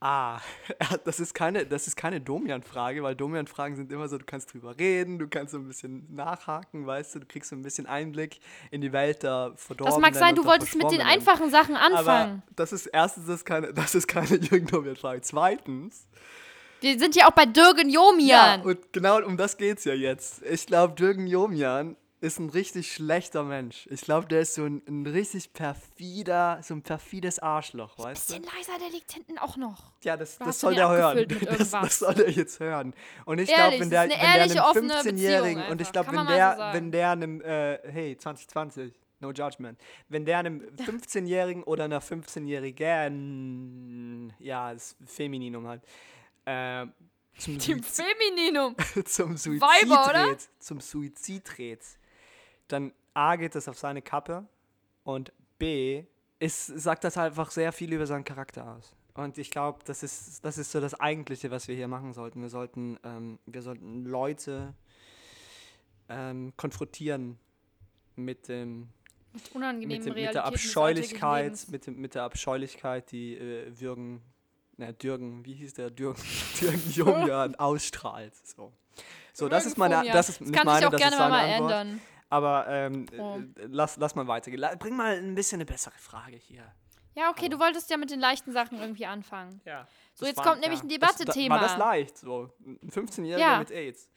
Ah, 0.00 0.38
das 1.06 1.18
ist 1.18 1.32
keine, 1.32 1.64
das 1.64 1.86
ist 1.86 1.96
keine 1.96 2.20
Domian-Frage, 2.20 3.02
weil 3.02 3.16
Domian-Fragen 3.16 3.76
sind 3.76 3.90
immer 3.90 4.06
so, 4.06 4.18
du 4.18 4.26
kannst 4.26 4.52
drüber 4.52 4.78
reden, 4.78 5.18
du 5.18 5.28
kannst 5.28 5.52
so 5.52 5.58
ein 5.58 5.66
bisschen 5.66 6.14
nachhaken, 6.14 6.86
weißt 6.86 7.14
du, 7.14 7.20
du 7.20 7.26
kriegst 7.26 7.48
so 7.48 7.56
ein 7.56 7.62
bisschen 7.62 7.86
Einblick 7.86 8.38
in 8.70 8.82
die 8.82 8.92
Welt 8.92 9.22
der 9.22 9.54
Verdorbenen. 9.56 10.02
Das 10.02 10.12
mag 10.12 10.14
sein, 10.14 10.34
du 10.34 10.44
wolltest 10.44 10.76
mit 10.76 10.90
den 10.90 11.00
einfachen 11.00 11.48
Sachen 11.48 11.74
anfangen. 11.74 12.42
Aber 12.42 12.42
das 12.54 12.74
ist 12.74 12.84
erstens, 12.84 13.28
das 13.28 13.36
ist 13.36 13.44
keine, 13.46 13.72
das 13.72 13.94
ist 13.94 14.08
keine 14.08 14.36
Jürgen 14.36 14.66
Domian-Frage. 14.66 15.22
Zweitens, 15.22 16.06
Wir 16.84 16.98
sind 16.98 17.16
ja 17.16 17.28
auch 17.28 17.32
bei 17.32 17.46
Dürgen 17.46 17.88
Jomian. 17.88 18.60
Ja, 18.60 18.62
und 18.62 18.92
genau 18.92 19.24
um 19.24 19.38
das 19.38 19.56
geht's 19.56 19.84
ja 19.84 19.94
jetzt. 19.94 20.42
Ich 20.42 20.66
glaube, 20.66 20.92
Jürgen 20.98 21.26
Jomian 21.26 21.96
ist 22.20 22.38
ein 22.38 22.50
richtig 22.50 22.92
schlechter 22.92 23.42
Mensch. 23.42 23.88
Ich 23.90 24.02
glaube, 24.02 24.26
der 24.26 24.40
ist 24.40 24.52
so 24.52 24.64
ein, 24.64 24.82
ein 24.86 25.06
richtig 25.06 25.54
perfider, 25.54 26.60
so 26.62 26.74
ein 26.74 26.82
perfides 26.82 27.38
Arschloch, 27.38 27.98
weißt 27.98 28.28
du? 28.28 28.34
Bisschen 28.34 28.50
leiser, 28.54 28.78
der 28.78 28.90
liegt 28.90 29.10
hinten 29.12 29.38
auch 29.38 29.56
noch. 29.56 29.94
Ja, 30.02 30.18
das, 30.18 30.36
das 30.36 30.60
soll 30.60 30.74
der 30.74 30.90
hören. 30.90 31.26
Das, 31.56 31.70
das 31.70 32.00
soll 32.00 32.20
er 32.20 32.28
jetzt 32.28 32.60
hören. 32.60 32.92
Und 33.24 33.40
ich 33.40 33.48
glaube, 33.48 33.80
wenn 33.80 33.88
der, 33.88 34.02
wenn 34.02 34.12
eine 34.12 34.20
der 34.20 34.40
ehrliche, 34.40 34.62
einem 34.62 34.70
offene 34.70 34.92
15-Jährigen 34.92 35.54
Beziehung 35.54 35.72
und 35.72 35.80
ich 35.80 35.90
glaube, 35.90 36.12
wenn 36.12 36.26
der, 36.26 36.52
so 36.52 36.58
wenn 36.76 36.92
der 36.92 37.10
einem, 37.12 37.40
äh, 37.40 37.78
hey, 37.90 38.14
2020, 38.18 38.92
no 39.20 39.32
judgment, 39.32 39.80
wenn 40.10 40.26
der 40.26 40.36
einem 40.36 40.60
15-Jährigen 40.76 41.62
oder 41.62 41.84
einer 41.84 42.02
15-Jährigen, 42.02 44.34
ja, 44.38 44.74
das 44.74 44.96
Femininum 45.06 45.66
halt, 45.66 45.80
äh, 46.44 46.86
zum, 47.36 47.58
Team 47.58 47.82
Suizid, 47.82 48.06
Femininum. 48.06 48.76
zum 49.04 49.36
Suizid 49.36 49.62
Weiber, 49.62 50.10
oder? 50.10 50.26
dreht, 50.26 50.48
zum 50.58 50.80
Suizid 50.80 51.42
dreht, 51.44 51.84
dann 52.68 52.92
A 53.12 53.36
geht 53.36 53.54
das 53.54 53.68
auf 53.68 53.78
seine 53.78 54.02
Kappe 54.02 54.46
und 55.04 55.32
B 55.58 56.04
ist, 56.38 56.66
sagt 56.66 57.04
das 57.04 57.16
halt 57.16 57.32
einfach 57.32 57.50
sehr 57.50 57.72
viel 57.72 57.92
über 57.92 58.06
seinen 58.06 58.24
Charakter 58.24 58.76
aus. 58.76 58.94
Und 59.14 59.38
ich 59.38 59.50
glaube, 59.50 59.78
das 59.84 60.02
ist, 60.02 60.44
das 60.44 60.58
ist 60.58 60.72
so 60.72 60.80
das 60.80 60.98
Eigentliche, 60.98 61.50
was 61.50 61.68
wir 61.68 61.76
hier 61.76 61.86
machen 61.86 62.12
sollten. 62.12 62.42
Wir 62.42 62.48
sollten, 62.48 62.98
ähm, 63.04 63.38
wir 63.46 63.62
sollten 63.62 64.04
Leute 64.04 64.74
ähm, 66.08 66.52
konfrontieren 66.56 67.38
mit 68.16 68.48
dem 68.48 68.88
Mit 69.32 69.54
unangenehmen 69.54 70.04
mit, 70.04 70.16
dem, 70.16 70.24
mit 70.24 70.34
der 70.34 70.44
Abscheulichkeit, 70.44 71.66
mit, 71.70 71.86
dem, 71.86 72.00
mit 72.00 72.14
der 72.16 72.24
Abscheulichkeit, 72.24 73.12
die 73.12 73.36
äh, 73.36 73.80
Würgen, 73.80 74.20
na, 74.76 74.92
Dürgen, 74.92 75.44
wie 75.44 75.54
hieß 75.54 75.74
der, 75.74 75.90
Dürgen, 75.90 76.20
Dürgen 76.60 76.90
Jomian 76.90 77.54
ausstrahlt. 77.56 78.34
So, 78.46 78.72
so 79.32 79.48
das 79.48 79.66
ist 79.66 79.78
meine, 79.78 80.04
das 80.10 80.28
ist 80.28 80.40
das 80.40 80.46
nicht 80.48 80.54
kann 80.56 80.66
meine, 80.66 80.88
das 80.90 81.00
gerne 81.00 81.14
ist 81.14 81.18
mal, 81.20 81.30
seine 81.30 81.54
Antwort. 81.54 81.72
ändern. 81.72 82.00
Aber 82.30 82.66
ähm, 82.68 83.06
Oh. 83.18 83.38
lass, 83.68 83.96
lass 83.96 84.14
mal 84.14 84.26
weitergehen. 84.26 84.64
Bring 84.78 84.96
mal 84.96 85.16
ein 85.16 85.34
bisschen 85.34 85.56
eine 85.58 85.66
bessere 85.66 85.94
Frage 85.98 86.36
hier. 86.36 86.64
Ja, 87.14 87.30
okay, 87.30 87.48
du 87.48 87.60
wolltest 87.60 87.90
ja 87.90 87.96
mit 87.96 88.10
den 88.10 88.18
leichten 88.18 88.52
Sachen 88.52 88.80
irgendwie 88.80 89.06
anfangen. 89.06 89.60
Ja. 89.64 89.86
So, 90.14 90.26
jetzt 90.26 90.42
kommt 90.42 90.60
nämlich 90.60 90.82
ein 90.82 90.88
Debattethema. 90.88 91.54
War 91.56 91.62
das 91.62 91.76
leicht, 91.76 92.18
so. 92.18 92.50
Ein 92.66 92.90
15-Jähriger 92.90 93.38
Ja. 93.38 93.58
mit 93.60 93.70
AIDS. 93.70 94.08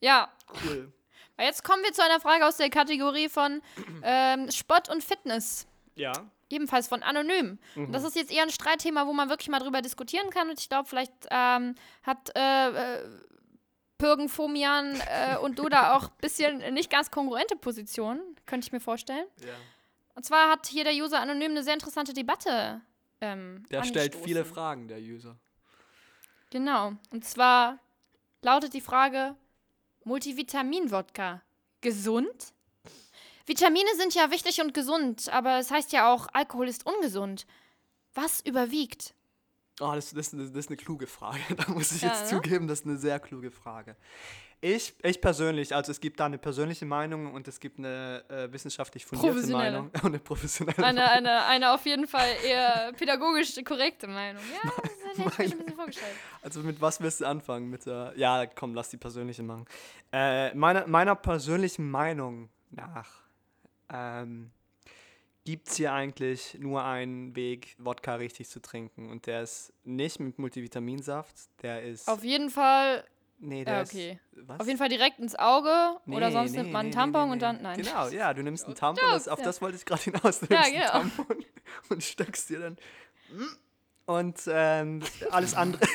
Ja, 0.00 0.28
Cool. 0.66 0.92
jetzt 1.38 1.64
kommen 1.64 1.82
wir 1.82 1.92
zu 1.94 2.02
einer 2.04 2.20
Frage 2.20 2.46
aus 2.46 2.58
der 2.58 2.68
Kategorie 2.68 3.30
von 3.30 3.62
ähm, 4.02 4.50
Sport 4.50 4.90
und 4.90 5.02
Fitness. 5.02 5.66
Ja. 5.94 6.12
Ebenfalls 6.48 6.86
von 6.88 7.02
Anonym. 7.02 7.58
Und 7.74 7.88
Mhm. 7.88 7.92
das 7.92 8.04
ist 8.04 8.14
jetzt 8.16 8.30
eher 8.32 8.42
ein 8.44 8.50
Streitthema, 8.50 9.06
wo 9.06 9.12
man 9.12 9.28
wirklich 9.28 9.48
mal 9.48 9.58
drüber 9.58 9.82
diskutieren 9.82 10.30
kann. 10.30 10.48
Und 10.48 10.60
ich 10.60 10.68
glaube, 10.68 10.88
vielleicht 10.88 11.12
ähm, 11.30 11.74
hat 12.02 12.30
äh, 12.36 12.98
äh, 12.98 13.08
Pürgen 13.98 14.28
Fomian 14.28 15.00
äh, 15.10 15.36
und 15.38 15.58
du 15.58 15.68
da 15.68 15.94
auch 15.96 16.04
ein 16.04 16.16
bisschen 16.20 16.58
nicht 16.74 16.90
ganz 16.90 17.10
kongruente 17.10 17.56
Positionen, 17.56 18.20
könnte 18.46 18.66
ich 18.66 18.72
mir 18.72 18.80
vorstellen. 18.80 19.26
ja. 19.44 19.54
Und 20.14 20.24
zwar 20.24 20.48
hat 20.50 20.66
hier 20.66 20.82
der 20.84 20.94
User 20.94 21.20
Anonym 21.20 21.50
eine 21.50 21.62
sehr 21.62 21.74
interessante 21.74 22.14
Debatte. 22.14 22.80
Ähm, 23.20 23.64
Der 23.70 23.84
stellt 23.84 24.14
viele 24.14 24.46
Fragen, 24.46 24.88
der 24.88 24.98
User. 24.98 25.36
Genau. 26.50 26.92
Und 27.10 27.22
zwar 27.24 27.78
lautet 28.40 28.72
die 28.72 28.80
Frage: 28.80 29.34
Multivitamin-Wodka 30.04 31.42
gesund? 31.80 32.52
Vitamine 33.46 33.88
sind 33.96 34.14
ja 34.14 34.30
wichtig 34.30 34.60
und 34.60 34.74
gesund, 34.74 35.28
aber 35.32 35.58
es 35.58 35.70
heißt 35.70 35.92
ja 35.92 36.12
auch, 36.12 36.26
Alkohol 36.32 36.68
ist 36.68 36.84
ungesund. 36.84 37.46
Was 38.14 38.40
überwiegt? 38.40 39.14
Oh, 39.80 39.92
das, 39.94 40.10
das, 40.10 40.30
das 40.30 40.40
ist 40.50 40.68
eine 40.68 40.76
kluge 40.76 41.06
Frage. 41.06 41.38
Da 41.56 41.70
muss 41.70 41.92
ich 41.92 42.02
Ja, 42.02 42.08
jetzt 42.08 42.32
ne? 42.32 42.40
zugeben, 42.40 42.66
das 42.66 42.80
ist 42.80 42.86
eine 42.86 42.96
sehr 42.96 43.20
kluge 43.20 43.50
Frage. 43.50 43.94
Ich, 44.62 44.94
ich 45.02 45.20
persönlich, 45.20 45.74
also 45.74 45.92
es 45.92 46.00
gibt 46.00 46.18
da 46.18 46.24
eine 46.24 46.38
persönliche 46.38 46.86
Meinung 46.86 47.34
und 47.34 47.46
es 47.46 47.60
gibt 47.60 47.78
eine 47.78 48.24
äh, 48.30 48.50
wissenschaftlich 48.50 49.04
fundierte. 49.04 49.46
Meinung 49.48 49.90
und 50.02 50.06
eine 50.06 50.18
professionelle 50.18 50.82
Eine, 50.82 51.10
eine, 51.10 51.44
eine 51.44 51.72
auf 51.72 51.84
jeden 51.84 52.08
Fall 52.08 52.26
eher 52.42 52.90
pädagogisch 52.94 53.54
korrekte 53.64 54.08
Meinung. 54.08 54.42
Ja, 54.64 54.72
das 54.82 54.90
hätte 55.02 55.12
ich 55.12 55.18
mir 55.18 55.30
schon 55.30 55.42
ein 55.42 55.58
bisschen 55.58 55.74
vorgestellt. 55.76 56.14
Also 56.42 56.60
mit 56.60 56.80
was 56.80 57.00
willst 57.02 57.20
du 57.20 57.26
anfangen? 57.26 57.68
Mit 57.68 57.84
der, 57.84 58.14
ja, 58.16 58.46
komm, 58.46 58.74
lass 58.74 58.88
die 58.88 58.96
persönliche 58.96 59.42
machen. 59.42 59.66
Äh, 60.10 60.54
meiner, 60.54 60.86
meiner 60.86 61.14
persönlichen 61.14 61.90
Meinung 61.90 62.48
nach 62.70 63.25
ähm, 63.92 64.50
gibt 65.44 65.68
es 65.68 65.76
hier 65.76 65.92
eigentlich 65.92 66.56
nur 66.60 66.84
einen 66.84 67.34
Weg, 67.36 67.76
Wodka 67.78 68.16
richtig 68.16 68.48
zu 68.48 68.60
trinken. 68.60 69.08
Und 69.10 69.26
der 69.26 69.42
ist 69.42 69.72
nicht 69.84 70.18
mit 70.20 70.38
Multivitaminsaft, 70.38 71.34
der 71.62 71.82
ist... 71.82 72.08
Auf 72.08 72.24
jeden 72.24 72.50
Fall, 72.50 73.04
nee, 73.38 73.64
der 73.64 73.74
ja, 73.74 73.82
okay. 73.82 74.18
ist... 74.32 74.48
Was? 74.48 74.60
Auf 74.60 74.66
jeden 74.66 74.78
Fall 74.78 74.88
direkt 74.88 75.20
ins 75.20 75.36
Auge 75.36 75.98
oder 76.06 76.26
Nee, 76.26 76.32
sonst 76.32 76.50
nee, 76.50 76.58
nimmt 76.58 76.72
man 76.72 76.86
einen 76.86 76.92
Tampon 76.92 77.30
und 77.30 77.40
dann, 77.40 77.62
nein. 77.62 77.80
Genau, 77.80 78.08
ja, 78.08 78.34
du 78.34 78.42
nimmst 78.42 78.66
einen 78.66 78.74
Tampon, 78.74 79.08
das, 79.08 79.28
auf 79.28 79.38
ja. 79.38 79.44
das 79.44 79.62
wollte 79.62 79.76
ich 79.76 79.84
gerade 79.84 80.02
hinaus. 80.02 80.40
Du 80.40 80.46
Ja, 80.52 80.62
nimmst 80.62 80.72
genau. 80.72 80.92
einen 80.92 81.16
Tampon 81.16 81.44
und 81.90 82.02
steckst 82.02 82.50
dir 82.50 82.58
dann. 82.58 82.76
Und 84.06 84.40
ähm, 84.48 85.02
alles 85.30 85.54
andere, 85.54 85.86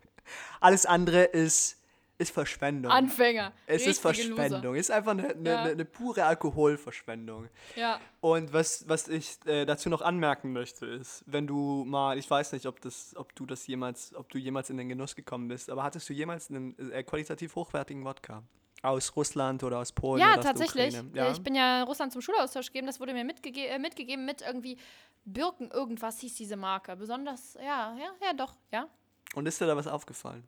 alles 0.60 0.84
andere 0.84 1.24
ist, 1.24 1.78
ist 2.18 2.30
Verschwendung. 2.30 2.90
Anfänger. 2.90 3.52
es 3.66 3.86
ist 3.86 4.00
Verschwendung. 4.00 4.74
Es 4.74 4.82
ist 4.88 4.90
einfach 4.90 5.12
eine, 5.12 5.28
eine, 5.28 5.50
Ja. 5.50 5.60
eine, 5.62 5.70
eine 5.72 5.84
pure 5.84 6.24
Alkoholverschwendung. 6.24 7.48
Ja. 7.74 8.00
Und 8.20 8.52
was, 8.52 8.88
was 8.88 9.08
ich 9.08 9.38
äh, 9.46 9.64
dazu 9.66 9.88
noch 9.88 10.02
anmerken 10.02 10.52
möchte, 10.52 10.86
ist, 10.86 11.24
wenn 11.26 11.46
du 11.46 11.84
mal, 11.86 12.18
ich 12.18 12.28
weiß 12.30 12.52
nicht, 12.52 12.66
ob, 12.66 12.80
das, 12.80 13.14
ob 13.16 13.34
du 13.34 13.46
das 13.46 13.66
jemals, 13.66 14.14
ob 14.14 14.28
du 14.30 14.38
jemals 14.38 14.70
in 14.70 14.76
den 14.78 14.88
Genuss 14.88 15.14
gekommen 15.14 15.48
bist, 15.48 15.70
aber 15.70 15.82
hattest 15.82 16.08
du 16.08 16.12
jemals 16.12 16.50
einen 16.50 16.78
äh, 16.90 17.02
qualitativ 17.02 17.54
hochwertigen 17.54 18.04
Wodka? 18.04 18.42
Aus 18.82 19.16
Russland 19.16 19.64
oder 19.64 19.78
aus 19.78 19.90
Polen 19.92 20.20
Ja, 20.20 20.28
oder 20.32 20.38
aus 20.38 20.44
der 20.44 20.54
tatsächlich. 20.54 20.94
Ukraine? 20.94 21.10
Ja? 21.16 21.30
Ich 21.32 21.40
bin 21.42 21.54
ja 21.54 21.80
in 21.80 21.86
Russland 21.88 22.12
zum 22.12 22.20
Schulaustausch 22.22 22.66
gegeben. 22.66 22.86
Das 22.86 23.00
wurde 23.00 23.14
mir 23.14 23.24
mitgege 23.24 23.66
äh, 23.68 23.78
mitgegeben 23.78 24.24
mit 24.26 24.42
irgendwie 24.42 24.76
Birken 25.24 25.70
irgendwas 25.70 26.20
hieß 26.20 26.34
diese 26.36 26.56
Marke. 26.56 26.94
Besonders, 26.94 27.54
ja, 27.54 27.96
ja, 27.98 28.10
ja, 28.22 28.32
doch, 28.34 28.54
ja. 28.72 28.86
Und 29.34 29.46
ist 29.48 29.60
dir 29.60 29.66
da 29.66 29.76
was 29.76 29.86
aufgefallen? 29.88 30.44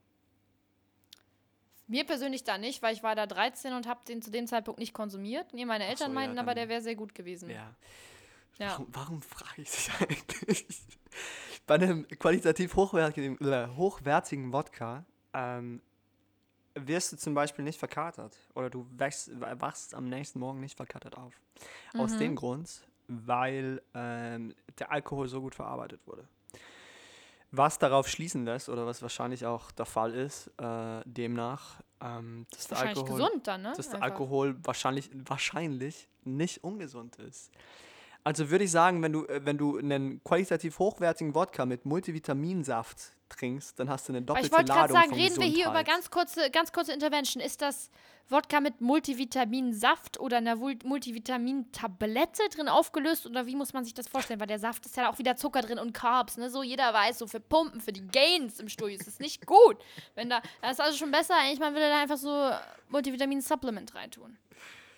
Mir 1.88 2.04
persönlich 2.04 2.44
da 2.44 2.58
nicht, 2.58 2.82
weil 2.82 2.94
ich 2.94 3.02
war 3.02 3.14
da 3.14 3.26
13 3.26 3.72
und 3.72 3.86
habe 3.86 4.00
den 4.06 4.22
zu 4.22 4.30
dem 4.30 4.46
Zeitpunkt 4.46 4.78
nicht 4.78 4.92
konsumiert. 4.92 5.52
Nee, 5.54 5.64
meine 5.64 5.84
Ach 5.84 5.88
so, 5.88 5.92
Eltern 5.92 6.10
ja, 6.10 6.14
meinten 6.14 6.38
aber, 6.38 6.54
der 6.54 6.68
wäre 6.68 6.82
sehr 6.82 6.94
gut 6.94 7.14
gewesen. 7.14 7.50
Ja. 7.50 7.74
Ja. 8.58 8.70
Warum, 8.72 8.86
warum 8.92 9.22
frage 9.22 9.62
ich 9.62 9.70
dich 9.70 9.90
eigentlich? 10.00 10.66
Bei 11.66 11.74
einem 11.76 12.06
qualitativ 12.08 12.74
hochwertigen, 12.76 13.38
äh, 13.40 13.68
hochwertigen 13.76 14.52
Wodka 14.52 15.04
ähm, 15.32 15.80
wirst 16.74 17.12
du 17.12 17.16
zum 17.16 17.34
Beispiel 17.34 17.64
nicht 17.64 17.78
verkatert 17.78 18.36
oder 18.54 18.68
du 18.68 18.86
wächst, 18.96 19.30
wachst 19.40 19.94
am 19.94 20.08
nächsten 20.08 20.40
Morgen 20.40 20.60
nicht 20.60 20.76
verkatert 20.76 21.16
auf. 21.16 21.34
Aus 21.96 22.14
Mhm. 22.14 22.18
dem 22.18 22.36
Grund, 22.36 22.82
weil 23.06 23.82
ähm, 23.94 24.54
der 24.78 24.90
Alkohol 24.90 25.28
so 25.28 25.40
gut 25.40 25.54
verarbeitet 25.54 26.00
wurde. 26.06 26.26
Was 27.50 27.78
darauf 27.78 28.08
schließen 28.08 28.44
lässt, 28.44 28.68
oder 28.68 28.86
was 28.86 29.00
wahrscheinlich 29.00 29.46
auch 29.46 29.70
der 29.70 29.86
Fall 29.86 30.14
ist, 30.14 30.48
äh, 30.58 31.00
demnach, 31.06 31.80
ähm, 32.00 32.46
dass 32.50 32.68
der 32.68 32.78
Alkohol, 32.78 33.40
dann, 33.42 33.62
ne? 33.62 33.72
dass 33.76 33.88
der. 33.88 34.02
Alkohol 34.02 34.56
wahrscheinlich, 34.62 35.10
wahrscheinlich 35.12 36.08
nicht 36.24 36.62
ungesund 36.62 37.16
ist. 37.16 37.50
Also 38.24 38.50
würde 38.50 38.64
ich 38.64 38.70
sagen, 38.70 39.02
wenn 39.02 39.12
du, 39.12 39.24
äh, 39.26 39.40
wenn 39.44 39.58
du 39.58 39.78
einen 39.78 40.22
qualitativ 40.22 40.78
hochwertigen 40.78 41.34
Wodka 41.34 41.66
mit 41.66 41.86
Multivitaminsaft 41.86 43.12
trinkst, 43.28 43.78
dann 43.78 43.88
hast 43.88 44.08
du 44.08 44.12
eine 44.12 44.22
doppelte 44.22 44.46
ich 44.46 44.52
wollte 44.52 44.72
gerade 44.72 44.92
Ladung 44.92 45.10
sagen, 45.10 45.14
reden 45.14 45.36
wir 45.36 45.46
hier 45.46 45.66
über 45.66 45.82
Gesundheit. 45.82 45.86
ganz 45.86 46.10
kurze, 46.10 46.50
ganz 46.50 46.72
kurze 46.72 46.92
Intervention. 46.92 47.42
Ist 47.42 47.62
das 47.62 47.90
Wodka 48.30 48.60
mit 48.60 48.80
Multivitaminsaft 48.80 50.20
oder 50.20 50.38
einer 50.38 50.56
Multivitamintablette 50.56 52.42
drin 52.54 52.68
aufgelöst 52.68 53.26
oder 53.26 53.46
wie 53.46 53.56
muss 53.56 53.72
man 53.72 53.84
sich 53.84 53.94
das 53.94 54.08
vorstellen? 54.08 54.40
Weil 54.40 54.46
der 54.46 54.58
Saft 54.58 54.84
ist 54.84 54.96
ja 54.96 55.10
auch 55.10 55.18
wieder 55.18 55.36
Zucker 55.36 55.62
drin 55.62 55.78
und 55.78 55.94
Carbs, 55.94 56.36
ne? 56.36 56.50
So 56.50 56.62
jeder 56.62 56.92
weiß, 56.92 57.18
so 57.18 57.26
für 57.26 57.40
Pumpen, 57.40 57.80
für 57.80 57.92
die 57.92 58.06
Gains 58.06 58.60
im 58.60 58.68
Studio 58.68 58.96
ist 58.96 59.06
das 59.06 59.18
nicht 59.18 59.46
gut. 59.46 59.78
Wenn 60.14 60.28
da, 60.28 60.42
das 60.60 60.72
ist 60.72 60.80
also 60.80 60.98
schon 60.98 61.10
besser, 61.10 61.34
eigentlich 61.36 61.60
man 61.60 61.72
würde 61.72 61.88
da 61.88 62.00
einfach 62.00 62.18
so 62.18 62.50
Multivitamin-Supplement 62.90 63.94
reintun. 63.94 64.36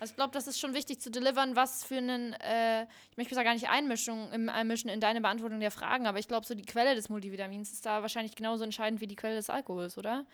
Also 0.01 0.13
ich 0.13 0.15
glaube, 0.15 0.33
das 0.33 0.47
ist 0.47 0.59
schon 0.59 0.73
wichtig 0.73 0.99
zu 0.99 1.11
delivern, 1.11 1.55
was 1.55 1.83
für 1.83 1.97
einen, 1.97 2.33
äh, 2.33 2.87
ich 3.11 3.17
möchte 3.17 3.35
da 3.35 3.43
gar 3.43 3.53
nicht 3.53 3.69
einmischen, 3.69 4.33
im, 4.33 4.49
einmischen 4.49 4.89
in 4.89 4.99
deine 4.99 5.21
Beantwortung 5.21 5.59
der 5.59 5.69
Fragen, 5.69 6.07
aber 6.07 6.17
ich 6.17 6.27
glaube, 6.27 6.43
so 6.43 6.55
die 6.55 6.65
Quelle 6.65 6.95
des 6.95 7.09
Multivitamins 7.09 7.71
ist 7.71 7.85
da 7.85 8.01
wahrscheinlich 8.01 8.35
genauso 8.35 8.63
entscheidend 8.63 8.99
wie 8.99 9.05
die 9.05 9.15
Quelle 9.15 9.35
des 9.35 9.51
Alkohols, 9.51 9.99
oder? 9.99 10.25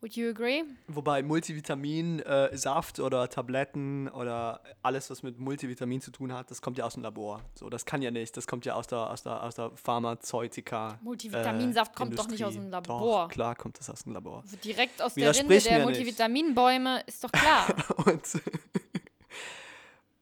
Would 0.00 0.14
you 0.14 0.30
agree? 0.30 0.62
Wobei 0.86 1.24
Multivitamin, 1.24 2.20
äh, 2.20 2.56
Saft 2.56 3.00
oder 3.00 3.28
Tabletten 3.28 4.08
oder 4.08 4.62
alles, 4.80 5.10
was 5.10 5.24
mit 5.24 5.40
Multivitamin 5.40 6.00
zu 6.00 6.12
tun 6.12 6.32
hat, 6.32 6.48
das 6.52 6.62
kommt 6.62 6.78
ja 6.78 6.84
aus 6.84 6.94
dem 6.94 7.02
Labor. 7.02 7.42
So, 7.54 7.68
das 7.68 7.84
kann 7.84 8.00
ja 8.02 8.12
nicht. 8.12 8.36
Das 8.36 8.46
kommt 8.46 8.64
ja 8.64 8.76
aus 8.76 8.86
der, 8.86 9.10
aus 9.10 9.24
der, 9.24 9.42
aus 9.42 9.56
der 9.56 9.72
Pharmazeutika. 9.74 11.00
Multivitaminsaft 11.02 11.92
äh, 11.92 11.96
kommt 11.96 12.16
doch 12.16 12.28
nicht 12.28 12.44
aus 12.44 12.54
Industrie. 12.54 12.68
dem 12.68 12.70
Labor. 12.70 13.24
Doch, 13.24 13.28
klar 13.28 13.56
kommt 13.56 13.78
das 13.80 13.90
aus 13.90 14.04
dem 14.04 14.12
Labor. 14.12 14.42
Also 14.42 14.56
direkt 14.56 15.02
aus 15.02 15.14
der 15.14 15.34
Rinde 15.36 15.58
der. 15.58 15.82
Multivitaminbäume, 15.82 17.02
ist 17.06 17.24
doch 17.24 17.32
klar. 17.32 17.74
Und, 18.06 18.22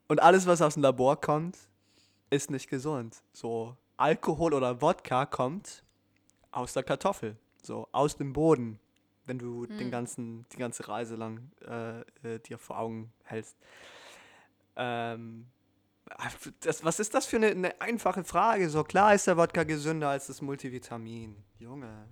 und 0.09 0.21
alles, 0.21 0.47
was 0.47 0.61
aus 0.63 0.75
dem 0.75 0.83
Labor 0.83 1.21
kommt, 1.21 1.57
ist 2.31 2.51
nicht 2.51 2.69
gesund. 2.69 3.23
So, 3.33 3.77
Alkohol 3.97 4.55
oder 4.55 4.81
Wodka 4.83 5.27
kommt 5.27 5.83
aus 6.51 6.73
der 6.73 6.83
Kartoffel. 6.83 7.37
So, 7.63 7.89
aus 7.93 8.17
dem 8.17 8.33
Boden. 8.33 8.79
Wenn 9.27 9.39
du 9.39 9.67
Hm. 9.67 9.79
den 9.79 9.91
ganzen, 9.91 10.47
die 10.53 10.57
ganze 10.57 10.89
Reise 10.89 11.15
lang 11.17 11.51
äh, 11.67 12.01
äh, 12.27 12.39
dir 12.41 12.59
vor 12.59 12.79
Augen 12.79 13.13
hältst. 13.25 13.57
Ähm, 14.77 15.47
das, 16.61 16.83
was 16.85 16.99
ist 17.01 17.13
das 17.13 17.27
für 17.27 17.37
eine, 17.37 17.49
eine 17.49 17.81
einfache 17.81 18.25
Frage? 18.25 18.71
So 18.71 18.85
klar 18.85 19.15
ist 19.15 19.27
der 19.27 19.37
Wodka 19.37 19.65
gesünder 19.65 20.09
als 20.09 20.29
das 20.29 20.41
Multivitamin. 20.41 21.37
Junge. 21.59 22.09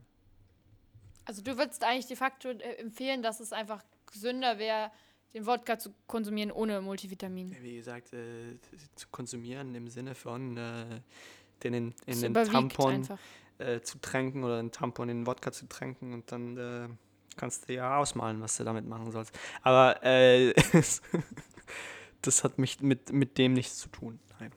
also 1.24 1.40
du 1.42 1.57
würdest 1.57 1.82
eigentlich 1.84 2.07
de 2.07 2.16
facto 2.16 2.49
äh, 2.51 2.74
empfehlen, 2.78 3.22
dass 3.22 3.40
es 3.40 3.53
einfach 3.53 3.82
gesünder 4.12 4.59
wäre, 4.59 4.90
den 5.37 5.47
Wodka 5.47 5.78
zu 5.78 5.95
konsumieren 6.07 6.51
ohne 6.51 6.80
Multivitamin. 6.80 7.55
Wie 7.61 7.76
gesagt, 7.76 8.12
äh, 8.14 8.57
zu 8.95 9.07
konsumieren 9.11 9.74
im 9.74 9.89
Sinne 9.89 10.14
von 10.14 10.57
äh, 10.57 11.01
den 11.62 11.74
in, 11.74 11.95
in 12.07 12.20
den 12.22 12.34
Tampon 12.34 13.07
äh, 13.59 13.80
zu 13.80 13.99
tränken 13.99 14.45
oder 14.45 14.59
einen 14.59 14.72
Tampon 14.72 15.11
in 15.11 15.18
den 15.18 15.26
Wodka 15.26 15.53
zu 15.53 15.68
tränken 15.68 16.14
und 16.14 16.32
dann 16.32 16.57
äh, 16.57 16.89
kannst 17.37 17.68
du 17.68 17.74
ja 17.74 17.99
ausmalen, 17.99 18.41
was 18.41 18.57
du 18.57 18.64
damit 18.64 18.87
machen 18.87 19.11
sollst. 19.12 19.39
Aber 19.61 20.03
äh, 20.03 20.55
das 22.22 22.43
hat 22.43 22.59
mich 22.59 22.80
mit, 22.80 23.12
mit 23.12 23.37
dem 23.37 23.53
nichts 23.53 23.76
zu 23.78 23.91
tun. 23.91 24.18
Nein. 24.41 24.53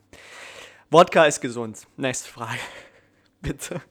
Wodka 0.92 1.26
ist 1.26 1.42
gesund. 1.42 1.88
Nächste 1.98 2.30
Frage. 2.30 2.60
Bitte. 3.42 3.82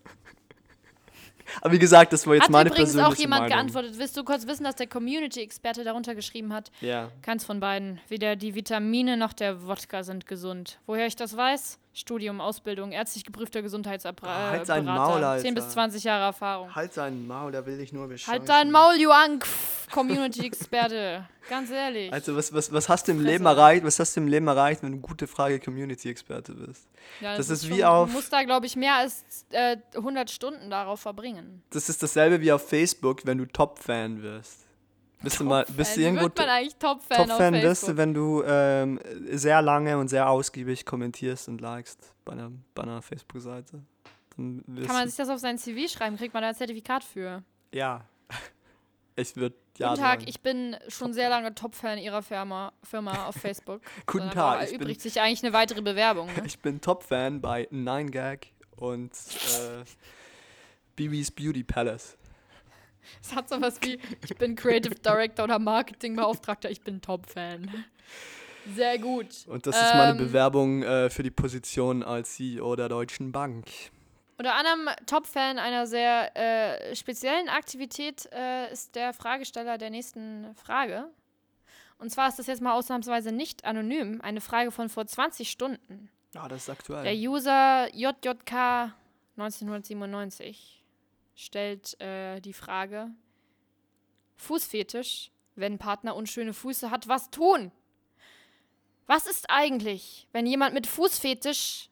Aber 1.61 1.73
wie 1.73 1.79
gesagt, 1.79 2.13
das 2.13 2.27
war 2.27 2.35
jetzt 2.35 2.45
Hat 2.45 2.51
meine 2.51 2.71
übrigens 2.71 2.93
persönliche 2.93 3.15
auch 3.17 3.19
jemand 3.19 3.41
Meinung. 3.43 3.57
geantwortet. 3.57 3.99
Willst 3.99 4.17
du 4.17 4.25
kurz 4.25 4.47
wissen, 4.47 4.65
dass 4.65 4.77
der 4.77 4.87
Community-Experte 4.87 5.85
darunter 5.85 6.15
geschrieben 6.15 6.53
hat? 6.53 6.71
Ja. 6.81 7.11
Keins 7.23 7.45
von 7.45 7.61
beiden. 7.61 8.01
Weder 8.09 8.37
die 8.37 8.55
Vitamine 8.55 9.17
noch 9.17 9.33
der 9.33 9.67
Wodka 9.67 10.03
sind 10.03 10.27
gesund. 10.27 10.79
Woher 10.87 11.07
ich 11.07 11.17
das 11.17 11.37
weiß? 11.37 11.79
Studium, 11.99 12.41
Ausbildung, 12.41 12.93
ärztlich 12.93 13.25
geprüfter 13.25 13.61
Gesundheitsberater. 13.61 14.51
Halt 14.51 14.69
dein 14.69 14.85
Maul, 14.85 15.25
Alter. 15.25 15.43
10 15.43 15.55
bis 15.55 15.69
20 15.71 16.05
Jahre 16.05 16.25
Erfahrung. 16.27 16.75
Halt 16.75 16.97
dein 16.97 17.27
Maul, 17.27 17.51
der 17.51 17.67
will 17.67 17.77
dich 17.77 17.93
nur 17.93 18.07
bescheißen. 18.07 18.33
Halt 18.33 18.49
dein 18.49 18.71
Maul, 18.71 18.95
Angf, 19.11 19.89
Community-Experte. 19.91 21.27
Ganz 21.49 21.71
ehrlich. 21.71 22.13
Also 22.13 22.37
was, 22.37 22.53
was, 22.53 22.73
was 22.73 22.89
hast 22.89 23.09
du 23.09 23.13
im 23.13 23.19
Fresse. 23.19 23.31
Leben 23.33 23.47
erreicht? 23.47 23.85
Was 23.85 23.99
hast 23.99 24.15
du 24.17 24.21
im 24.21 24.29
Leben 24.29 24.47
erreicht, 24.47 24.83
wenn 24.83 24.93
du 24.93 24.99
gute 25.01 25.27
Frage 25.27 25.59
Community-Experte 25.59 26.53
bist? 26.53 26.87
ja, 27.21 27.37
das 27.37 27.49
ist 27.51 27.69
wie 27.69 27.79
schon, 27.79 27.85
auf- 27.85 28.09
Du 28.09 28.15
musst 28.15 28.33
da, 28.33 28.43
glaube 28.45 28.67
ich, 28.67 28.77
mehr 28.77 28.95
als 28.97 29.25
äh, 29.51 29.79
100 29.97 30.31
Stunden 30.31 30.71
darauf 30.71 31.01
verbringen. 31.01 31.63
Das 31.71 31.89
ist 31.89 32.03
dasselbe 32.03 32.41
wie 32.43 32.53
auf 32.53 32.69
Facebook, 32.69 33.25
wenn 33.27 33.39
du 33.39 33.47
Top-Fan 33.47 34.23
wirst. 34.23 34.68
Bist 35.23 35.41
du 35.41 35.45
mal, 35.45 35.65
bist 35.77 35.97
du 35.97 36.01
irgendwo 36.01 36.23
wird 36.25 36.39
man 36.39 36.49
eigentlich 36.49 36.77
Top-Fan 36.77 37.21
auf 37.23 37.27
Top-Fan 37.29 37.55
wirst 37.55 37.65
Facebook? 37.85 37.89
du, 37.89 37.97
wenn 37.97 38.15
du 38.15 38.43
ähm, 38.47 39.01
sehr 39.33 39.61
lange 39.63 39.99
und 39.99 40.09
sehr 40.09 40.29
ausgiebig 40.31 40.85
kommentierst 40.87 41.49
und 41.49 41.61
likest 41.61 42.15
bei 42.25 42.33
einer, 42.33 42.53
bei 42.75 42.83
einer 42.85 43.03
Facebook-Seite. 43.03 43.83
Kann 44.37 44.63
man 44.89 45.09
sich 45.09 45.17
das 45.17 45.29
auf 45.29 45.41
sein 45.41 45.59
CV 45.59 45.89
schreiben? 45.93 46.17
Kriegt 46.17 46.33
man 46.35 46.43
da 46.45 46.51
ein 46.51 46.55
Zertifikat 46.55 47.03
für? 47.05 47.43
ja. 47.73 48.05
Ich 49.21 49.35
würde 49.35 49.57
ja 49.79 49.89
Guten 49.89 50.01
Tag, 50.01 50.21
sagen. 50.21 50.29
ich 50.31 50.41
bin 50.43 50.77
schon 50.87 51.13
sehr 51.13 51.29
lange 51.29 51.53
Top-Fan 51.53 51.99
Ihrer 51.99 52.23
Firma, 52.23 52.73
Firma 52.85 53.27
auf 53.27 53.35
Facebook. 53.41 53.81
Guten 54.07 54.31
Tag, 54.31 54.61
bin- 54.61 54.69
erübrigt 54.69 55.01
sich 55.01 55.21
eigentlich 55.21 55.43
eine 55.43 55.53
weitere 55.53 55.83
Bewerbung. 55.83 56.29
Ne? 56.29 56.43
Ich 56.47 56.61
bin 56.61 56.81
Top-Fan 56.81 57.41
bei 57.41 57.67
9gag 57.73 58.45
und 58.77 59.11
äh, 59.11 59.85
BB's 60.95 61.33
Beauty 61.33 61.65
Palace. 61.65 62.17
Es 63.23 63.35
hat 63.35 63.49
sowas 63.49 63.79
wie, 63.83 63.99
ich 64.25 64.37
bin 64.37 64.57
Creative 64.57 64.95
Director 64.95 65.45
oder 65.45 65.59
Marketingbeauftragter, 65.59 66.71
ich 66.71 66.81
bin 66.81 67.01
Top-Fan. 67.01 67.85
Sehr 68.75 68.99
gut. 68.99 69.47
Und 69.47 69.67
das 69.67 69.77
ist 69.77 69.95
meine 69.95 70.13
Ähm, 70.13 70.19
Bewerbung 70.19 70.83
äh, 70.83 71.09
für 71.11 71.23
die 71.23 71.31
Position 71.31 72.03
als 72.03 72.35
CEO 72.35 72.77
der 72.77 72.89
Deutschen 72.89 73.33
Bank. 73.33 73.67
Unter 74.37 74.55
anderem 74.55 74.89
Top-Fan 75.07 75.59
einer 75.59 75.87
sehr 75.87 76.37
äh, 76.37 76.95
speziellen 76.95 77.49
Aktivität 77.49 78.29
äh, 78.33 78.73
ist 78.73 78.95
der 78.95 79.13
Fragesteller 79.13 79.79
der 79.79 79.91
nächsten 79.91 80.55
Frage. 80.55 81.09
Und 81.99 82.11
zwar 82.11 82.29
ist 82.29 82.39
das 82.39 82.47
jetzt 82.47 82.63
mal 82.63 82.75
ausnahmsweise 82.75 83.33
nicht 83.33 83.65
anonym, 83.65 84.21
eine 84.21 84.41
Frage 84.41 84.71
von 84.71 84.89
vor 84.89 85.07
20 85.07 85.51
Stunden. 85.51 86.09
Ja, 86.35 86.47
das 86.47 86.63
ist 86.63 86.71
aktuell. 86.71 87.03
Der 87.03 87.15
User 87.15 87.89
JJK 87.93 88.93
1997 89.37 90.78
stellt 91.39 91.99
äh, 92.01 92.41
die 92.41 92.53
Frage: 92.53 93.11
Fußfetisch, 94.37 95.31
wenn 95.55 95.79
Partner 95.79 96.17
unschöne 96.17 96.53
Füße 96.53 96.91
hat, 96.91 97.09
was 97.09 97.31
tun? 97.31 97.73
Was 99.07 99.27
ist 99.27 99.47
eigentlich, 99.49 100.29
wenn 100.33 100.47
jemand 100.47 100.75
mit 100.75 100.87
Fußfetisch, 100.87 101.89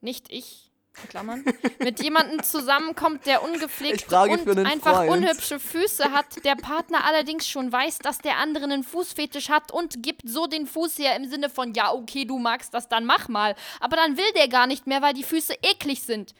nicht 0.00 0.30
ich, 0.30 0.70
Klammern, 1.08 1.44
mit 1.78 2.02
jemandem 2.02 2.42
zusammenkommt, 2.42 3.26
der 3.26 3.42
ungepflegt 3.42 4.10
und 4.12 4.66
einfach 4.66 4.96
Freund. 4.96 5.10
unhübsche 5.10 5.58
Füße 5.58 6.12
hat, 6.12 6.44
der 6.44 6.56
Partner 6.56 7.04
allerdings 7.04 7.48
schon 7.48 7.72
weiß, 7.72 7.98
dass 7.98 8.18
der 8.18 8.36
andere 8.36 8.64
einen 8.64 8.84
Fußfetisch 8.84 9.48
hat 9.48 9.72
und 9.72 10.02
gibt 10.02 10.28
so 10.28 10.46
den 10.46 10.66
Fuß 10.66 10.98
her 10.98 11.16
im 11.16 11.28
Sinne 11.28 11.48
von, 11.48 11.74
ja, 11.74 11.92
okay, 11.92 12.24
du 12.24 12.38
magst 12.38 12.74
das, 12.74 12.88
dann 12.88 13.06
mach 13.06 13.28
mal. 13.28 13.56
Aber 13.80 13.96
dann 13.96 14.16
will 14.16 14.32
der 14.36 14.48
gar 14.48 14.66
nicht 14.66 14.86
mehr, 14.86 15.00
weil 15.00 15.14
die 15.14 15.24
Füße 15.24 15.54
eklig 15.62 16.02
sind. 16.02 16.34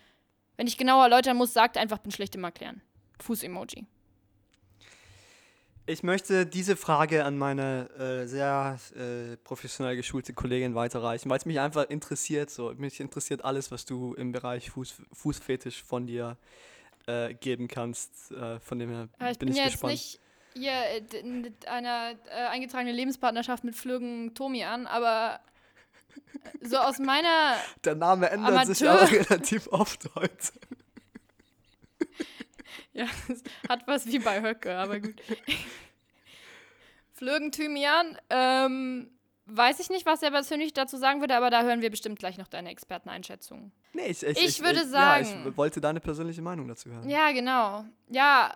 Wenn 0.60 0.66
ich 0.66 0.76
genauer 0.76 1.04
erläutern 1.04 1.38
muss, 1.38 1.54
sagt 1.54 1.78
einfach, 1.78 1.96
bin 1.96 2.12
schlecht 2.12 2.34
im 2.34 2.44
Erklären. 2.44 2.82
Fuß-Emoji. 3.20 3.86
Ich 5.86 6.02
möchte 6.02 6.44
diese 6.44 6.76
Frage 6.76 7.24
an 7.24 7.38
meine 7.38 7.88
äh, 7.98 8.26
sehr 8.26 8.78
äh, 8.94 9.38
professionell 9.38 9.96
geschulte 9.96 10.34
Kollegin 10.34 10.74
weiterreichen, 10.74 11.30
weil 11.30 11.38
es 11.38 11.46
mich 11.46 11.60
einfach 11.60 11.88
interessiert. 11.88 12.50
So. 12.50 12.74
Mich 12.74 13.00
interessiert 13.00 13.42
alles, 13.42 13.70
was 13.70 13.86
du 13.86 14.12
im 14.12 14.32
Bereich 14.32 14.68
Fuß, 14.68 15.00
Fußfetisch 15.14 15.82
von 15.82 16.06
dir 16.06 16.36
äh, 17.06 17.32
geben 17.32 17.66
kannst. 17.66 18.30
Äh, 18.30 18.60
von 18.60 18.78
dem 18.78 18.90
her 18.90 19.08
ich 19.30 19.38
bin 19.38 19.48
bin, 19.48 19.56
ich 19.56 19.64
gespannt. 19.64 19.94
jetzt 19.94 20.02
nicht 20.02 20.20
hier 20.52 20.72
äh, 20.72 21.22
mit 21.22 21.68
einer 21.68 22.16
äh, 22.26 22.48
eingetragenen 22.50 22.94
Lebenspartnerschaft 22.94 23.64
mit 23.64 23.76
Flürgen 23.76 24.34
Tomi 24.34 24.64
an, 24.64 24.86
aber 24.86 25.40
äh, 25.46 25.49
so 26.62 26.76
aus 26.78 26.98
meiner 26.98 27.56
Der 27.84 27.94
Name 27.94 28.30
ändert 28.30 28.66
sich 28.66 28.88
Amateur. 28.88 29.02
aber 29.08 29.30
relativ 29.30 29.66
oft 29.68 30.08
heute. 30.14 30.36
Ja, 32.92 33.06
es 33.28 33.42
hat 33.68 33.86
was 33.86 34.06
wie 34.06 34.18
bei 34.18 34.42
Höcke, 34.42 34.76
aber 34.76 34.98
gut. 35.00 35.14
Flürgen 37.12 37.52
Thymian, 37.52 38.18
ähm, 38.30 39.10
weiß 39.46 39.78
ich 39.80 39.90
nicht, 39.90 40.06
was 40.06 40.22
er 40.22 40.30
persönlich 40.30 40.72
dazu 40.72 40.96
sagen 40.96 41.20
würde, 41.20 41.36
aber 41.36 41.50
da 41.50 41.62
hören 41.62 41.82
wir 41.82 41.90
bestimmt 41.90 42.18
gleich 42.18 42.38
noch 42.38 42.48
deine 42.48 42.70
Experteneinschätzung. 42.70 43.72
Nee, 43.92 44.06
ich, 44.06 44.22
ich, 44.24 44.38
Ich 44.42 44.60
würde 44.62 44.80
Ja, 44.80 44.86
sagen- 44.86 45.46
ich 45.48 45.56
wollte 45.56 45.80
deine 45.80 46.00
persönliche 46.00 46.42
Meinung 46.42 46.66
dazu 46.68 46.90
hören. 46.90 47.08
Ja, 47.08 47.30
genau. 47.32 47.84
Ja, 48.08 48.54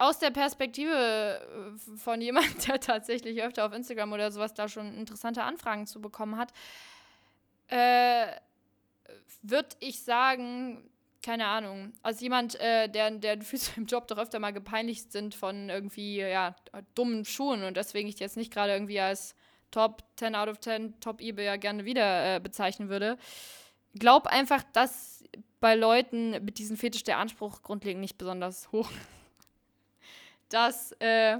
aus 0.00 0.18
der 0.18 0.30
Perspektive 0.30 0.90
äh, 0.92 1.96
von 1.98 2.20
jemand, 2.20 2.66
der 2.66 2.80
tatsächlich 2.80 3.42
öfter 3.42 3.66
auf 3.66 3.72
Instagram 3.72 4.12
oder 4.12 4.32
sowas 4.32 4.54
da 4.54 4.68
schon 4.68 4.94
interessante 4.94 5.42
Anfragen 5.42 5.86
zu 5.86 6.00
bekommen 6.00 6.36
hat, 6.36 6.52
äh, 7.68 8.26
würde 9.42 9.68
ich 9.80 10.02
sagen, 10.02 10.90
keine 11.22 11.46
Ahnung, 11.46 11.92
als 12.02 12.20
jemand, 12.20 12.58
äh, 12.60 12.88
der, 12.88 13.10
der 13.10 13.42
Füße 13.42 13.72
im 13.76 13.86
Job 13.86 14.08
doch 14.08 14.16
öfter 14.16 14.38
mal 14.38 14.52
gepeinigt 14.52 15.12
sind 15.12 15.34
von 15.34 15.68
irgendwie, 15.68 16.18
ja, 16.18 16.56
dummen 16.94 17.26
Schuhen 17.26 17.62
und 17.62 17.76
deswegen 17.76 18.08
ich 18.08 18.18
jetzt 18.18 18.38
nicht 18.38 18.52
gerade 18.52 18.72
irgendwie 18.72 19.00
als 19.00 19.34
Top 19.70 20.02
10 20.16 20.34
out 20.34 20.48
of 20.48 20.60
10 20.60 20.98
Top 21.00 21.20
eBay 21.20 21.44
ja 21.44 21.56
gerne 21.56 21.84
wieder 21.84 22.36
äh, 22.36 22.40
bezeichnen 22.40 22.88
würde. 22.88 23.18
Glaub 23.94 24.26
einfach, 24.26 24.62
dass 24.72 25.24
bei 25.60 25.74
Leuten 25.74 26.30
mit 26.44 26.58
diesem 26.58 26.78
Fetisch 26.78 27.04
der 27.04 27.18
Anspruch 27.18 27.62
grundlegend 27.62 28.00
nicht 28.00 28.16
besonders 28.16 28.72
hoch 28.72 28.88
dass 30.50 30.92
äh, 31.00 31.38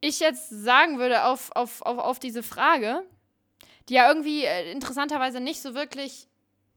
ich 0.00 0.20
jetzt 0.20 0.48
sagen 0.50 0.98
würde 0.98 1.24
auf, 1.24 1.50
auf, 1.54 1.82
auf, 1.82 1.98
auf 1.98 2.18
diese 2.18 2.42
Frage, 2.42 3.02
die 3.88 3.94
ja 3.94 4.08
irgendwie 4.08 4.44
äh, 4.44 4.70
interessanterweise 4.70 5.40
nicht 5.40 5.60
so 5.60 5.74
wirklich 5.74 6.28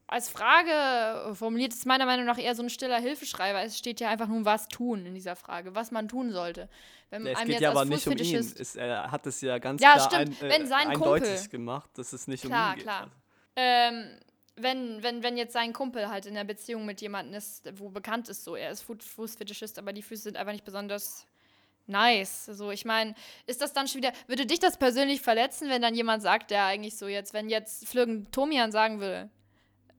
als 0.07 0.27
Frage 0.27 1.35
formuliert, 1.35 1.71
ist 1.71 1.85
meiner 1.85 2.07
Meinung 2.07 2.25
nach 2.25 2.39
eher 2.39 2.55
so 2.55 2.63
ein 2.63 2.69
stiller 2.71 2.99
Hilfeschrei, 2.99 3.53
weil 3.53 3.67
es 3.67 3.77
steht 3.77 3.99
ja 3.99 4.09
einfach 4.09 4.27
nur 4.27 4.43
was 4.43 4.67
tun 4.67 5.05
in 5.05 5.13
dieser 5.13 5.35
Frage, 5.35 5.75
was 5.75 5.91
man 5.91 6.07
tun 6.07 6.31
sollte. 6.31 6.67
Wenn 7.11 7.27
ja, 7.27 7.33
es 7.33 7.43
geht 7.45 7.61
ja 7.61 7.69
aber 7.69 7.85
nicht 7.85 8.07
um 8.07 8.17
ihn. 8.17 8.35
Es, 8.35 8.75
er 8.75 9.11
hat 9.11 9.27
es 9.27 9.41
ja 9.41 9.59
ganz 9.59 9.81
ja, 9.81 9.93
klar 9.93 10.09
stimmt. 10.11 10.41
Ein, 10.41 10.49
äh, 10.49 10.51
Wenn 10.51 10.67
sein 10.67 10.87
eindeutig 10.87 11.29
Kumpel, 11.29 11.49
gemacht, 11.49 11.91
dass 11.95 12.13
es 12.13 12.27
nicht 12.27 12.43
klar, 12.43 12.69
um 12.69 12.71
ihn 12.71 12.75
geht. 12.75 12.83
Klar, 12.83 13.07
ähm, 13.55 14.19
wenn, 14.61 15.01
wenn, 15.03 15.23
wenn 15.23 15.37
jetzt 15.37 15.53
sein 15.53 15.73
Kumpel 15.73 16.09
halt 16.09 16.25
in 16.25 16.35
einer 16.35 16.45
Beziehung 16.45 16.85
mit 16.85 17.01
jemandem 17.01 17.35
ist, 17.35 17.69
wo 17.79 17.89
bekannt 17.89 18.29
ist, 18.29 18.43
so, 18.43 18.55
er 18.55 18.71
ist 18.71 18.81
Fußfetischist, 18.83 19.79
aber 19.79 19.93
die 19.93 20.01
Füße 20.01 20.23
sind 20.23 20.37
einfach 20.37 20.53
nicht 20.53 20.65
besonders 20.65 21.25
nice. 21.87 22.45
So, 22.45 22.71
ich 22.71 22.85
meine, 22.85 23.15
ist 23.47 23.61
das 23.61 23.73
dann 23.73 23.87
schon 23.87 24.01
wieder, 24.01 24.13
würde 24.27 24.45
dich 24.45 24.59
das 24.59 24.77
persönlich 24.77 25.21
verletzen, 25.21 25.69
wenn 25.69 25.81
dann 25.81 25.95
jemand 25.95 26.21
sagt, 26.21 26.51
der 26.51 26.65
eigentlich 26.65 26.95
so 26.97 27.07
jetzt, 27.07 27.33
wenn 27.33 27.49
jetzt 27.49 27.87
Flürgen 27.87 28.29
Tomian 28.31 28.71
sagen 28.71 28.99
würde, 28.99 29.29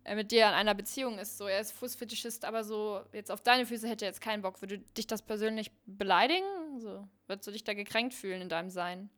er 0.04 0.16
mit 0.16 0.32
dir 0.32 0.46
in 0.46 0.54
einer 0.54 0.74
Beziehung 0.74 1.18
ist, 1.18 1.36
so, 1.36 1.46
er 1.46 1.61
ist 1.61 1.72
Fußfetischist, 1.72 2.44
aber 2.44 2.64
so, 2.64 3.00
jetzt 3.12 3.30
auf 3.30 3.42
deine 3.42 3.66
Füße 3.66 3.86
hätte 3.86 4.06
er 4.06 4.11
jetzt 4.11 4.20
keinen 4.20 4.42
Bock, 4.42 4.61
würde 4.62 4.78
dich 4.96 5.06
das 5.06 5.22
persönlich 5.22 5.70
beleidigen? 5.86 6.46
So, 6.78 7.06
würdest 7.26 7.46
du 7.46 7.52
dich 7.52 7.64
da 7.64 7.74
gekränkt 7.74 8.14
fühlen 8.14 8.40
in 8.40 8.48
deinem 8.48 8.70
Sein? 8.70 9.11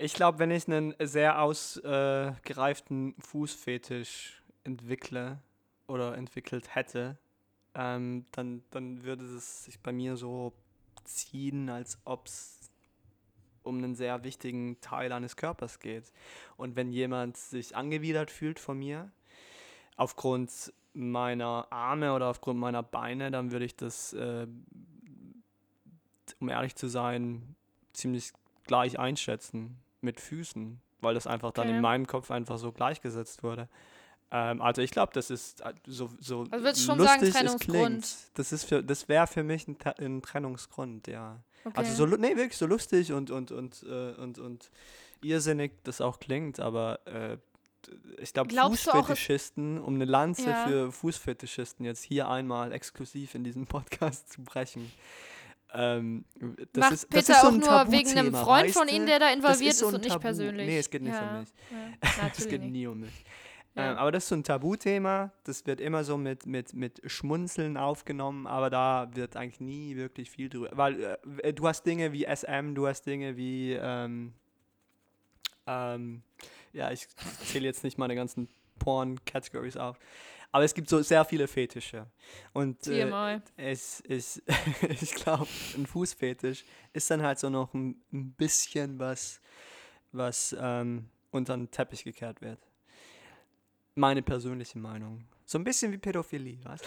Ich 0.00 0.14
glaube, 0.14 0.38
wenn 0.38 0.52
ich 0.52 0.68
einen 0.68 0.94
sehr 1.00 1.42
ausgereiften 1.42 3.16
äh, 3.18 3.20
Fußfetisch 3.20 4.40
entwickle 4.62 5.40
oder 5.88 6.16
entwickelt 6.16 6.72
hätte, 6.72 7.18
ähm, 7.74 8.24
dann, 8.30 8.62
dann 8.70 9.02
würde 9.02 9.24
es 9.24 9.64
sich 9.64 9.80
bei 9.80 9.90
mir 9.90 10.16
so 10.16 10.52
ziehen, 11.02 11.68
als 11.68 11.98
ob 12.04 12.26
es 12.26 12.70
um 13.64 13.78
einen 13.78 13.96
sehr 13.96 14.22
wichtigen 14.22 14.80
Teil 14.80 15.10
eines 15.10 15.34
Körpers 15.34 15.80
geht. 15.80 16.12
Und 16.56 16.76
wenn 16.76 16.92
jemand 16.92 17.36
sich 17.36 17.74
angewidert 17.74 18.30
fühlt 18.30 18.60
von 18.60 18.78
mir, 18.78 19.10
aufgrund 19.96 20.72
meiner 20.94 21.66
Arme 21.70 22.14
oder 22.14 22.28
aufgrund 22.28 22.60
meiner 22.60 22.84
Beine, 22.84 23.32
dann 23.32 23.50
würde 23.50 23.64
ich 23.64 23.74
das, 23.74 24.12
äh, 24.12 24.46
um 26.38 26.48
ehrlich 26.48 26.76
zu 26.76 26.86
sein, 26.86 27.56
ziemlich 27.92 28.30
gleich 28.64 28.96
einschätzen 29.00 29.76
mit 30.00 30.20
Füßen, 30.20 30.80
weil 31.00 31.14
das 31.14 31.26
einfach 31.26 31.52
dann 31.52 31.68
okay. 31.68 31.76
in 31.76 31.82
meinem 31.82 32.06
Kopf 32.06 32.30
einfach 32.30 32.58
so 32.58 32.72
gleichgesetzt 32.72 33.42
wurde. 33.42 33.68
Ähm, 34.30 34.60
also 34.60 34.82
ich 34.82 34.90
glaube, 34.90 35.12
das 35.14 35.30
ist 35.30 35.60
äh, 35.62 35.72
so, 35.86 36.10
so 36.18 36.46
also 36.50 36.64
würdest 36.64 36.84
schon 36.84 36.98
lustig 36.98 37.32
sagen, 37.32 37.46
es 37.46 37.58
klingt. 37.58 38.16
Das, 38.34 38.52
ist 38.52 38.64
für, 38.64 38.82
das 38.82 39.08
wäre 39.08 39.26
für 39.26 39.42
mich 39.42 39.66
ein, 39.68 39.76
ein 39.98 40.22
Trennungsgrund, 40.22 41.06
ja. 41.06 41.40
Okay. 41.64 41.76
Also 41.76 42.06
so, 42.06 42.16
nee, 42.16 42.36
wirklich 42.36 42.56
so 42.56 42.66
lustig 42.66 43.12
und, 43.12 43.30
und, 43.30 43.50
und, 43.50 43.82
äh, 43.88 44.12
und, 44.12 44.38
und 44.38 44.70
irrsinnig 45.22 45.72
das 45.84 46.00
auch 46.00 46.20
klingt, 46.20 46.60
aber 46.60 47.00
äh, 47.06 47.38
ich 48.18 48.32
glaube, 48.32 48.54
Fußfetischisten, 48.54 49.80
um 49.80 49.94
eine 49.94 50.04
Lanze 50.04 50.50
ja. 50.50 50.66
für 50.66 50.92
Fußfetischisten 50.92 51.86
jetzt 51.86 52.02
hier 52.02 52.28
einmal 52.28 52.72
exklusiv 52.72 53.34
in 53.34 53.44
diesem 53.44 53.66
Podcast 53.66 54.32
zu 54.32 54.42
brechen, 54.42 54.92
ähm, 55.74 56.24
das 56.72 56.80
Macht 56.80 56.92
ist, 56.92 57.10
Peter 57.10 57.20
das 57.20 57.28
ist 57.28 57.40
so 57.42 57.48
auch 57.48 57.86
nur 57.86 57.92
wegen 57.92 58.10
einem 58.10 58.34
Freund 58.34 58.70
von 58.70 58.88
Ihnen, 58.88 59.06
der 59.06 59.18
da 59.18 59.30
involviert 59.30 59.72
ist, 59.72 59.78
so 59.78 59.88
und 59.88 60.02
nicht 60.02 60.20
persönlich? 60.20 60.66
Nee, 60.66 60.78
es 60.78 60.88
geht 60.88 61.02
nicht 61.02 61.12
ja. 61.12 61.30
um 61.30 61.40
mich. 61.40 61.48
Ja, 62.02 62.30
es 62.36 62.48
geht 62.48 62.62
nie 62.62 62.86
um 62.86 63.00
mich. 63.00 63.24
Ja. 63.74 63.92
Ähm, 63.92 63.98
aber 63.98 64.12
das 64.12 64.24
ist 64.24 64.28
so 64.30 64.34
ein 64.34 64.44
Tabuthema, 64.44 65.32
das 65.44 65.66
wird 65.66 65.80
immer 65.80 66.02
so 66.04 66.16
mit, 66.16 66.46
mit, 66.46 66.74
mit 66.74 67.00
Schmunzeln 67.06 67.76
aufgenommen, 67.76 68.46
aber 68.46 68.70
da 68.70 69.08
wird 69.14 69.36
eigentlich 69.36 69.60
nie 69.60 69.96
wirklich 69.96 70.30
viel 70.30 70.48
drüber. 70.48 70.70
Weil 70.72 71.18
äh, 71.42 71.52
du 71.52 71.68
hast 71.68 71.84
Dinge 71.84 72.12
wie 72.12 72.24
SM, 72.24 72.74
du 72.74 72.88
hast 72.88 73.02
Dinge 73.02 73.36
wie, 73.36 73.74
ähm, 73.74 74.32
ähm, 75.66 76.22
ja, 76.72 76.90
ich 76.90 77.06
zähle 77.44 77.66
jetzt 77.66 77.84
nicht 77.84 77.98
meine 77.98 78.14
ganzen 78.14 78.48
Porn-Categories 78.78 79.76
auf. 79.76 79.98
Aber 80.50 80.64
es 80.64 80.72
gibt 80.74 80.88
so 80.88 81.02
sehr 81.02 81.24
viele 81.24 81.46
Fetische. 81.46 82.06
Und 82.52 82.86
äh, 82.86 83.40
es 83.56 84.00
ist, 84.00 84.42
ich 84.88 85.14
glaube, 85.14 85.48
ein 85.76 85.86
Fußfetisch 85.86 86.64
ist 86.92 87.10
dann 87.10 87.22
halt 87.22 87.38
so 87.38 87.50
noch 87.50 87.74
ein, 87.74 88.00
ein 88.12 88.32
bisschen 88.32 88.98
was, 88.98 89.40
was 90.12 90.56
ähm, 90.58 91.10
unter 91.30 91.56
den 91.56 91.70
Teppich 91.70 92.02
gekehrt 92.04 92.40
wird. 92.40 92.58
Meine 93.94 94.22
persönliche 94.22 94.78
Meinung. 94.78 95.28
So 95.44 95.58
ein 95.58 95.64
bisschen 95.64 95.92
wie 95.92 95.98
Pädophilie, 95.98 96.56
du? 96.56 96.78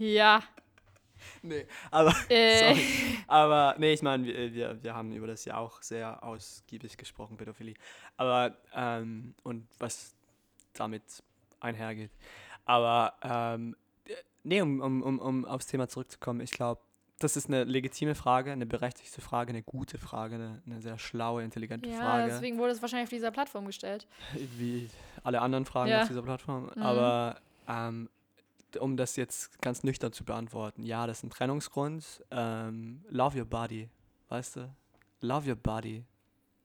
Ja. 0.00 0.42
Nee, 1.42 1.66
aber, 1.90 2.14
äh. 2.30 2.74
aber 3.26 3.74
nee, 3.78 3.92
ich 3.92 4.00
meine, 4.00 4.24
wir, 4.24 4.54
wir, 4.54 4.82
wir 4.82 4.94
haben 4.94 5.12
über 5.12 5.26
das 5.26 5.44
ja 5.44 5.58
auch 5.58 5.82
sehr 5.82 6.22
ausgiebig 6.22 6.96
gesprochen, 6.96 7.36
Pädophilie. 7.36 7.74
Aber, 8.16 8.56
ähm, 8.74 9.34
und 9.42 9.68
was 9.78 10.14
damit 10.72 11.02
einhergeht. 11.60 12.10
Aber 12.64 13.14
ähm, 13.22 13.76
nee, 14.42 14.60
um, 14.60 14.80
um, 14.80 15.02
um, 15.02 15.18
um 15.18 15.44
aufs 15.44 15.66
Thema 15.66 15.88
zurückzukommen, 15.88 16.40
ich 16.40 16.50
glaube, 16.50 16.80
das 17.20 17.36
ist 17.36 17.48
eine 17.48 17.64
legitime 17.64 18.14
Frage, 18.14 18.50
eine 18.50 18.64
berechtigte 18.64 19.20
Frage, 19.20 19.50
eine 19.50 19.62
gute 19.62 19.98
Frage, 19.98 20.36
eine, 20.36 20.62
eine 20.64 20.80
sehr 20.80 20.98
schlaue, 20.98 21.44
intelligente 21.44 21.88
ja, 21.88 21.96
Frage. 21.96 22.22
Ja, 22.22 22.28
deswegen 22.28 22.58
wurde 22.58 22.72
es 22.72 22.80
wahrscheinlich 22.80 23.06
auf 23.06 23.10
dieser 23.10 23.30
Plattform 23.30 23.66
gestellt. 23.66 24.08
Wie 24.56 24.88
alle 25.22 25.42
anderen 25.42 25.66
Fragen 25.66 25.90
ja. 25.90 26.02
auf 26.02 26.08
dieser 26.08 26.22
Plattform. 26.22 26.70
Mhm. 26.74 26.82
Aber 26.82 27.36
ähm, 27.68 28.08
um 28.78 28.96
das 28.96 29.16
jetzt 29.16 29.60
ganz 29.60 29.82
nüchtern 29.82 30.12
zu 30.12 30.24
beantworten, 30.24 30.82
ja, 30.82 31.06
das 31.06 31.18
ist 31.18 31.24
ein 31.24 31.30
Trennungsgrund. 31.30 32.24
Ähm, 32.30 33.04
love 33.10 33.38
your 33.38 33.44
body, 33.44 33.90
weißt 34.30 34.56
du? 34.56 34.74
Love 35.20 35.50
your 35.50 35.56
body. 35.56 36.04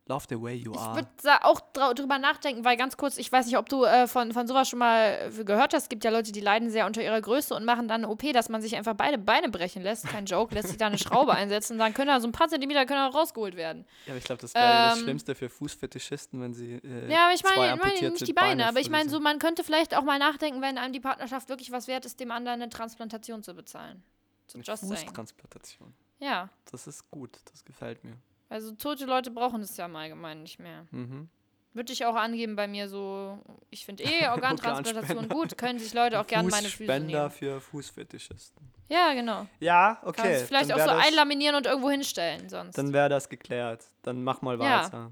Love 0.07 0.25
the 0.29 0.39
way 0.39 0.53
you 0.53 0.71
ich 0.71 0.77
are. 0.77 0.99
Ich 0.99 1.23
würde 1.23 1.43
auch 1.43 1.59
drüber 1.93 2.19
nachdenken, 2.19 2.63
weil 2.63 2.77
ganz 2.77 2.95
kurz, 2.95 3.17
ich 3.17 3.31
weiß 3.31 3.47
nicht, 3.47 3.57
ob 3.57 3.67
du 3.69 3.85
äh, 3.85 4.07
von, 4.07 4.33
von 4.33 4.45
sowas 4.45 4.69
schon 4.69 4.77
mal 4.77 5.31
gehört 5.43 5.73
hast. 5.73 5.83
Es 5.83 5.89
gibt 5.89 6.03
ja 6.03 6.11
Leute, 6.11 6.31
die 6.31 6.41
leiden 6.41 6.69
sehr 6.69 6.85
unter 6.85 7.01
ihrer 7.01 7.19
Größe 7.19 7.55
und 7.55 7.65
machen 7.65 7.87
dann 7.87 8.03
eine 8.03 8.09
OP, 8.09 8.21
dass 8.31 8.47
man 8.47 8.61
sich 8.61 8.75
einfach 8.75 8.93
beide 8.93 9.17
Beine 9.17 9.49
brechen 9.49 9.81
lässt. 9.81 10.07
Kein 10.07 10.25
Joke, 10.25 10.53
lässt 10.53 10.67
sich 10.67 10.77
da 10.77 10.87
eine 10.87 10.99
Schraube 10.99 11.31
einsetzen 11.35 11.73
und 11.73 11.79
dann 11.79 11.95
können 11.95 12.09
da 12.09 12.19
so 12.19 12.27
ein 12.27 12.31
paar 12.31 12.47
Zentimeter 12.49 12.85
können 12.85 13.01
rausgeholt 13.11 13.55
werden. 13.55 13.85
Ja, 14.05 14.11
aber 14.11 14.19
ich 14.19 14.25
glaube, 14.25 14.41
das 14.41 14.53
wäre 14.53 14.63
ähm, 14.63 14.71
das 14.71 14.99
Schlimmste 14.99 15.33
für 15.33 15.49
Fußfetischisten, 15.49 16.39
wenn 16.39 16.53
sie. 16.53 16.73
Äh, 16.75 17.11
ja, 17.11 17.25
aber 17.25 17.33
ich 17.33 17.43
meine 17.43 17.73
ich 17.73 18.01
mein 18.01 18.11
nicht 18.11 18.27
die 18.27 18.33
Beine, 18.33 18.49
Beine 18.49 18.67
aber 18.67 18.79
ich 18.81 18.91
meine, 18.91 19.09
so, 19.09 19.19
man 19.19 19.39
könnte 19.39 19.63
vielleicht 19.63 19.97
auch 19.97 20.03
mal 20.03 20.19
nachdenken, 20.19 20.61
wenn 20.61 20.77
einem 20.77 20.93
die 20.93 20.99
Partnerschaft 20.99 21.49
wirklich 21.49 21.71
was 21.71 21.87
wert 21.87 22.05
ist, 22.05 22.19
dem 22.19 22.29
anderen 22.29 22.61
eine 22.61 22.69
Transplantation 22.69 23.41
zu 23.41 23.55
bezahlen. 23.55 24.03
So, 24.45 24.59
eine 24.59 24.77
Fußtransplantation. 24.77 25.95
Ja. 26.19 26.49
Das 26.69 26.85
ist 26.85 27.09
gut, 27.09 27.39
das 27.51 27.65
gefällt 27.65 28.03
mir. 28.03 28.17
Also 28.49 28.73
tote 28.73 29.05
Leute 29.05 29.31
brauchen 29.31 29.61
es 29.61 29.75
ja 29.77 29.85
im 29.85 29.95
Allgemeinen 29.95 30.43
nicht 30.43 30.59
mehr. 30.59 30.85
Mhm. 30.91 31.29
Würde 31.73 31.91
ich 31.91 32.05
auch 32.05 32.15
angeben 32.15 32.55
bei 32.55 32.67
mir 32.67 32.87
so, 32.87 33.37
ich 33.69 33.85
finde 33.85 34.03
eh 34.03 34.27
Organtransplantation 34.29 35.27
gut, 35.27 35.57
können 35.57 35.77
sich 35.77 35.93
Leute 35.93 36.19
auch 36.19 36.27
gerne 36.27 36.49
meine 36.49 36.69
Füße 36.69 36.83
nehmen. 36.83 37.09
Spender 37.09 37.29
für 37.29 37.59
Fußfetischisten. 37.59 38.65
Ja, 38.87 39.13
genau. 39.13 39.47
Ja, 39.59 39.99
okay. 40.03 40.21
Kannst 40.21 40.45
vielleicht 40.45 40.71
auch 40.71 40.79
so 40.79 40.85
das, 40.85 41.05
einlaminieren 41.05 41.55
und 41.55 41.65
irgendwo 41.65 41.89
hinstellen 41.89 42.47
sonst. 42.49 42.77
Dann 42.77 42.93
wäre 42.93 43.09
das 43.09 43.27
geklärt. 43.27 43.83
Dann 44.03 44.23
mach 44.23 44.41
mal 44.41 44.57
weiter. 44.59 44.91
Ja. 44.93 45.11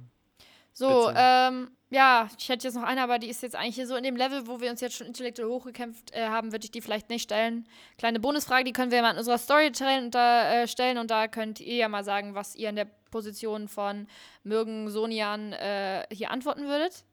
So, 0.72 1.08
Bitte. 1.08 1.20
ähm, 1.20 1.72
ja, 1.94 2.28
ich 2.40 2.50
hätte 2.50 2.68
jetzt 2.68 2.74
noch 2.74 2.84
eine, 2.84 3.04
aber 3.04 3.20
die 3.20 3.30
ist 3.30 3.44
jetzt 3.44 3.56
eigentlich 3.56 3.76
hier 3.76 3.86
so 3.86 3.96
in 3.96 4.04
dem 4.04 4.16
Level, 4.16 4.48
wo 4.48 4.60
wir 4.60 4.72
uns 4.72 4.82
jetzt 4.82 4.96
schon 4.96 5.06
intellektuell 5.06 5.48
hochgekämpft 5.48 6.12
äh, 6.12 6.28
haben, 6.28 6.52
würde 6.52 6.66
ich 6.66 6.72
die 6.72 6.82
vielleicht 6.82 7.10
nicht 7.10 7.22
stellen. 7.22 7.68
Kleine 8.00 8.20
Bonusfrage, 8.20 8.64
die 8.64 8.74
können 8.74 8.92
wir 8.92 9.04
mal 9.04 9.12
in 9.12 9.18
unserer 9.20 9.38
Story 9.38 9.68
äh, 9.68 10.68
stellen 10.68 10.98
und 10.98 11.12
da 11.12 11.28
könnt 11.28 11.60
ihr 11.60 11.76
ja 11.76 11.90
mal 11.90 12.04
sagen, 12.04 12.34
was 12.34 12.56
ihr 12.56 12.70
in 12.70 12.76
der 12.76 12.88
Position 13.12 13.68
von 13.68 14.08
Mürgen 14.44 14.90
Sonian 14.90 15.54
äh, 15.54 16.08
hier 16.12 16.32
antworten 16.32 16.64
würdet. 16.64 17.06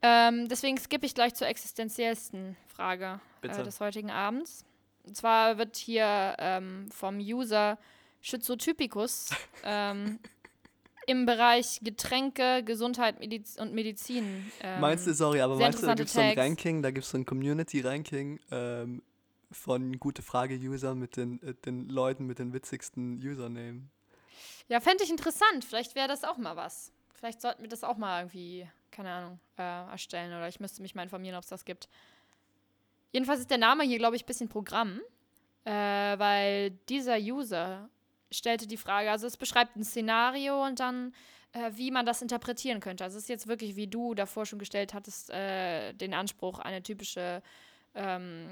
Ähm, 0.00 0.48
deswegen 0.48 0.78
skippe 0.78 1.04
ich 1.04 1.14
gleich 1.14 1.34
zur 1.34 1.46
existenziellsten 1.48 2.56
Frage 2.68 3.20
äh, 3.42 3.48
des 3.48 3.80
heutigen 3.80 4.10
Abends. 4.10 4.64
Und 5.04 5.14
zwar 5.14 5.58
wird 5.58 5.76
hier 5.76 6.36
ähm, 6.38 6.88
vom 6.90 7.18
User 7.18 7.76
Schizotypicus 8.22 9.28
ähm, 9.62 10.18
im 11.06 11.26
Bereich 11.26 11.80
Getränke, 11.82 12.62
Gesundheit 12.64 13.20
Mediz 13.20 13.56
und 13.56 13.72
Medizin. 13.72 14.50
Ähm, 14.60 14.80
meinst 14.80 15.06
du, 15.06 15.14
sorry, 15.14 15.40
aber 15.40 15.56
meinst 15.56 15.82
du, 15.82 15.86
da 15.86 15.94
gibt 15.94 16.08
es 16.08 16.14
so 16.14 16.20
ein 16.20 16.38
Ranking, 16.38 16.82
da 16.82 16.90
gibt 16.90 17.04
es 17.04 17.10
so 17.10 17.18
ein 17.18 17.24
Community-Ranking 17.24 18.40
ähm, 18.50 19.02
von 19.50 19.98
Gute 19.98 20.22
Frage-User 20.22 20.94
mit 20.94 21.16
den, 21.16 21.42
äh, 21.42 21.54
den 21.54 21.88
Leuten 21.88 22.26
mit 22.26 22.38
den 22.38 22.52
witzigsten 22.52 23.20
Usernamen? 23.22 23.90
Ja, 24.68 24.80
fände 24.80 25.04
ich 25.04 25.10
interessant. 25.10 25.64
Vielleicht 25.64 25.94
wäre 25.94 26.08
das 26.08 26.24
auch 26.24 26.36
mal 26.36 26.56
was. 26.56 26.92
Vielleicht 27.14 27.40
sollten 27.40 27.62
wir 27.62 27.68
das 27.68 27.84
auch 27.84 27.96
mal 27.96 28.22
irgendwie 28.22 28.66
keine 28.96 29.10
Ahnung, 29.10 29.40
äh, 29.58 29.90
erstellen 29.90 30.32
oder 30.32 30.48
ich 30.48 30.58
müsste 30.58 30.80
mich 30.80 30.94
mal 30.94 31.02
informieren, 31.02 31.36
ob 31.36 31.42
es 31.42 31.50
das 31.50 31.66
gibt. 31.66 31.88
Jedenfalls 33.12 33.40
ist 33.40 33.50
der 33.50 33.58
Name 33.58 33.84
hier, 33.84 33.98
glaube 33.98 34.16
ich, 34.16 34.24
ein 34.24 34.26
bisschen 34.26 34.48
Programm, 34.48 35.00
äh, 35.64 35.70
weil 35.70 36.70
dieser 36.88 37.18
User 37.18 37.90
stellte 38.36 38.66
die 38.66 38.76
Frage, 38.76 39.10
also 39.10 39.26
es 39.26 39.36
beschreibt 39.36 39.76
ein 39.76 39.84
Szenario 39.84 40.64
und 40.64 40.80
dann, 40.80 41.14
äh, 41.52 41.70
wie 41.74 41.90
man 41.90 42.06
das 42.06 42.22
interpretieren 42.22 42.80
könnte. 42.80 43.04
Also 43.04 43.16
es 43.16 43.24
ist 43.24 43.28
jetzt 43.28 43.46
wirklich, 43.46 43.76
wie 43.76 43.86
du 43.86 44.14
davor 44.14 44.46
schon 44.46 44.58
gestellt 44.58 44.94
hattest, 44.94 45.30
äh, 45.30 45.92
den 45.94 46.14
Anspruch, 46.14 46.58
eine 46.58 46.82
typische 46.82 47.42
ähm, 47.94 48.48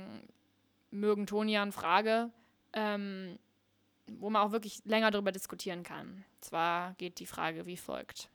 Mögen-Tonian-Frage, 0.90 2.30
ähm, 2.72 3.38
wo 4.06 4.30
man 4.30 4.42
auch 4.42 4.52
wirklich 4.52 4.80
länger 4.84 5.10
darüber 5.10 5.32
diskutieren 5.32 5.82
kann. 5.82 6.24
Zwar 6.40 6.94
geht 6.94 7.18
die 7.18 7.26
Frage 7.26 7.66
wie 7.66 7.76
folgt. 7.76 8.28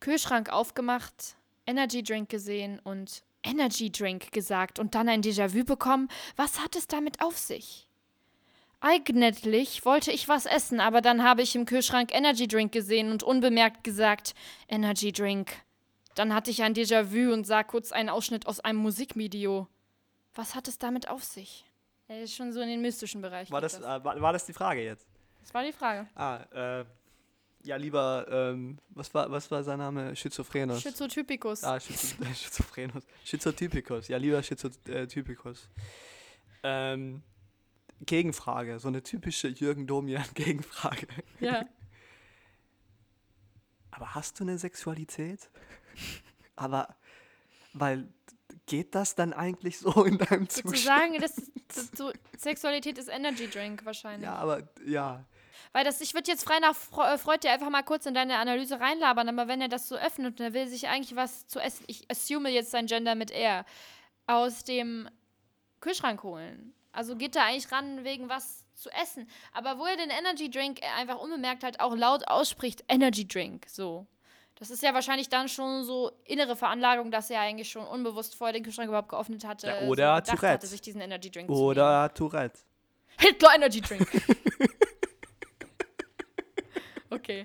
Kühlschrank 0.00 0.50
aufgemacht, 0.50 1.36
Energy 1.66 2.02
Drink 2.02 2.28
gesehen 2.28 2.78
und 2.80 3.22
Energy 3.42 3.90
Drink 3.90 4.32
gesagt 4.32 4.78
und 4.78 4.94
dann 4.94 5.08
ein 5.08 5.22
Déjà-vu 5.22 5.64
bekommen. 5.64 6.08
Was 6.36 6.60
hat 6.60 6.76
es 6.76 6.86
damit 6.86 7.22
auf 7.22 7.38
sich? 7.38 7.86
Eigentlich 8.86 9.86
wollte 9.86 10.12
ich 10.12 10.28
was 10.28 10.44
essen, 10.44 10.78
aber 10.78 11.00
dann 11.00 11.22
habe 11.22 11.40
ich 11.40 11.56
im 11.56 11.64
Kühlschrank 11.64 12.14
Energy 12.14 12.46
Drink 12.46 12.70
gesehen 12.70 13.10
und 13.10 13.22
unbemerkt 13.22 13.82
gesagt, 13.82 14.34
Energy 14.68 15.10
Drink. 15.10 15.52
Dann 16.14 16.34
hatte 16.34 16.50
ich 16.50 16.62
ein 16.62 16.74
Déjà-vu 16.74 17.32
und 17.32 17.46
sah 17.46 17.64
kurz 17.64 17.92
einen 17.92 18.10
Ausschnitt 18.10 18.46
aus 18.46 18.60
einem 18.60 18.80
Musikvideo. 18.80 19.68
Was 20.34 20.54
hat 20.54 20.68
es 20.68 20.76
damit 20.76 21.08
auf 21.08 21.24
sich? 21.24 21.64
Er 22.08 22.24
ist 22.24 22.34
schon 22.34 22.52
so 22.52 22.60
in 22.60 22.68
den 22.68 22.82
mystischen 22.82 23.22
Bereich. 23.22 23.50
War 23.50 23.62
geht 23.62 23.72
das, 23.72 23.80
äh, 23.80 24.04
war, 24.04 24.20
war 24.20 24.34
das 24.34 24.44
die 24.44 24.52
Frage 24.52 24.84
jetzt? 24.84 25.06
das 25.40 25.54
war 25.54 25.64
die 25.64 25.72
Frage. 25.72 26.06
Ah, 26.14 26.40
äh, 26.52 26.84
ja, 27.62 27.76
lieber, 27.76 28.26
ähm, 28.28 28.76
was 28.90 29.14
war, 29.14 29.30
was 29.30 29.50
war 29.50 29.64
sein 29.64 29.78
Name? 29.78 30.14
Schizophrenos. 30.14 30.82
Schizotypicus. 30.82 31.64
Ah, 31.64 31.80
Schizo 31.80 32.22
äh, 32.22 32.34
Schizophrenos. 32.34 33.04
Schizotypicus. 33.24 34.08
Ja, 34.08 34.18
lieber 34.18 34.42
Schizotypicus. 34.42 35.70
Ähm, 36.62 37.22
Gegenfrage, 38.06 38.78
so 38.78 38.88
eine 38.88 39.02
typische 39.02 39.48
Jürgen 39.48 39.86
Domian-Gegenfrage. 39.86 41.06
Ja. 41.40 41.66
Aber 43.90 44.14
hast 44.14 44.40
du 44.40 44.44
eine 44.44 44.58
Sexualität? 44.58 45.50
Aber, 46.56 46.96
weil, 47.74 48.08
geht 48.66 48.94
das 48.94 49.14
dann 49.14 49.32
eigentlich 49.32 49.78
so 49.78 50.04
in 50.04 50.18
deinem 50.18 50.48
Zu 50.48 50.62
Zustand? 50.62 50.84
sagen, 50.84 51.20
das, 51.20 51.34
das, 51.68 51.90
so, 51.96 52.12
Sexualität 52.36 52.98
ist 52.98 53.08
Energy 53.08 53.48
Drink 53.48 53.84
wahrscheinlich. 53.84 54.24
Ja, 54.24 54.34
aber, 54.36 54.68
ja. 54.84 55.24
Weil 55.72 55.84
das, 55.84 56.00
ich 56.00 56.14
würde 56.14 56.30
jetzt 56.30 56.44
frei 56.44 56.58
nach 56.60 56.76
äh, 56.98 57.18
Freud 57.18 57.40
dir 57.42 57.52
einfach 57.52 57.70
mal 57.70 57.82
kurz 57.82 58.06
in 58.06 58.14
deine 58.14 58.38
Analyse 58.38 58.80
reinlabern, 58.80 59.28
aber 59.28 59.48
wenn 59.48 59.60
er 59.60 59.68
das 59.68 59.88
so 59.88 59.96
öffnet 59.96 60.40
und 60.40 60.44
er 60.44 60.54
will 60.54 60.68
sich 60.68 60.88
eigentlich 60.88 61.16
was 61.16 61.46
zu 61.46 61.60
essen, 61.60 61.84
ich 61.86 62.10
assume 62.10 62.50
jetzt 62.50 62.70
sein 62.70 62.86
Gender 62.86 63.14
mit 63.14 63.30
er, 63.30 63.64
aus 64.26 64.64
dem 64.64 65.08
Kühlschrank 65.84 66.22
holen. 66.22 66.72
Also 66.92 67.14
geht 67.14 67.36
er 67.36 67.44
eigentlich 67.44 67.70
ran 67.70 68.04
wegen 68.04 68.28
was 68.28 68.64
zu 68.74 68.88
essen. 68.90 69.28
Aber 69.52 69.78
wo 69.78 69.84
er 69.84 69.96
den 69.96 70.10
Energy 70.10 70.50
Drink 70.50 70.80
einfach 70.96 71.18
unbemerkt 71.18 71.62
halt 71.62 71.78
auch 71.80 71.94
laut 71.94 72.26
ausspricht, 72.26 72.84
Energy 72.88 73.28
Drink, 73.28 73.66
so. 73.68 74.06
Das 74.56 74.70
ist 74.70 74.82
ja 74.82 74.94
wahrscheinlich 74.94 75.28
dann 75.28 75.48
schon 75.48 75.84
so 75.84 76.12
innere 76.24 76.56
Veranlagung, 76.56 77.10
dass 77.10 77.28
er 77.28 77.40
eigentlich 77.40 77.68
schon 77.70 77.84
unbewusst 77.86 78.34
vorher 78.34 78.52
den 78.54 78.62
Kühlschrank 78.62 78.88
überhaupt 78.88 79.08
geöffnet 79.10 79.44
hatte. 79.44 79.66
Ja, 79.66 79.80
so 79.80 79.86
oder 79.88 80.14
gedacht 80.14 80.26
Tourette. 80.38 80.52
hatte, 80.54 80.66
sich 80.68 80.80
diesen 80.80 81.00
Energy 81.00 81.30
Drink 81.30 81.48
zu 81.48 81.54
Oder 81.54 82.14
Tourette. 82.14 82.58
nehmen. 83.18 83.28
Hitler 83.32 83.54
Energy 83.56 83.80
Drink. 83.80 84.08
okay. 87.10 87.44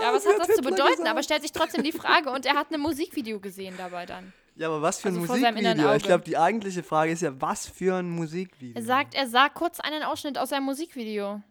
Ja, 0.00 0.12
was 0.12 0.26
hat 0.26 0.38
das 0.38 0.46
zu 0.48 0.54
Hitler 0.54 0.70
bedeuten? 0.70 0.90
gesagt. 0.92 1.08
Aber 1.08 1.22
stellt 1.22 1.42
sich 1.42 1.52
trotzdem 1.52 1.84
die 1.84 1.92
Frage 1.92 2.30
und 2.30 2.44
er 2.44 2.54
hat 2.54 2.72
ein 2.72 2.80
Musikvideo 2.80 3.38
gesehen 3.38 3.74
dabei 3.76 4.06
dann. 4.06 4.32
Ja, 4.54 4.68
aber 4.68 4.82
was 4.82 5.00
für 5.00 5.08
ein 5.08 5.18
Also 5.18 5.34
seinem 5.34 5.56
inneren 5.56 5.78
Musikvideo? 5.78 5.96
Ich 5.96 6.02
glaube, 6.02 6.24
die 6.24 6.36
eigentliche 6.36 6.82
Frage 6.82 7.12
ist 7.12 7.22
ja, 7.22 7.40
was 7.40 7.66
für 7.68 7.96
ein 7.96 8.10
Musikvideo? 8.10 8.74
Er 8.76 8.82
sagt, 8.84 9.14
er 9.14 9.26
sah 9.26 9.48
kurz 9.48 9.80
einen 9.80 10.02
Ausschnitt 10.02 10.36
aus 10.38 10.50
seinem 10.50 10.64
Musikvideo. 10.64 11.42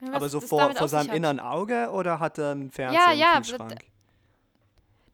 Was 0.00 0.14
aber 0.14 0.28
so 0.28 0.40
vor, 0.40 0.74
vor 0.74 0.88
seinem 0.88 1.14
inneren 1.14 1.40
Auge 1.40 1.90
oder 1.90 2.18
hat 2.20 2.38
er 2.38 2.52
einen 2.52 2.70
Fernseher 2.70 3.02
Ja, 3.02 3.12
im 3.12 3.18
ja, 3.18 3.36
Kühlschrank? 3.36 3.84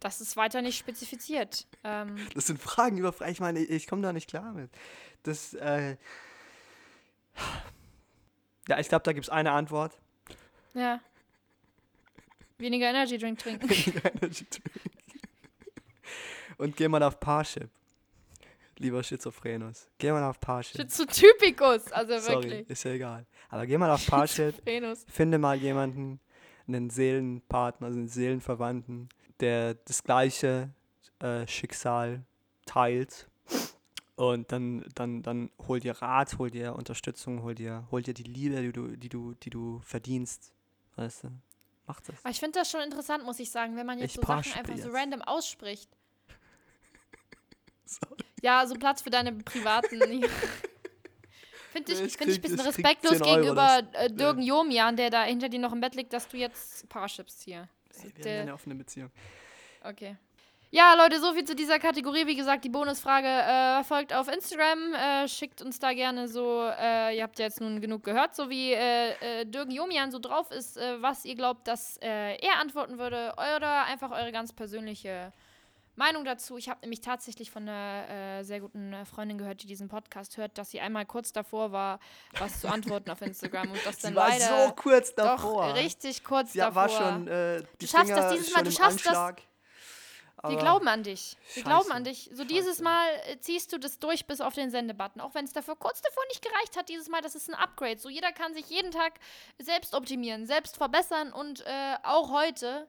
Das 0.00 0.20
ist 0.20 0.36
weiter 0.36 0.62
nicht 0.62 0.78
spezifiziert. 0.78 1.66
Ähm, 1.84 2.16
Das 2.34 2.46
sind 2.46 2.60
Fragen 2.60 2.98
über 2.98 3.12
Fragen. 3.12 3.30
Ich 3.32 3.40
meine, 3.40 3.60
ich, 3.60 3.70
ich 3.70 3.86
komme 3.86 4.02
da 4.02 4.12
nicht 4.12 4.28
klar 4.28 4.52
mit. 4.52 4.70
Das, 5.22 5.54
äh. 5.54 5.96
Ja, 8.68 8.78
ich 8.78 8.88
glaube, 8.88 9.02
da 9.04 9.12
gibt 9.12 9.26
es 9.26 9.30
eine 9.30 9.52
Antwort. 9.52 9.98
ja. 10.74 11.00
Weniger 12.58 12.90
Energy 12.90 13.18
Drink 13.18 13.40
trinken. 13.40 13.68
Energy 14.20 14.46
Drink. 14.48 14.92
Und 16.62 16.76
geh 16.76 16.86
mal 16.86 17.02
auf 17.02 17.18
Parship. 17.18 17.70
Lieber 18.78 19.02
Schizophrenos. 19.02 19.88
Geh 19.98 20.12
mal 20.12 20.22
auf 20.28 20.38
Parship. 20.40 20.88
Zu 20.90 21.06
typikus, 21.06 21.90
also 21.92 22.18
Sorry, 22.18 22.44
wirklich. 22.44 22.70
ist 22.70 22.84
ja 22.84 22.92
egal. 22.92 23.26
Aber 23.48 23.66
geh 23.66 23.76
mal 23.76 23.90
auf 23.90 24.06
Parship. 24.06 24.54
Finde 25.08 25.38
mal 25.38 25.56
jemanden, 25.56 26.20
einen 26.68 26.88
Seelenpartner, 26.88 27.88
also 27.88 27.98
einen 27.98 28.08
Seelenverwandten, 28.08 29.08
der 29.40 29.74
das 29.74 30.04
gleiche 30.04 30.70
äh, 31.18 31.46
Schicksal 31.48 32.24
teilt. 32.64 33.28
Und 34.14 34.52
dann, 34.52 34.84
dann, 34.94 35.22
dann 35.22 35.50
hol 35.66 35.80
dir 35.80 36.00
Rat, 36.00 36.38
hol 36.38 36.50
dir 36.50 36.76
Unterstützung, 36.76 37.42
hol 37.42 37.56
dir, 37.56 37.86
hol 37.90 38.02
dir 38.02 38.14
die 38.14 38.22
Liebe, 38.22 38.62
die 38.62 38.72
du, 38.72 38.96
die 38.96 39.08
du, 39.08 39.34
die 39.34 39.50
du 39.50 39.80
verdienst. 39.82 40.52
Weißt 40.94 41.24
du? 41.24 41.28
Mach 41.86 42.00
das. 42.00 42.14
Aber 42.22 42.30
ich 42.30 42.38
finde 42.38 42.60
das 42.60 42.70
schon 42.70 42.80
interessant, 42.82 43.24
muss 43.24 43.40
ich 43.40 43.50
sagen, 43.50 43.76
wenn 43.76 43.86
man 43.86 43.98
jetzt 43.98 44.10
Ich 44.10 44.14
so 44.14 44.22
Sachen 44.22 44.52
einfach 44.52 44.76
so 44.76 44.88
jetzt. 44.88 44.94
random 44.94 45.22
ausspricht. 45.22 45.90
Sorry. 47.92 48.16
Ja, 48.42 48.66
so 48.66 48.74
Platz 48.74 49.02
für 49.02 49.10
deine 49.10 49.32
privaten. 49.32 50.00
Finde 51.72 51.92
ich, 51.92 52.00
Ich 52.02 52.16
find 52.16 52.30
ich 52.30 52.36
ein 52.38 52.42
bisschen 52.42 52.58
ich 52.60 52.66
respektlos 52.66 53.12
10 53.18 53.22
Euro, 53.22 53.34
gegenüber 53.40 53.82
äh, 53.92 54.10
Dirgen 54.10 54.42
Jomian, 54.42 54.94
der 54.96 55.08
da 55.10 55.22
hinter 55.24 55.48
dir 55.48 55.58
noch 55.58 55.72
im 55.72 55.80
Bett 55.80 55.94
liegt, 55.94 56.12
dass 56.12 56.28
du 56.28 56.36
jetzt 56.36 56.86
Parships 56.88 57.42
hier. 57.42 57.68
Ey, 57.94 58.02
wir 58.02 58.10
haben 58.10 58.22
der- 58.22 58.34
ja 58.36 58.42
eine 58.42 58.54
offene 58.54 58.74
Beziehung. 58.74 59.10
Okay. 59.82 60.16
Ja, 60.74 60.94
Leute, 60.94 61.20
so 61.20 61.34
viel 61.34 61.44
zu 61.44 61.54
dieser 61.54 61.78
Kategorie. 61.78 62.26
Wie 62.26 62.34
gesagt, 62.34 62.64
die 62.64 62.70
Bonusfrage 62.70 63.26
äh, 63.28 63.84
folgt 63.84 64.12
auf 64.14 64.28
Instagram. 64.28 64.94
Äh, 64.94 65.28
schickt 65.28 65.60
uns 65.60 65.78
da 65.78 65.92
gerne 65.92 66.28
so, 66.28 66.66
äh, 66.78 67.14
ihr 67.16 67.22
habt 67.24 67.38
ja 67.38 67.44
jetzt 67.46 67.60
nun 67.60 67.80
genug 67.82 68.04
gehört, 68.04 68.34
so 68.34 68.48
wie 68.48 68.72
äh, 68.72 69.40
äh, 69.40 69.44
Dirgen 69.44 69.70
Jomian 69.70 70.10
so 70.10 70.18
drauf 70.18 70.50
ist, 70.50 70.78
äh, 70.78 71.00
was 71.02 71.26
ihr 71.26 71.34
glaubt, 71.34 71.68
dass 71.68 71.98
äh, 71.98 72.36
er 72.36 72.58
antworten 72.58 72.98
würde 72.98 73.34
oder 73.56 73.84
einfach 73.84 74.12
eure 74.12 74.32
ganz 74.32 74.54
persönliche 74.54 75.32
Meinung 75.94 76.24
dazu. 76.24 76.56
Ich 76.56 76.68
habe 76.68 76.80
nämlich 76.80 77.00
tatsächlich 77.02 77.50
von 77.50 77.68
einer 77.68 78.08
äh, 78.40 78.42
sehr 78.44 78.60
guten 78.60 78.92
äh, 78.92 79.04
Freundin 79.04 79.36
gehört, 79.38 79.62
die 79.62 79.66
diesen 79.66 79.88
Podcast 79.88 80.36
hört, 80.38 80.56
dass 80.58 80.70
sie 80.70 80.80
einmal 80.80 81.04
kurz 81.06 81.32
davor 81.32 81.70
war, 81.72 81.98
was 82.38 82.60
zu 82.60 82.68
antworten 82.68 83.10
auf 83.10 83.20
Instagram 83.22 83.70
und 83.70 83.86
das 83.86 83.98
dann 84.00 84.12
Sie 84.12 84.16
war 84.16 84.28
leider 84.28 84.68
so 84.68 84.72
kurz 84.74 85.14
doch 85.14 85.24
davor. 85.24 85.74
richtig 85.74 86.24
kurz 86.24 86.52
Sie 86.52 86.58
davor. 86.60 86.74
war 86.74 86.88
schon 86.88 87.28
äh, 87.28 87.62
die 87.80 87.86
Du 87.86 87.86
schaffst 87.86 88.10
das 88.10 88.18
Finger 88.18 88.32
dieses 88.32 88.54
Mal, 88.54 88.62
du 88.64 88.70
schaffst 88.72 89.00
das. 89.00 89.06
Anschlag. 89.08 89.42
Wir 90.44 90.48
Aber- 90.50 90.56
glauben 90.56 90.88
an 90.88 91.02
dich. 91.04 91.36
Wir 91.54 91.62
Scheiße. 91.62 91.64
glauben 91.68 91.92
an 91.92 92.02
dich. 92.04 92.28
So 92.32 92.42
dieses 92.44 92.70
Scheiße. 92.78 92.82
Mal 92.82 93.06
äh, 93.28 93.38
ziehst 93.38 93.72
du 93.72 93.78
das 93.78 94.00
durch 94.00 94.26
bis 94.26 94.40
auf 94.40 94.54
den 94.54 94.70
Sendebutton. 94.72 95.20
Auch 95.20 95.34
wenn 95.34 95.44
es 95.44 95.52
dafür 95.52 95.76
kurz 95.76 96.02
davor 96.02 96.24
nicht 96.30 96.42
gereicht 96.42 96.76
hat, 96.76 96.88
dieses 96.88 97.08
Mal, 97.08 97.20
das 97.20 97.36
ist 97.36 97.48
ein 97.48 97.54
Upgrade. 97.54 97.98
So 97.98 98.08
jeder 98.08 98.32
kann 98.32 98.52
sich 98.54 98.68
jeden 98.68 98.90
Tag 98.90 99.12
selbst 99.60 99.94
optimieren, 99.94 100.46
selbst 100.46 100.76
verbessern 100.78 101.32
und 101.32 101.60
äh, 101.64 101.94
auch 102.02 102.32
heute, 102.32 102.88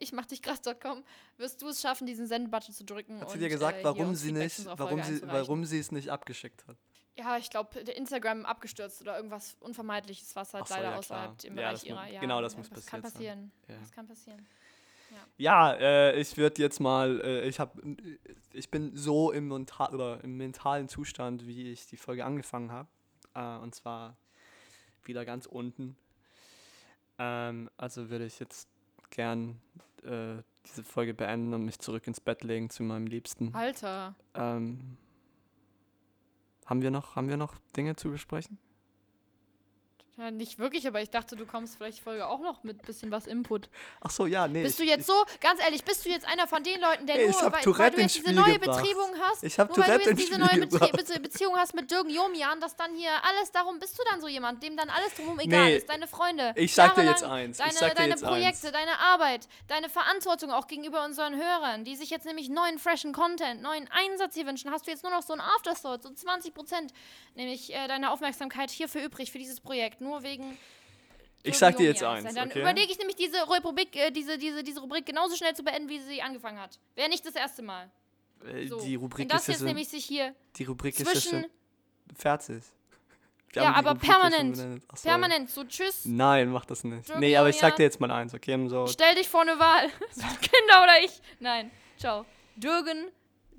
ich 0.00 0.12
mach 0.12 0.26
dich 0.26 0.42
krass.com, 0.42 1.04
wirst 1.36 1.62
du 1.62 1.68
es 1.68 1.80
schaffen, 1.80 2.06
diesen 2.06 2.26
Sendebutton 2.26 2.74
zu 2.74 2.84
drücken. 2.84 3.20
Hat 3.20 3.30
sie 3.30 3.38
dir 3.38 3.48
gesagt, 3.48 3.80
äh, 3.80 3.84
warum 3.84 4.14
sie 4.14 4.32
nicht, 4.32 4.66
warum 4.76 5.02
sie, 5.02 5.22
warum 5.26 5.64
sie 5.64 5.78
es 5.78 5.92
nicht 5.92 6.10
abgeschickt 6.10 6.66
hat? 6.66 6.76
Ja, 7.16 7.36
ich 7.38 7.48
glaube, 7.48 7.78
Instagram 7.78 8.44
abgestürzt 8.44 9.00
oder 9.00 9.16
irgendwas 9.16 9.56
Unvermeidliches, 9.60 10.34
was 10.34 10.52
halt 10.52 10.66
so, 10.66 10.74
leider 10.74 10.90
ja, 10.90 10.96
außerhalb 10.98 11.38
klar. 11.38 11.50
im 11.50 11.58
Ja, 11.58 11.68
Bereich 11.68 11.84
ihrer. 11.84 12.08
Ja, 12.08 12.20
genau, 12.20 12.40
das 12.42 12.56
muss 12.56 12.68
das 12.70 12.86
kann 12.86 13.02
passiert 13.02 13.22
sein. 13.34 13.50
passieren. 13.50 13.52
Ja. 13.68 13.80
Das 13.80 13.92
kann 13.92 14.06
passieren. 14.08 14.46
Ja, 15.36 15.72
äh, 15.74 16.20
ich 16.20 16.36
würde 16.36 16.60
jetzt 16.60 16.80
mal, 16.80 17.20
äh, 17.20 17.48
ich 17.48 17.60
habe, 17.60 17.96
ich 18.52 18.70
bin 18.70 18.96
so 18.96 19.30
im, 19.30 19.48
Monta 19.48 19.90
oder 19.90 20.22
im 20.24 20.36
mentalen 20.36 20.88
Zustand, 20.88 21.46
wie 21.46 21.70
ich 21.70 21.86
die 21.86 21.96
Folge 21.96 22.24
angefangen 22.24 22.72
habe. 22.72 22.88
Äh, 23.34 23.62
und 23.62 23.74
zwar 23.74 24.16
wieder 25.04 25.24
ganz 25.24 25.46
unten. 25.46 25.96
Ähm, 27.18 27.70
also 27.76 28.10
würde 28.10 28.26
ich 28.26 28.38
jetzt 28.38 28.68
gern 29.14 29.60
äh, 30.02 30.42
diese 30.66 30.84
Folge 30.84 31.14
beenden 31.14 31.54
und 31.54 31.64
mich 31.64 31.78
zurück 31.78 32.06
ins 32.06 32.20
Bett 32.20 32.44
legen 32.44 32.70
zu 32.70 32.82
meinem 32.82 33.06
Liebsten. 33.06 33.54
Alter. 33.54 34.14
Ähm, 34.34 34.96
haben 36.66 36.82
wir 36.82 36.90
noch, 36.90 37.16
haben 37.16 37.28
wir 37.28 37.36
noch 37.36 37.54
Dinge 37.76 37.96
zu 37.96 38.10
besprechen? 38.10 38.58
Ja, 40.16 40.30
nicht 40.30 40.60
wirklich, 40.60 40.86
aber 40.86 41.02
ich 41.02 41.10
dachte, 41.10 41.34
du 41.34 41.44
kommst 41.44 41.76
vielleicht 41.76 41.98
Folge 41.98 42.28
auch 42.28 42.38
noch 42.38 42.62
mit 42.62 42.80
bisschen 42.82 43.10
was 43.10 43.26
Input. 43.26 43.68
Ach 44.00 44.10
so, 44.10 44.26
ja, 44.26 44.46
nee. 44.46 44.62
Bist 44.62 44.78
du 44.78 44.84
ich- 44.84 44.90
jetzt 44.90 45.06
so, 45.08 45.24
ganz 45.40 45.60
ehrlich, 45.60 45.82
bist 45.82 46.04
du 46.04 46.08
jetzt 46.08 46.24
einer 46.28 46.46
von 46.46 46.62
den 46.62 46.80
Leuten, 46.80 47.04
der 47.08 47.16
Ey, 47.16 47.30
ich 47.30 47.32
nur, 47.42 47.52
weil, 47.52 47.66
weil 47.78 47.90
du 47.90 48.00
jetzt 48.00 48.14
diese 48.14 48.26
Spiel 48.28 48.32
neue 48.34 48.58
gebracht. 48.60 48.78
Betriebung 48.80 49.10
hast? 49.20 49.42
Ich 49.42 49.58
hab 49.58 49.70
nur 49.70 49.78
weil 49.78 49.84
Tourette 49.86 50.04
du 50.04 50.10
jetzt 50.10 50.28
diese 50.28 50.38
neue. 50.38 50.66
Bezie 50.92 51.18
Beziehung 51.18 51.56
hast 51.56 51.74
mit 51.74 51.90
Dirk 51.90 52.08
Jomian, 52.08 52.60
dass 52.60 52.76
dann 52.76 52.94
hier 52.94 53.10
alles 53.28 53.50
darum, 53.50 53.80
bist 53.80 53.98
du 53.98 54.04
dann 54.08 54.20
so 54.20 54.28
jemand, 54.28 54.62
dem 54.62 54.76
dann 54.76 54.88
alles 54.88 55.14
drumherum 55.14 55.40
egal 55.40 55.64
Nee, 55.64 55.76
ist, 55.78 55.88
deine 55.88 56.06
Freunde. 56.06 56.52
ich 56.54 56.72
sag 56.72 56.94
dir 56.94 57.02
jetzt 57.06 57.24
eins, 57.24 57.58
ich 57.58 57.64
Deine, 57.64 57.76
sag 57.76 57.88
dir 57.90 57.94
deine 57.96 58.10
jetzt 58.10 58.22
Projekte, 58.24 58.66
eins. 58.68 58.72
deine 58.72 58.98
Arbeit, 59.00 59.48
deine 59.66 59.88
Verantwortung 59.88 60.52
auch 60.52 60.68
gegenüber 60.68 61.04
unseren 61.04 61.34
Hörern, 61.34 61.84
die 61.84 61.96
sich 61.96 62.10
jetzt 62.10 62.24
nämlich 62.24 62.48
neuen, 62.48 62.78
freshen 62.78 63.12
Content, 63.12 63.62
neuen 63.62 63.88
Einsatz 63.90 64.34
hier 64.34 64.46
wünschen, 64.46 64.70
hast 64.70 64.86
du 64.86 64.92
jetzt 64.92 65.02
nur 65.02 65.10
noch 65.10 65.22
so 65.22 65.32
ein 65.32 65.40
Afterthought, 65.40 66.04
so 66.04 66.10
20 66.12 66.54
Prozent, 66.54 66.92
nämlich 67.34 67.74
äh, 67.74 67.88
deine 67.88 68.12
Aufmerksamkeit 68.12 68.70
hierfür 68.70 69.02
übrig 69.02 69.32
für 69.32 69.38
dieses 69.38 69.60
Projekt, 69.60 70.00
nur 70.04 70.22
wegen 70.22 70.56
Ich 71.42 71.58
sag 71.58 71.76
dir 71.76 71.86
jetzt 71.86 72.02
eins, 72.02 72.32
Dann 72.34 72.48
okay? 72.48 72.60
überlege 72.60 72.92
ich 72.92 72.98
nämlich 72.98 73.16
diese 73.16 73.42
Rubrik, 73.42 73.94
äh, 73.96 74.10
diese, 74.10 74.38
diese, 74.38 74.62
diese 74.62 74.80
Rubrik 74.80 75.04
genauso 75.04 75.34
schnell 75.36 75.54
zu 75.54 75.62
beenden, 75.64 75.88
wie 75.88 75.98
sie 76.00 76.22
angefangen 76.22 76.60
hat. 76.60 76.78
Wäre 76.94 77.08
nicht 77.08 77.24
das 77.26 77.34
erste 77.34 77.62
Mal. 77.62 77.90
Äh, 78.46 78.66
So. 78.68 78.80
Die 78.80 78.94
Rubrik 78.94 79.28
das 79.28 79.42
ist 79.42 79.48
ja 79.48 79.52
jetzt 79.52 79.58
schon, 79.60 79.66
nämlich 79.68 79.88
sich 79.88 80.04
hier 80.04 80.34
die 80.56 80.64
Rubrik 80.64 80.94
ist 80.98 81.06
ja 81.06 81.12
zwischen 81.12 81.40
schon 81.42 81.50
fertig. 82.16 82.62
Wir 83.52 83.62
Ja, 83.62 83.72
aber 83.74 83.90
Rubrik 83.90 84.08
ja 84.08 84.18
permanent. 84.18 84.82
Ach 84.92 84.96
so. 84.96 85.08
permanent 85.08 85.50
so 85.50 85.64
tschüss, 85.64 86.04
Nein, 86.04 86.50
mach 86.50 86.64
das 86.66 86.82
nicht. 86.84 87.08
Nee, 87.18 87.36
aber 87.36 87.48
ich 87.48 87.56
sag 87.56 87.76
dir 87.76 87.84
jetzt 87.84 88.00
mal 88.00 88.10
eins, 88.10 88.34
okay? 88.34 88.68
So, 88.68 88.86
stell 88.86 89.14
dich 89.14 89.28
vor 89.28 89.42
eine 89.42 89.58
Wahl. 89.58 89.88
so, 90.12 90.22
Kinder 90.22 90.82
oder 90.82 91.02
ich? 91.04 91.20
Nein, 91.40 91.70
ciao. 91.96 92.24
Dürgen, 92.56 93.10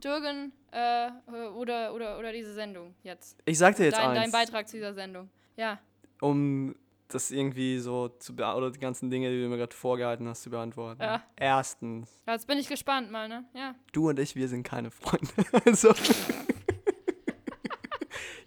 Dürgen 0.03 0.51
äh, 0.71 1.09
oder, 1.55 1.93
oder, 1.93 2.19
oder 2.19 2.31
diese 2.33 2.53
Sendung 2.53 2.93
jetzt. 3.03 3.37
ich 3.45 3.57
sag 3.57 3.75
dir 3.77 3.85
jetzt 3.85 3.97
Dein, 3.97 4.09
dein 4.09 4.23
eins. 4.23 4.31
Beitrag 4.33 4.67
zu 4.67 4.75
dieser 4.77 4.93
Sendung. 4.93 5.29
Ja. 5.55 5.79
Um 6.21 6.75
das 7.07 7.29
irgendwie 7.31 7.77
so 7.79 8.07
zu 8.09 8.35
beantworten, 8.35 8.63
oder 8.65 8.71
die 8.71 8.79
ganzen 8.79 9.09
Dinge, 9.09 9.29
die 9.29 9.41
du 9.41 9.47
mir 9.47 9.57
gerade 9.57 9.75
vorgehalten 9.75 10.27
hast, 10.27 10.41
zu 10.43 10.49
beantworten. 10.49 11.01
Ja. 11.01 11.23
Erstens, 11.35 12.09
Jetzt 12.25 12.47
bin 12.47 12.57
ich 12.57 12.67
gespannt 12.67 13.11
mal, 13.11 13.27
ne? 13.29 13.45
Ja. 13.53 13.75
du 13.93 14.09
und 14.09 14.19
ich, 14.19 14.35
wir 14.35 14.47
sind 14.47 14.63
keine 14.63 14.91
Freunde. 14.91 15.27
Also, 15.65 15.93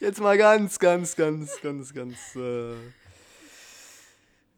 jetzt 0.01 0.21
mal 0.21 0.37
ganz, 0.39 0.79
ganz, 0.79 1.17
ganz, 1.17 1.61
ganz, 1.61 1.95
ganz. 1.95 2.37
Äh, 2.37 2.73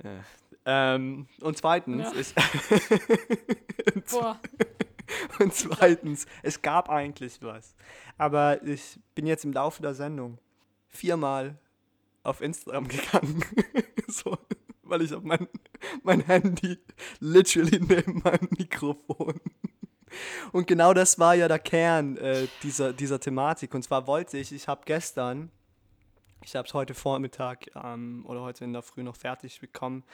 ja. 0.02 0.24
ähm, 0.64 1.26
und 1.40 1.56
zweitens, 1.58 2.12
Ja. 2.12 2.20
ich, 2.20 2.34
Boah. 4.11 4.40
und 5.38 5.52
zweitens, 5.54 6.26
es 6.42 6.62
gab 6.62 6.88
eigentlich 6.88 7.42
was. 7.42 7.74
Aber 8.18 8.62
ich 8.62 8.98
bin 9.14 9.26
jetzt 9.26 9.44
im 9.44 9.52
Laufe 9.52 9.82
der 9.82 9.94
Sendung 9.94 10.38
viermal 10.88 11.58
auf 12.22 12.40
Instagram 12.40 12.88
gegangen. 12.88 13.44
so, 14.08 14.36
weil 14.82 15.02
ich 15.02 15.14
auf 15.14 15.22
mein, 15.22 15.48
mein 16.02 16.20
Handy 16.20 16.78
literally 17.20 17.80
neben 17.80 18.20
meinem 18.22 18.48
Mikrofon. 18.58 19.40
Und 20.52 20.66
genau 20.66 20.92
das 20.92 21.18
war 21.18 21.34
ja 21.34 21.48
der 21.48 21.58
Kern 21.58 22.16
äh, 22.16 22.48
dieser, 22.62 22.92
dieser 22.92 23.20
Thematik. 23.20 23.74
Und 23.74 23.82
zwar 23.82 24.06
wollte 24.06 24.38
ich, 24.38 24.52
ich 24.52 24.68
habe 24.68 24.82
gestern, 24.84 25.50
ich 26.44 26.56
habe 26.56 26.66
es 26.66 26.74
heute 26.74 26.94
Vormittag 26.94 27.70
ähm, 27.76 28.24
oder 28.26 28.40
heute 28.40 28.64
in 28.64 28.72
der 28.72 28.82
Früh 28.82 29.02
noch 29.02 29.16
fertig 29.16 29.60
bekommen, 29.60 30.04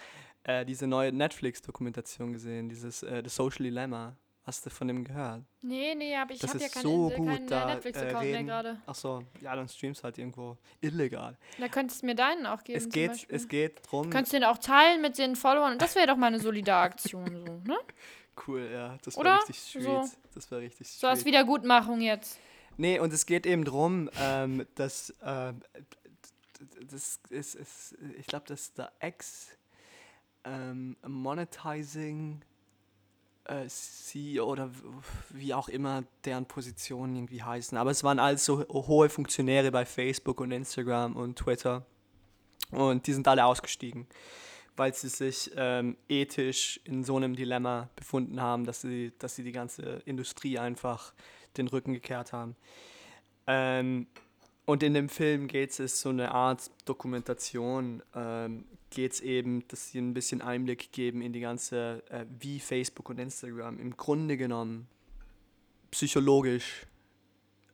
äh, 0.44 0.64
diese 0.64 0.86
neue 0.86 1.12
Netflix-Dokumentation 1.12 2.32
gesehen, 2.32 2.68
dieses 2.68 3.02
äh, 3.02 3.22
The 3.24 3.30
Social 3.30 3.64
Dilemma. 3.64 4.16
Hast 4.47 4.64
du 4.64 4.70
von 4.70 4.86
dem 4.86 5.03
gehört? 5.03 5.42
Nee, 5.61 5.97
nee, 5.97 6.16
hab, 6.16 6.30
ich 6.30 6.40
habe 6.40 6.57
ja 6.59 6.66
ist 6.66 6.74
keinen 6.74 6.82
so 6.84 7.11
gut, 7.11 7.26
keinen, 7.26 7.47
äh, 7.47 7.51
da, 7.51 7.66
Netflix-Account 7.66 8.12
äh, 8.24 8.26
mehr 8.28 8.34
reden- 8.38 8.47
gerade. 8.47 8.80
Ach 8.86 8.94
so, 8.94 9.24
ja, 9.40 9.57
dann 9.57 9.68
streamst 9.68 10.05
halt 10.05 10.18
irgendwo 10.18 10.57
illegal. 10.80 11.36
Da 11.59 11.66
könntest 11.66 12.03
du 12.03 12.07
mir 12.07 12.14
deinen 12.14 12.47
auch 12.47 12.62
geben. 12.62 12.78
es 12.78 12.88
geht, 12.88 13.26
es 13.28 13.49
geht 13.49 13.80
drum. 13.90 14.09
Könntest 14.09 14.32
du 14.32 14.36
den 14.38 14.44
auch 14.44 14.59
teilen 14.59 15.03
mit 15.03 15.18
den 15.18 15.34
Followern? 15.34 15.72
Und 15.72 15.82
das 15.82 15.97
wäre 15.97 16.07
doch 16.07 16.16
mal 16.16 16.28
eine 16.28 16.38
Solidaraktion, 16.38 17.44
so, 17.44 17.53
ne? 17.64 17.76
Cool, 18.47 18.68
ja, 18.70 18.97
das 19.03 19.16
war 19.16 19.38
richtig 19.40 19.59
street. 19.59 19.82
So. 19.84 20.05
Das 20.34 20.51
war 20.51 20.59
richtig 20.59 20.88
So 20.90 21.07
als. 21.07 21.24
Wiedergutmachung 21.24 22.01
jetzt. 22.03 22.38
Nee, 22.76 23.01
und 23.01 23.12
es 23.12 23.24
geht 23.26 23.47
eben 23.47 23.64
drum, 23.64 24.11
ähm, 24.20 24.66
dass 24.74 25.12
ähm, 25.24 25.62
das 26.90 27.18
ist, 27.30 27.55
ist 27.57 27.97
ich 28.18 28.26
glaube, 28.26 28.44
das 28.47 28.61
ist 28.61 28.78
der 28.78 28.92
Ex 29.01 29.57
ähm, 30.44 30.97
Monetizing 31.07 32.42
äh, 33.49 33.66
CEO 33.68 34.44
oder 34.44 34.70
wie 35.30 35.55
auch 35.55 35.68
immer 35.68 36.05
deren 36.24 36.47
Positionen 36.47 37.16
irgendwie 37.16 37.42
heißen. 37.42 37.76
Aber 37.78 37.90
es 37.90 38.05
waren 38.05 38.18
alles 38.18 38.44
so 38.44 38.61
ho- 38.61 38.86
hohe 38.86 39.09
Funktionäre 39.09 39.70
bei 39.70 39.84
Facebook 39.84 40.40
und 40.40 40.53
Instagram 40.53 41.16
und 41.16 41.38
Twitter. 41.38 41.84
Und 42.70 43.07
die 43.07 43.12
sind 43.12 43.28
alle 43.28 43.44
ausgestiegen, 43.44 44.07
weil 44.76 44.92
sie 44.92 45.09
sich 45.09 45.51
ähm, 45.57 45.97
ethisch 46.09 46.80
in 46.84 47.05
so 47.05 47.16
einem 47.16 47.36
Dilemma 47.36 47.88
befunden 47.94 48.40
haben, 48.40 48.64
dass 48.64 48.80
sie, 48.80 49.12
dass 49.18 49.36
sie 49.36 49.44
die 49.44 49.53
ganze 49.53 50.03
Industrie 50.05 50.59
einfach 50.59 51.14
den 51.57 51.68
Rücken 51.68 51.92
gekehrt 51.92 52.32
haben. 52.32 52.57
Ähm, 53.47 54.09
und 54.66 54.82
in 54.82 54.94
dem 54.94 55.08
Film 55.08 55.46
geht 55.46 55.78
es 55.78 56.00
so 56.00 56.08
eine 56.08 56.32
Art 56.32 56.70
Dokumentation, 56.84 58.02
ähm, 58.14 58.64
geht 58.90 59.12
es 59.12 59.20
eben, 59.20 59.66
dass 59.68 59.90
sie 59.90 59.98
ein 59.98 60.12
bisschen 60.12 60.42
Einblick 60.42 60.92
geben 60.92 61.22
in 61.22 61.32
die 61.32 61.40
ganze, 61.40 62.02
äh, 62.10 62.26
wie 62.38 62.58
Facebook 62.60 63.08
und 63.08 63.18
Instagram 63.18 63.78
im 63.78 63.96
Grunde 63.96 64.36
genommen 64.36 64.88
psychologisch 65.92 66.86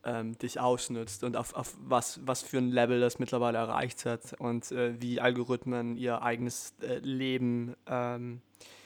ähm, 0.05 0.36
dich 0.36 0.61
ausnutzt 0.61 1.24
und 1.24 1.36
auf, 1.36 1.55
auf 1.55 1.74
was, 1.80 2.20
was 2.26 2.43
für 2.43 2.59
ein 2.59 2.70
Level 2.70 3.01
das 3.01 3.18
mittlerweile 3.18 3.59
erreicht 3.59 4.05
hat 4.05 4.38
und 4.38 4.70
äh, 4.70 5.01
wie 5.01 5.20
Algorithmen 5.20 5.97
ihr 5.97 6.22
eigenes 6.22 6.74
äh, 6.82 6.99
Leben 6.99 7.74
ähm, 7.86 8.43
äh, 8.61 8.82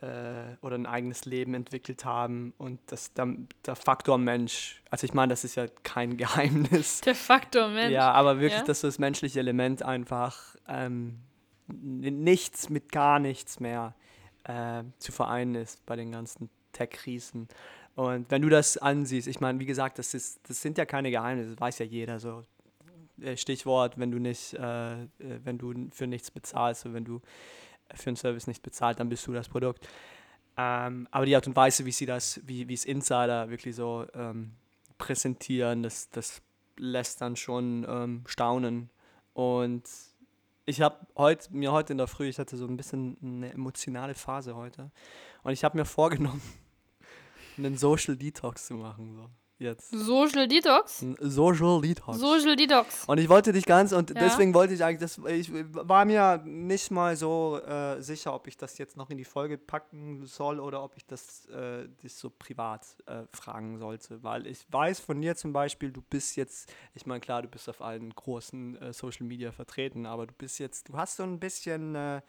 oder 0.00 0.74
ein 0.76 0.86
eigenes 0.86 1.24
Leben 1.24 1.54
entwickelt 1.54 2.04
haben 2.04 2.54
und 2.58 2.78
das, 2.86 3.12
der, 3.14 3.34
der 3.66 3.74
Faktor 3.74 4.16
Mensch, 4.16 4.80
also 4.90 5.04
ich 5.04 5.12
meine, 5.12 5.30
das 5.30 5.42
ist 5.42 5.56
ja 5.56 5.66
kein 5.82 6.16
Geheimnis, 6.16 7.00
De 7.00 7.14
facto, 7.14 7.68
Mensch. 7.68 7.92
ja, 7.92 8.12
aber 8.12 8.38
wirklich, 8.38 8.60
Ja? 8.60 8.64
dass 8.64 8.80
so 8.82 8.86
das 8.88 8.98
menschliche 9.00 9.40
Element 9.40 9.82
einfach 9.82 10.54
ähm, 10.68 11.18
nichts 11.66 12.68
mit 12.70 12.92
gar 12.92 13.18
nichts 13.18 13.58
mehr 13.60 13.94
äh, 14.44 14.84
zu 14.98 15.10
vereinen 15.12 15.56
ist 15.56 15.84
bei 15.84 15.96
den 15.96 16.12
ganzen 16.12 16.48
Tech-Riesen. 16.72 17.48
Und 17.96 18.30
wenn 18.30 18.42
du 18.42 18.48
das 18.48 18.78
ansiehst, 18.78 19.26
ich 19.26 19.40
meine, 19.40 19.58
wie 19.58 19.66
gesagt, 19.66 19.98
das, 19.98 20.14
ist, 20.14 20.48
das 20.48 20.62
sind 20.62 20.78
ja 20.78 20.86
keine 20.86 21.10
Geheimnisse, 21.10 21.50
das 21.50 21.60
weiß 21.60 21.78
ja 21.80 21.86
jeder. 21.86 22.20
So. 22.20 22.42
Äh, 23.20 23.36
Stichwort, 23.36 23.98
wenn 23.98 24.12
du 24.12 24.18
nicht, 24.20 24.54
äh, 24.54 25.02
äh, 25.02 25.06
wenn 25.42 25.58
du 25.58 25.74
für 25.90 26.06
nichts 26.06 26.30
bezahlst 26.30 26.92
wenn 26.92 27.04
du 27.04 27.20
für 27.94 28.10
einen 28.10 28.16
Service 28.16 28.46
nicht 28.46 28.62
bezahlt, 28.62 29.00
dann 29.00 29.08
bist 29.08 29.26
du 29.26 29.32
das 29.32 29.48
Produkt. 29.48 29.86
Ähm, 30.56 31.06
aber 31.10 31.24
die 31.24 31.36
Art 31.36 31.46
und 31.46 31.56
Weise, 31.56 31.84
wie 31.84 31.92
sie 31.92 32.06
das, 32.06 32.40
wie 32.44 32.72
es 32.72 32.84
Insider 32.84 33.48
wirklich 33.48 33.76
so 33.76 34.06
ähm, 34.14 34.52
präsentieren, 34.98 35.82
das, 35.82 36.10
das 36.10 36.42
lässt 36.76 37.20
dann 37.20 37.36
schon 37.36 37.86
ähm, 37.88 38.24
staunen. 38.26 38.90
Und 39.34 39.84
ich 40.66 40.80
habe 40.80 41.06
heute, 41.16 41.54
mir 41.54 41.72
heute 41.72 41.92
in 41.92 41.98
der 41.98 42.08
Früh, 42.08 42.28
ich 42.28 42.38
hatte 42.38 42.56
so 42.56 42.66
ein 42.66 42.76
bisschen 42.76 43.16
eine 43.22 43.52
emotionale 43.52 44.14
Phase 44.14 44.56
heute. 44.56 44.90
Und 45.44 45.52
ich 45.52 45.64
habe 45.64 45.78
mir 45.78 45.84
vorgenommen, 45.84 46.42
einen 47.56 47.76
Social 47.76 48.16
Detox 48.16 48.66
zu 48.66 48.74
machen. 48.74 49.14
So. 49.14 49.30
Jetzt. 49.60 49.90
Social 49.90 50.46
Detox? 50.46 51.04
Social 51.18 51.80
Detox. 51.80 52.18
Social 52.18 52.54
Detox. 52.54 53.04
Und 53.06 53.18
ich 53.18 53.28
wollte 53.28 53.52
dich 53.52 53.64
ganz, 53.66 53.92
und 53.92 54.10
Ja. 54.10 54.20
deswegen 54.20 54.54
wollte 54.54 54.74
ich 54.74 54.84
eigentlich, 54.84 55.00
das, 55.00 55.18
ich 55.26 55.50
war 55.52 56.04
mir 56.04 56.40
nicht 56.44 56.92
mal 56.92 57.16
so 57.16 57.58
äh, 57.66 58.00
sicher, 58.00 58.34
ob 58.34 58.46
ich 58.46 58.56
das 58.56 58.78
jetzt 58.78 58.96
noch 58.96 59.10
in 59.10 59.18
die 59.18 59.24
Folge 59.24 59.58
packen 59.58 60.24
soll 60.26 60.60
oder 60.60 60.84
ob 60.84 60.96
ich 60.96 61.04
das 61.06 61.46
äh, 61.46 61.88
dich 62.04 62.14
so 62.14 62.30
privat 62.30 62.86
äh, 63.06 63.24
fragen 63.32 63.78
sollte. 63.78 64.22
Weil 64.22 64.46
ich 64.46 64.64
weiß 64.70 65.00
von 65.00 65.20
dir 65.20 65.34
zum 65.34 65.52
Beispiel, 65.52 65.90
du 65.90 66.02
bist 66.02 66.36
jetzt, 66.36 66.72
ich 66.94 67.04
meine, 67.04 67.18
klar, 67.20 67.42
du 67.42 67.48
bist 67.48 67.68
auf 67.68 67.80
allen 67.82 68.14
großen 68.14 68.80
äh, 68.80 68.92
Social 68.92 69.26
Media 69.26 69.50
vertreten, 69.50 70.06
aber 70.06 70.28
du 70.28 70.34
bist 70.34 70.60
jetzt, 70.60 70.88
du 70.88 70.96
hast 70.96 71.16
so 71.16 71.24
ein 71.24 71.40
bisschen 71.40 71.96
äh, 71.96 72.20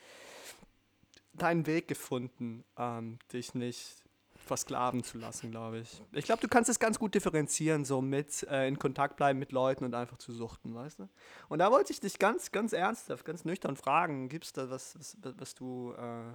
deinen 1.34 1.67
Weg 1.67 1.88
gefunden, 1.88 2.63
ähm, 2.75 3.19
dich 3.32 3.53
nicht 3.53 4.03
versklaven 4.50 5.04
zu 5.04 5.18
lassen, 5.18 5.52
glaube 5.52 5.80
ich. 5.80 6.02
Ich 6.12 6.26
glaube, 6.26 6.41
du 6.41 6.47
kannst 6.50 6.70
es 6.70 6.80
ganz 6.80 7.00
gut 7.00 7.16
differenzieren, 7.16 7.86
so 7.86 8.02
mit 8.02 8.43
äh, 8.50 8.68
in 8.68 8.78
Kontakt 8.78 9.16
bleiben 9.16 9.39
mit 9.39 9.52
Leuten 9.54 9.86
und 9.86 9.93
einfach 9.95 10.18
zu 10.18 10.34
suchten, 10.34 10.76
weißt 10.76 11.00
du? 11.00 11.10
Und 11.47 11.60
da 11.60 11.72
wollte 11.72 11.93
ich 11.93 12.02
dich 12.02 12.20
ganz, 12.20 12.52
ganz 12.52 12.74
ernsthaft, 12.74 13.24
ganz 13.24 13.45
nüchtern 13.45 13.78
fragen, 13.78 14.28
gibt 14.28 14.45
es 14.45 14.54
da 14.54 14.70
was, 14.70 14.97
was, 14.97 15.18
was 15.38 15.56
du 15.56 15.93
äh, 15.93 16.34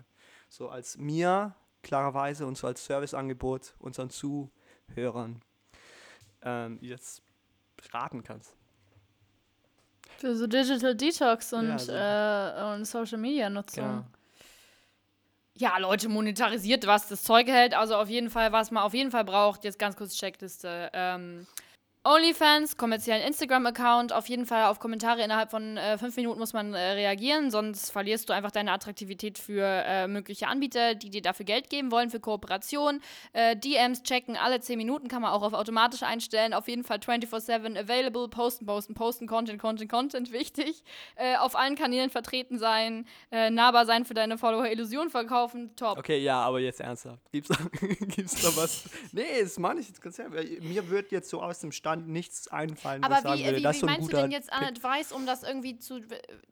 so 0.49 0.69
als 0.71 0.97
mir 0.97 1.55
klarerweise 1.83 2.47
und 2.47 2.57
so 2.57 2.67
als 2.67 2.85
Serviceangebot 2.87 3.75
unseren 3.79 4.09
Zuhörern 4.09 5.43
ähm, 6.43 6.79
jetzt 6.81 7.23
raten 7.93 8.23
kannst? 8.23 8.57
Für 10.19 10.37
so 10.37 10.47
Digital 10.47 10.95
Detox 10.95 11.53
und, 11.53 11.69
Ja, 11.69 11.79
so. 11.79 11.93
äh, 11.93 12.75
und 12.75 12.85
Social 12.85 13.19
Media 13.19 13.51
Nutzung. 13.51 13.85
Genau. 13.85 14.05
Ja, 15.57 15.79
Leute, 15.79 16.09
monetarisiert, 16.09 16.87
was 16.87 17.07
das 17.09 17.23
Zeug 17.23 17.47
hält. 17.47 17.75
Also 17.75 17.95
auf 17.95 18.09
jeden 18.09 18.29
Fall, 18.29 18.51
was 18.51 18.73
man 18.73 18.83
auf 18.83 18.93
jeden 18.93 19.13
Fall 19.13 19.25
braucht. 19.25 19.63
Jetzt 19.63 19.79
ganz 19.79 19.95
kurz 19.97 20.17
Checkliste. 20.17 20.91
Ähm, 20.93 21.47
OnlyFans, 22.07 22.77
kommerziellen 22.77 23.27
Instagram-Account, 23.27 24.13
auf 24.13 24.29
jeden 24.29 24.45
Fall 24.45 24.67
auf 24.67 24.79
Kommentare 24.79 25.23
innerhalb 25.23 25.51
von 25.51 25.79
äh, 25.79 25.97
fünf 25.97 26.15
Minuten 26.17 26.39
muss 26.39 26.53
man 26.53 26.75
äh, 26.75 26.79
reagieren, 26.79 27.51
sonst 27.51 27.91
verlierst 27.91 28.29
du 28.29 28.35
einfach 28.35 28.51
deine 28.51 28.73
Attraktivität 28.73 29.39
für 29.39 29.65
äh, 29.65 30.07
mögliche 30.07 30.49
Anbieter, 30.49 30.95
die 30.95 31.09
dir 31.09 31.23
dafür 31.23 31.47
Geld 31.47 31.71
geben 31.71 31.91
wollen, 31.91 32.11
für 32.11 32.21
Kooperation. 32.21 33.01
Äh, 33.33 33.57
DMs 33.57 34.03
checken, 34.03 34.37
alle 34.37 34.61
zehn 34.61 34.77
Minuten 34.77 35.09
kann 35.09 35.23
man 35.23 35.33
auch 35.33 35.41
auf 35.41 35.55
automatisch 35.55 36.03
einstellen. 36.03 36.53
Auf 36.53 36.69
jeden 36.69 36.85
Fall 36.85 36.99
24-7 36.99 37.75
available, 37.81 38.29
posten, 38.29 38.67
posten, 38.67 38.93
posten, 38.93 39.27
Content, 39.27 39.59
Content, 39.59 39.91
Content, 39.91 40.31
wichtig. 40.33 40.85
Äh, 41.17 41.37
auf 41.37 41.57
allen 41.57 41.75
Kanälen 41.75 42.11
vertreten 42.11 42.59
sein, 42.59 43.07
äh, 43.31 43.49
nahbar 43.49 43.87
sein 43.87 44.05
für 44.05 44.13
deine 44.13 44.37
Follower, 44.37 44.67
Illusion 44.67 45.09
verkaufen, 45.09 45.75
top. 45.75 45.97
Okay, 45.97 46.19
ja, 46.19 46.43
aber 46.43 46.61
jetzt 46.61 46.83
ernsthaft. 46.83 47.23
Gibt's 47.33 47.49
da, 47.49 47.57
gibt's 48.09 48.43
da 48.43 48.55
was? 48.61 48.91
Nee, 49.13 49.41
das 49.41 49.59
meine 49.59 49.81
ich 49.81 49.89
jetzt 49.89 50.03
ganz 50.03 50.19
ehrlich. 50.19 50.61
Mir 50.61 50.91
wird 50.91 51.11
jetzt 51.11 51.31
so 51.31 51.41
aus 51.41 51.61
dem 51.61 51.73
Stand 51.95 52.09
nichts 52.09 52.49
einfallen, 52.49 53.03
Aber 53.05 53.16
ich 53.16 53.20
sagen 53.22 53.40
wie, 53.40 53.45
würde, 53.45 53.59
wie, 53.59 53.62
das 53.62 53.76
wie 53.76 53.80
so 53.80 53.86
meinst 53.86 54.12
du 54.12 54.16
denn 54.16 54.30
jetzt 54.30 54.53
an. 54.53 54.64
Advice, 54.64 55.12
um 55.12 55.26
das 55.26 55.42
irgendwie 55.42 55.78
zu. 55.78 56.01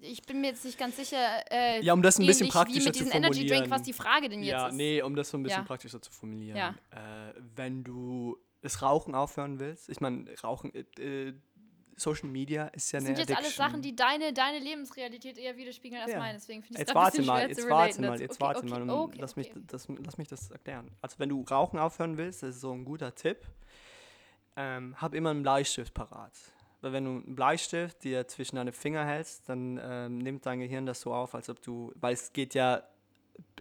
Ich 0.00 0.22
bin 0.22 0.40
mir 0.40 0.48
jetzt 0.48 0.64
nicht 0.64 0.78
ganz 0.78 0.96
sicher. 0.96 1.18
Äh, 1.50 1.82
Ja, 1.84 1.92
um 1.92 2.02
das 2.02 2.18
ein 2.18 2.26
bisschen 2.26 2.42
ähnlich 2.44 2.52
praktischer 2.52 2.80
wie 2.80 2.84
mit 2.86 2.96
zu 2.96 3.04
diesem 3.04 3.16
Energy 3.16 3.40
Drink, 3.40 3.50
formulieren. 3.50 3.70
was 3.70 3.82
die 3.82 3.92
Frage 3.92 4.28
denn 4.28 4.42
jetzt 4.42 4.50
Ja, 4.52 4.68
ist. 4.68 4.74
nee, 4.74 5.02
um 5.02 5.14
das 5.16 5.30
so 5.30 5.36
ein 5.38 5.42
bisschen 5.42 5.60
Ja. 5.60 5.66
praktischer 5.66 6.00
zu 6.00 6.10
formulieren. 6.10 6.56
Ja. 6.56 6.74
Äh, 6.90 7.34
wenn 7.56 7.84
du 7.84 8.38
das 8.60 8.80
Rauchen 8.82 9.14
aufhören 9.14 9.58
willst, 9.58 9.88
ich 9.88 10.00
meine, 10.00 10.26
Rauchen, 10.42 10.72
äh, 10.74 10.84
äh, 11.02 11.34
Social 11.96 12.28
Media 12.30 12.68
ist 12.68 12.90
ja 12.92 13.00
Das 13.00 13.06
eine 13.08 13.16
sind 13.16 13.28
jetzt 13.28 13.38
alles. 13.38 13.54
Sachen, 13.54 13.82
die 13.82 13.94
deine, 13.94 14.32
deine 14.32 14.58
Lebensrealität 14.60 15.36
eher 15.36 15.56
widerspiegeln 15.56 16.00
als 16.02 16.10
Ja. 16.12 16.18
meine. 16.18 16.34
Deswegen 16.34 16.62
finde 16.62 16.74
ich 16.74 16.78
Jetzt 16.80 16.88
es 16.88 16.94
warte 16.94 17.22
mal, 17.22 17.48
jetzt 17.48 17.68
warte 17.68 18.00
mal, 18.00 18.20
jetzt 18.20 18.40
warte 18.40 18.66
mal, 18.66 18.88
okay, 18.90 19.18
lass, 19.20 19.32
okay. 19.36 19.52
Mich, 19.54 19.66
das, 19.66 19.88
lass 20.02 20.16
mich 20.18 20.26
das 20.28 20.50
erklären. 20.50 20.90
Also 21.02 21.18
wenn 21.18 21.28
du 21.28 21.42
Rauchen 21.42 21.78
aufhören 21.78 22.16
willst, 22.16 22.42
das 22.42 22.54
ist 22.56 22.60
so 22.62 22.72
ein 22.72 22.84
guter 22.84 23.14
Tipp, 23.14 23.46
ähm, 24.56 25.00
hab 25.00 25.14
immer 25.14 25.30
einen 25.30 25.42
Bleistift 25.42 25.94
parat. 25.94 26.32
Weil 26.80 26.92
wenn 26.92 27.04
du 27.04 27.10
einen 27.10 27.34
Bleistift 27.34 28.02
dir 28.02 28.26
zwischen 28.26 28.56
deine 28.56 28.72
Finger 28.72 29.04
hältst, 29.04 29.48
dann 29.48 29.80
ähm, 29.82 30.18
nimmt 30.18 30.46
dein 30.46 30.60
Gehirn 30.60 30.84
das 30.84 31.00
so 31.00 31.14
auf, 31.14 31.34
als 31.34 31.48
ob 31.48 31.62
du, 31.62 31.92
weil 31.94 32.12
es 32.12 32.32
geht 32.32 32.54
ja 32.54 32.82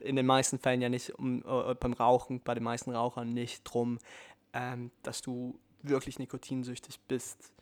in 0.02 0.16
den 0.16 0.26
meisten 0.26 0.60
Fällen 0.60 0.82
ja 0.82 0.90
nicht 0.90 1.12
um, 1.12 1.44
äh, 1.46 1.76
beim 1.76 1.94
Rauchen, 1.94 2.42
bei 2.42 2.56
den 2.56 2.64
meisten 2.64 2.92
Rauchern 2.92 3.30
nicht 3.30 3.64
drum, 3.64 4.00
ähm, 4.54 4.92
dass 5.04 5.22
du 5.22 5.60
wirklich 5.84 6.20
nikotinsüchtig 6.20 7.00
bist. 7.08 7.54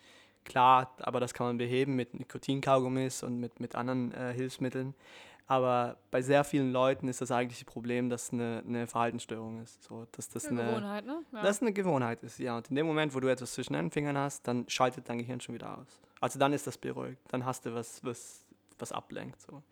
Klar, 0.45 0.95
aber 0.99 1.19
das 1.19 1.33
kann 1.33 1.47
man 1.47 1.57
beheben 1.57 1.95
mit 1.95 2.13
Nikotinkaugummis 2.13 3.23
und 3.23 3.39
mit, 3.39 3.59
mit 3.59 3.75
anderen 3.75 4.13
äh, 4.13 4.33
Hilfsmitteln. 4.33 4.95
Aber 5.49 5.97
bei 6.11 6.21
sehr 6.21 6.43
vielen 6.43 6.71
Leuten 6.71 7.07
ist 7.07 7.21
das 7.21 7.31
eigentliche 7.31 7.65
Problem, 7.65 8.07
dass 8.07 8.31
eine, 8.31 8.63
eine 8.67 8.85
Verhaltensstörung 8.85 9.63
ist. 9.63 9.83
So, 9.83 10.05
dass 10.11 10.29
das 10.29 10.45
Eine 10.45 10.61
eine, 10.61 10.69
Gewohnheit, 10.69 11.05
ne? 11.07 11.23
Ja. 11.31 11.41
dass 11.41 11.59
eine 11.63 11.73
Gewohnheit 11.73 12.21
ist, 12.21 12.37
ja. 12.37 12.55
Und 12.55 12.69
in 12.69 12.75
dem 12.75 12.85
Moment, 12.85 13.15
wo 13.15 13.19
du 13.19 13.27
etwas 13.29 13.53
zwischen 13.53 13.73
den 13.73 13.89
Fingern 13.89 14.15
hast, 14.15 14.47
dann 14.47 14.69
schaltet 14.69 15.09
dein 15.09 15.17
Gehirn 15.17 15.41
schon 15.41 15.55
wieder 15.55 15.75
aus. 15.75 15.87
Also 16.21 16.37
dann 16.37 16.53
ist 16.53 16.67
das 16.67 16.77
beruhigt. 16.77 17.19
Dann 17.29 17.45
hast 17.45 17.65
du 17.65 17.73
was, 17.73 18.03
was, 18.03 18.45
was 18.77 18.91
ablenkt. 18.91 19.41
So. 19.41 19.63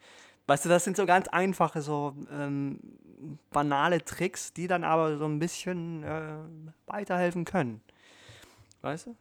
Weißt 0.48 0.66
du, 0.66 0.70
das 0.70 0.84
sind 0.84 0.98
so 0.98 1.06
ganz 1.06 1.28
einfache, 1.28 1.84
so 1.84 2.16
ähm, 2.32 2.80
banale 3.52 4.04
Tricks, 4.04 4.54
die 4.54 4.66
dann 4.66 4.84
aber 4.84 5.20
so 5.20 5.26
ein 5.26 5.38
bisschen 5.38 6.02
äh, 6.02 6.38
weiterhelfen 6.88 7.46
können. 7.46 7.82
Weißt 8.82 9.06
du? 9.08 9.16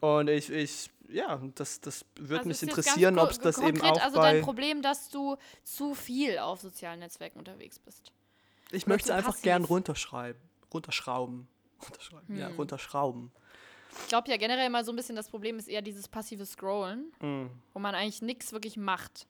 Und 0.00 0.28
ich, 0.28 0.50
ich, 0.50 0.90
ja, 1.08 1.40
das, 1.54 1.80
das 1.80 2.04
würde. 2.16 2.38
Also 2.38 2.48
mich 2.48 2.62
interessieren, 2.62 3.18
ob 3.18 3.30
es 3.30 3.38
das 3.38 3.58
eben 3.58 3.78
konkret 3.78 3.92
auch 3.92 4.04
also 4.04 4.16
dein 4.20 4.42
Problem, 4.42 4.82
dass 4.82 5.08
du 5.10 5.36
zu 5.62 5.94
viel 5.94 6.38
auf 6.38 6.60
sozialen 6.60 7.00
Netzwerken 7.00 7.38
unterwegs 7.38 7.78
bist. 7.78 8.12
Ich 8.70 8.86
möchte 8.86 9.10
es 9.10 9.14
einfach 9.14 9.30
passiv. 9.32 9.42
gern 9.42 9.64
runterschreiben. 9.64 10.40
Runterschrauben. 10.72 11.48
Runterschreiben. 11.82 12.36
Ja, 12.36 12.48
Hm. 12.48 12.56
runterschrauben. 12.56 13.32
Ich 14.02 14.08
glaube 14.08 14.28
ja 14.30 14.36
generell 14.36 14.70
mal 14.70 14.84
so 14.84 14.90
ein 14.92 14.96
bisschen 14.96 15.14
das 15.14 15.28
Problem 15.28 15.58
ist 15.58 15.68
eher 15.68 15.82
dieses 15.82 16.08
passive 16.08 16.44
Scrollen, 16.46 17.12
Mhm. 17.20 17.50
wo 17.72 17.78
man 17.78 17.94
eigentlich 17.94 18.22
nichts 18.22 18.52
wirklich 18.52 18.76
macht. 18.76 19.26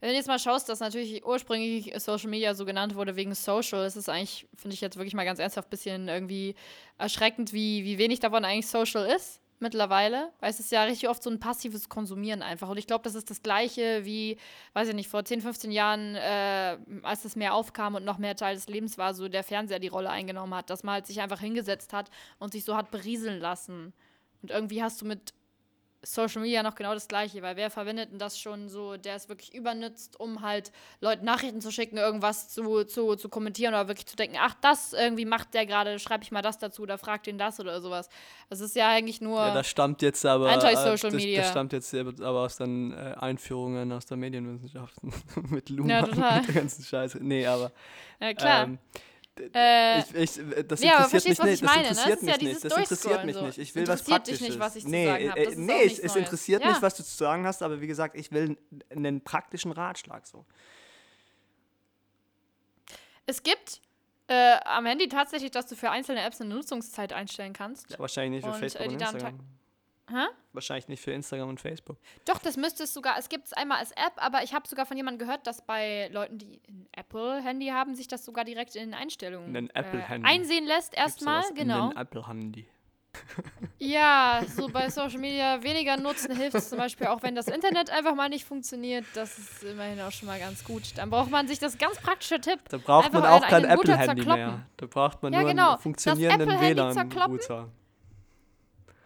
Wenn 0.00 0.10
du 0.10 0.14
jetzt 0.16 0.26
mal 0.28 0.38
schaust, 0.38 0.68
dass 0.68 0.80
natürlich 0.80 1.24
ursprünglich 1.24 1.92
Social 2.00 2.28
Media 2.30 2.54
so 2.54 2.64
genannt 2.64 2.94
wurde 2.94 3.14
wegen 3.16 3.34
Social, 3.34 3.84
ist 3.84 3.96
es 3.96 4.08
eigentlich, 4.08 4.46
finde 4.56 4.74
ich 4.74 4.80
jetzt 4.80 4.96
wirklich 4.96 5.14
mal 5.14 5.24
ganz 5.24 5.38
ernsthaft, 5.38 5.68
ein 5.68 5.70
bisschen 5.70 6.08
irgendwie 6.08 6.54
erschreckend, 6.98 7.52
wie, 7.52 7.84
wie 7.84 7.98
wenig 7.98 8.20
davon 8.20 8.44
eigentlich 8.44 8.66
Social 8.68 9.06
ist 9.06 9.40
mittlerweile. 9.62 10.30
Weil 10.40 10.50
es 10.50 10.60
ist 10.60 10.70
ja 10.70 10.82
richtig 10.82 11.08
oft 11.08 11.22
so 11.22 11.30
ein 11.30 11.40
passives 11.40 11.88
Konsumieren 11.88 12.42
einfach. 12.42 12.68
Und 12.68 12.76
ich 12.76 12.86
glaube, 12.86 13.04
das 13.04 13.14
ist 13.14 13.30
das 13.30 13.42
Gleiche 13.42 14.04
wie, 14.04 14.36
weiß 14.74 14.88
ich 14.88 14.94
nicht, 14.94 15.08
vor 15.08 15.24
10, 15.24 15.40
15 15.40 15.70
Jahren, 15.70 16.14
äh, 16.16 16.76
als 17.02 17.22
das 17.22 17.36
mehr 17.36 17.54
aufkam 17.54 17.94
und 17.94 18.04
noch 18.04 18.18
mehr 18.18 18.36
Teil 18.36 18.54
des 18.54 18.68
Lebens 18.68 18.98
war, 18.98 19.14
so 19.14 19.28
der 19.28 19.44
Fernseher 19.44 19.78
die 19.78 19.88
Rolle 19.88 20.10
eingenommen 20.10 20.54
hat, 20.54 20.68
dass 20.68 20.82
man 20.82 20.94
halt 20.94 21.06
sich 21.06 21.20
einfach 21.20 21.40
hingesetzt 21.40 21.92
hat 21.94 22.10
und 22.38 22.52
sich 22.52 22.64
so 22.64 22.76
hat 22.76 22.90
berieseln 22.90 23.40
lassen. 23.40 23.94
Und 24.42 24.50
irgendwie 24.50 24.82
hast 24.82 25.00
du 25.00 25.06
mit 25.06 25.32
Social 26.04 26.42
Media 26.42 26.62
noch 26.62 26.74
genau 26.74 26.94
das 26.94 27.06
Gleiche, 27.06 27.42
weil 27.42 27.56
wer 27.56 27.70
verwendet 27.70 28.10
denn 28.10 28.18
das 28.18 28.38
schon 28.38 28.68
so, 28.68 28.96
der 28.96 29.14
es 29.14 29.28
wirklich 29.28 29.54
übernutzt, 29.54 30.18
um 30.18 30.42
halt 30.42 30.72
Leuten 31.00 31.24
Nachrichten 31.24 31.60
zu 31.60 31.70
schicken, 31.70 31.96
irgendwas 31.96 32.48
zu, 32.48 32.84
zu, 32.84 33.14
zu 33.14 33.28
kommentieren 33.28 33.72
oder 33.72 33.86
wirklich 33.86 34.06
zu 34.06 34.16
denken, 34.16 34.36
ach, 34.40 34.54
das 34.60 34.92
irgendwie 34.92 35.24
macht 35.24 35.54
der 35.54 35.64
gerade, 35.64 36.00
schreibe 36.00 36.24
ich 36.24 36.32
mal 36.32 36.42
das 36.42 36.58
dazu 36.58 36.82
oder 36.82 36.98
frag 36.98 37.22
den 37.22 37.38
das 37.38 37.60
oder 37.60 37.80
sowas. 37.80 38.08
Das 38.50 38.60
ist 38.60 38.74
ja 38.74 38.88
eigentlich 38.88 39.20
nur. 39.20 39.38
Ja, 39.38 39.54
das 39.54 39.68
stammt 39.68 40.02
jetzt 40.02 40.26
aber. 40.26 40.50
Anti-Social 40.50 40.92
äh, 40.92 40.98
das, 40.98 41.12
Media. 41.14 41.40
Das 41.42 41.50
stammt 41.50 41.72
jetzt 41.72 41.94
aber 41.94 42.40
aus 42.40 42.56
den 42.56 42.92
äh, 42.92 43.14
Einführungen 43.18 43.92
aus 43.92 44.04
der 44.06 44.16
Medienwissenschaften. 44.16 45.12
mit 45.50 45.68
Luma 45.68 45.88
Ja, 45.88 46.02
total. 46.06 46.40
und 46.40 46.48
der 46.48 46.54
ganzen 46.54 46.84
Scheiße. 46.84 47.18
Nee, 47.20 47.46
aber. 47.46 47.70
ja, 48.20 48.34
klar. 48.34 48.64
Ähm, 48.64 48.78
äh, 49.54 50.00
ich, 50.00 50.14
ich, 50.14 50.66
das 50.68 50.82
Ja, 50.82 50.96
aber 50.98 51.04
interessiert 51.04 51.12
mich 51.12 51.36
verstehst, 51.36 51.40
was 51.40 51.46
nicht. 51.46 51.54
ich 51.54 51.60
Das 51.60 51.70
meine, 51.76 51.82
ne? 51.82 51.88
interessiert 51.88 52.16
Das 52.16 52.22
ja 52.22 52.32
mich 52.32 52.42
nicht. 52.42 52.64
Das 52.64 52.76
interessiert 52.78 53.24
mich 53.24 53.36
so. 53.36 53.46
nicht. 53.46 53.58
Ich 53.58 53.74
will 53.74 53.86
was 53.86 54.00
interessiert 54.00 54.26
dich 54.26 54.38
Praktisches. 54.38 54.48
nicht, 54.48 54.60
was 54.60 54.76
ich 54.76 54.84
zu 54.84 54.90
nee, 54.90 55.06
sagen 55.06 55.30
hab. 55.30 55.36
äh, 55.38 55.54
nee, 55.56 55.84
es, 55.84 55.98
es 55.98 56.16
interessiert 56.16 56.62
Ja. 56.62 56.68
mich, 56.70 56.82
was 56.82 56.94
du 56.94 57.02
zu 57.02 57.14
sagen 57.16 57.46
hast, 57.46 57.62
aber 57.62 57.80
wie 57.80 57.86
gesagt, 57.86 58.16
ich 58.16 58.30
will 58.32 58.56
einen 58.90 59.22
praktischen 59.22 59.72
Ratschlag 59.72 60.26
so. 60.26 60.44
es 63.26 63.42
gibt 63.42 63.80
äh, 64.28 64.56
am 64.64 64.86
Handy 64.86 65.08
tatsächlich, 65.08 65.50
dass 65.50 65.66
du 65.66 65.76
für 65.76 65.90
einzelne 65.90 66.22
Apps 66.22 66.40
eine 66.40 66.54
Nutzungszeit 66.54 67.12
einstellen 67.12 67.52
kannst. 67.52 67.98
Wahrscheinlich 67.98 68.44
nicht 68.44 68.44
für 68.44 68.52
Und, 68.54 68.58
Facebook 68.60 68.80
äh, 68.82 68.88
und 68.88 69.00
Instagram. 69.00 69.40
Hä? 70.10 70.26
Wahrscheinlich 70.52 70.88
nicht 70.88 71.00
für 71.02 71.12
Instagram 71.12 71.48
und 71.48 71.60
Facebook. 71.60 71.96
Doch, 72.26 72.38
das 72.38 72.56
müsste 72.56 72.82
es 72.84 72.92
sogar, 72.92 73.18
es 73.18 73.28
gibt 73.28 73.46
es 73.46 73.52
einmal 73.52 73.78
als 73.78 73.92
App, 73.92 74.12
aber 74.16 74.42
ich 74.42 74.52
habe 74.52 74.66
sogar 74.68 74.84
von 74.84 74.96
jemandem 74.96 75.26
gehört, 75.26 75.46
dass 75.46 75.62
bei 75.62 76.08
Leuten, 76.12 76.38
die 76.38 76.60
ein 76.68 76.88
Apple-Handy 76.92 77.68
haben, 77.68 77.94
sich 77.94 78.08
das 78.08 78.24
sogar 78.24 78.44
direkt 78.44 78.74
in 78.74 78.90
den 78.90 78.94
Einstellungen 78.94 79.54
Ein 79.56 79.70
äh, 79.70 80.20
einsehen 80.24 80.66
lässt 80.66 80.94
erstmal, 80.94 81.42
genau. 81.54 81.90
Ein 81.90 81.96
Apple-Handy. 81.96 82.66
Ja, 83.78 84.42
so 84.46 84.68
bei 84.68 84.88
Social 84.90 85.18
Media 85.18 85.60
weniger 85.62 85.96
nutzen 85.96 86.36
hilft 86.36 86.54
es 86.54 86.68
zum 86.68 86.78
Beispiel 86.78 87.08
auch, 87.08 87.22
wenn 87.22 87.34
das 87.34 87.48
Internet 87.48 87.90
einfach 87.90 88.14
mal 88.14 88.28
nicht 88.28 88.44
funktioniert. 88.44 89.04
Das 89.14 89.36
ist 89.38 89.64
immerhin 89.64 90.00
auch 90.00 90.12
schon 90.12 90.28
mal 90.28 90.38
ganz 90.38 90.62
gut. 90.62 90.96
Dann 90.96 91.10
braucht 91.10 91.30
man 91.30 91.48
sich 91.48 91.58
das 91.58 91.76
ganz 91.78 91.98
praktische 91.98 92.40
Tipp. 92.40 92.60
Da 92.68 92.78
braucht 92.78 93.12
man 93.12 93.24
auch 93.26 93.44
kein 93.46 93.64
Apple-Handy 93.64 94.24
mehr. 94.24 94.66
Da 94.76 94.86
braucht 94.86 95.22
man 95.22 95.32
Ja, 95.32 95.40
nur 95.40 95.50
genau. 95.50 95.62
einen 95.64 95.74
Das 95.74 95.82
funktionierenden. 95.82 96.60
WLAN-Router. 96.60 97.68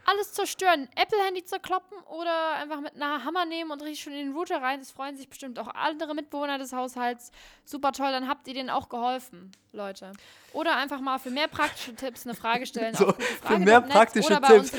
Alles 0.09 0.33
zerstören. 0.33 0.89
Apple-Handy 0.95 1.45
zerkloppen 1.45 1.99
oder 2.05 2.53
einfach 2.55 2.81
mit 2.81 2.95
einer 2.95 3.25
Hammer 3.25 3.45
nehmen 3.45 3.73
und 3.73 3.83
richtig 3.83 4.01
schön 4.05 4.13
in 4.13 4.27
den 4.29 4.37
Router 4.37 4.63
rein. 4.63 4.79
Das 4.79 4.93
freuen 4.93 5.17
sich 5.17 5.29
bestimmt 5.29 5.59
auch 5.59 5.67
andere 5.75 6.15
Mitbewohner 6.15 6.59
des 6.59 6.73
Haushalts. 6.73 7.33
Super 7.65 7.91
toll, 7.93 8.13
dann 8.13 8.29
habt 8.29 8.47
ihr 8.47 8.55
denen 8.55 8.71
auch 8.71 8.89
geholfen, 8.89 9.51
Leute. 9.73 10.13
Oder 10.53 10.77
einfach 10.77 11.01
mal 11.01 11.19
für 11.19 11.31
mehr 11.31 11.49
praktische 11.49 11.95
Tipps 11.97 12.25
eine 12.25 12.35
Frage 12.37 12.67
stellen. 12.67 12.95
So, 12.95 13.09
auf 13.09 13.17
für 13.17 13.59
mehr 13.65 13.81
praktische 13.91 14.29
Tipps. 14.61 14.71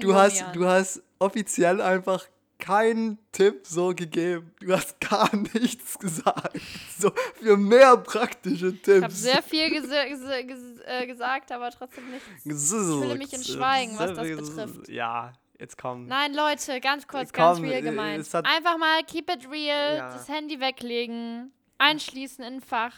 Du 0.00 0.14
hast- 0.14 0.38
du 0.52 0.66
hast 0.66 1.02
offiziell 1.18 1.80
einfach 1.80 2.24
keinen 2.62 3.18
Tipp 3.32 3.66
so 3.66 3.88
gegeben. 3.94 4.52
Du 4.60 4.72
hast 4.72 5.00
gar 5.00 5.34
nichts 5.54 5.98
gesagt. 5.98 6.58
So 6.96 7.10
für 7.40 7.56
mehr 7.56 7.96
praktische 7.96 8.72
Tipps. 8.80 8.88
Ich 8.98 9.02
habe 9.02 9.12
sehr 9.12 9.42
viel 9.42 9.68
gese 9.70 10.06
gese 10.08 10.44
gese 10.44 10.86
äh, 10.86 11.06
gesagt, 11.06 11.50
aber 11.50 11.70
trotzdem 11.70 12.04
nichts. 12.10 12.26
ich 12.44 12.68
fühle 12.70 13.16
mich 13.16 13.32
in 13.32 13.42
Schweigen, 13.42 13.98
was 13.98 14.14
das 14.14 14.28
betrifft. 14.28 14.88
Ja, 14.88 15.32
jetzt 15.58 15.76
komm. 15.76 16.06
Nein, 16.06 16.34
Leute, 16.34 16.80
ganz 16.80 17.06
kurz, 17.08 17.32
Komm, 17.32 17.42
ganz 17.42 17.60
real 17.60 17.82
gemeint. 17.82 18.32
Einfach 18.34 18.78
mal 18.78 19.02
keep 19.04 19.28
it 19.28 19.50
real, 19.50 19.96
Ja. 19.96 20.12
das 20.12 20.28
Handy 20.28 20.60
weglegen, 20.60 21.52
einschließen 21.78 22.44
in 22.44 22.54
ein 22.54 22.60
Fach, 22.60 22.94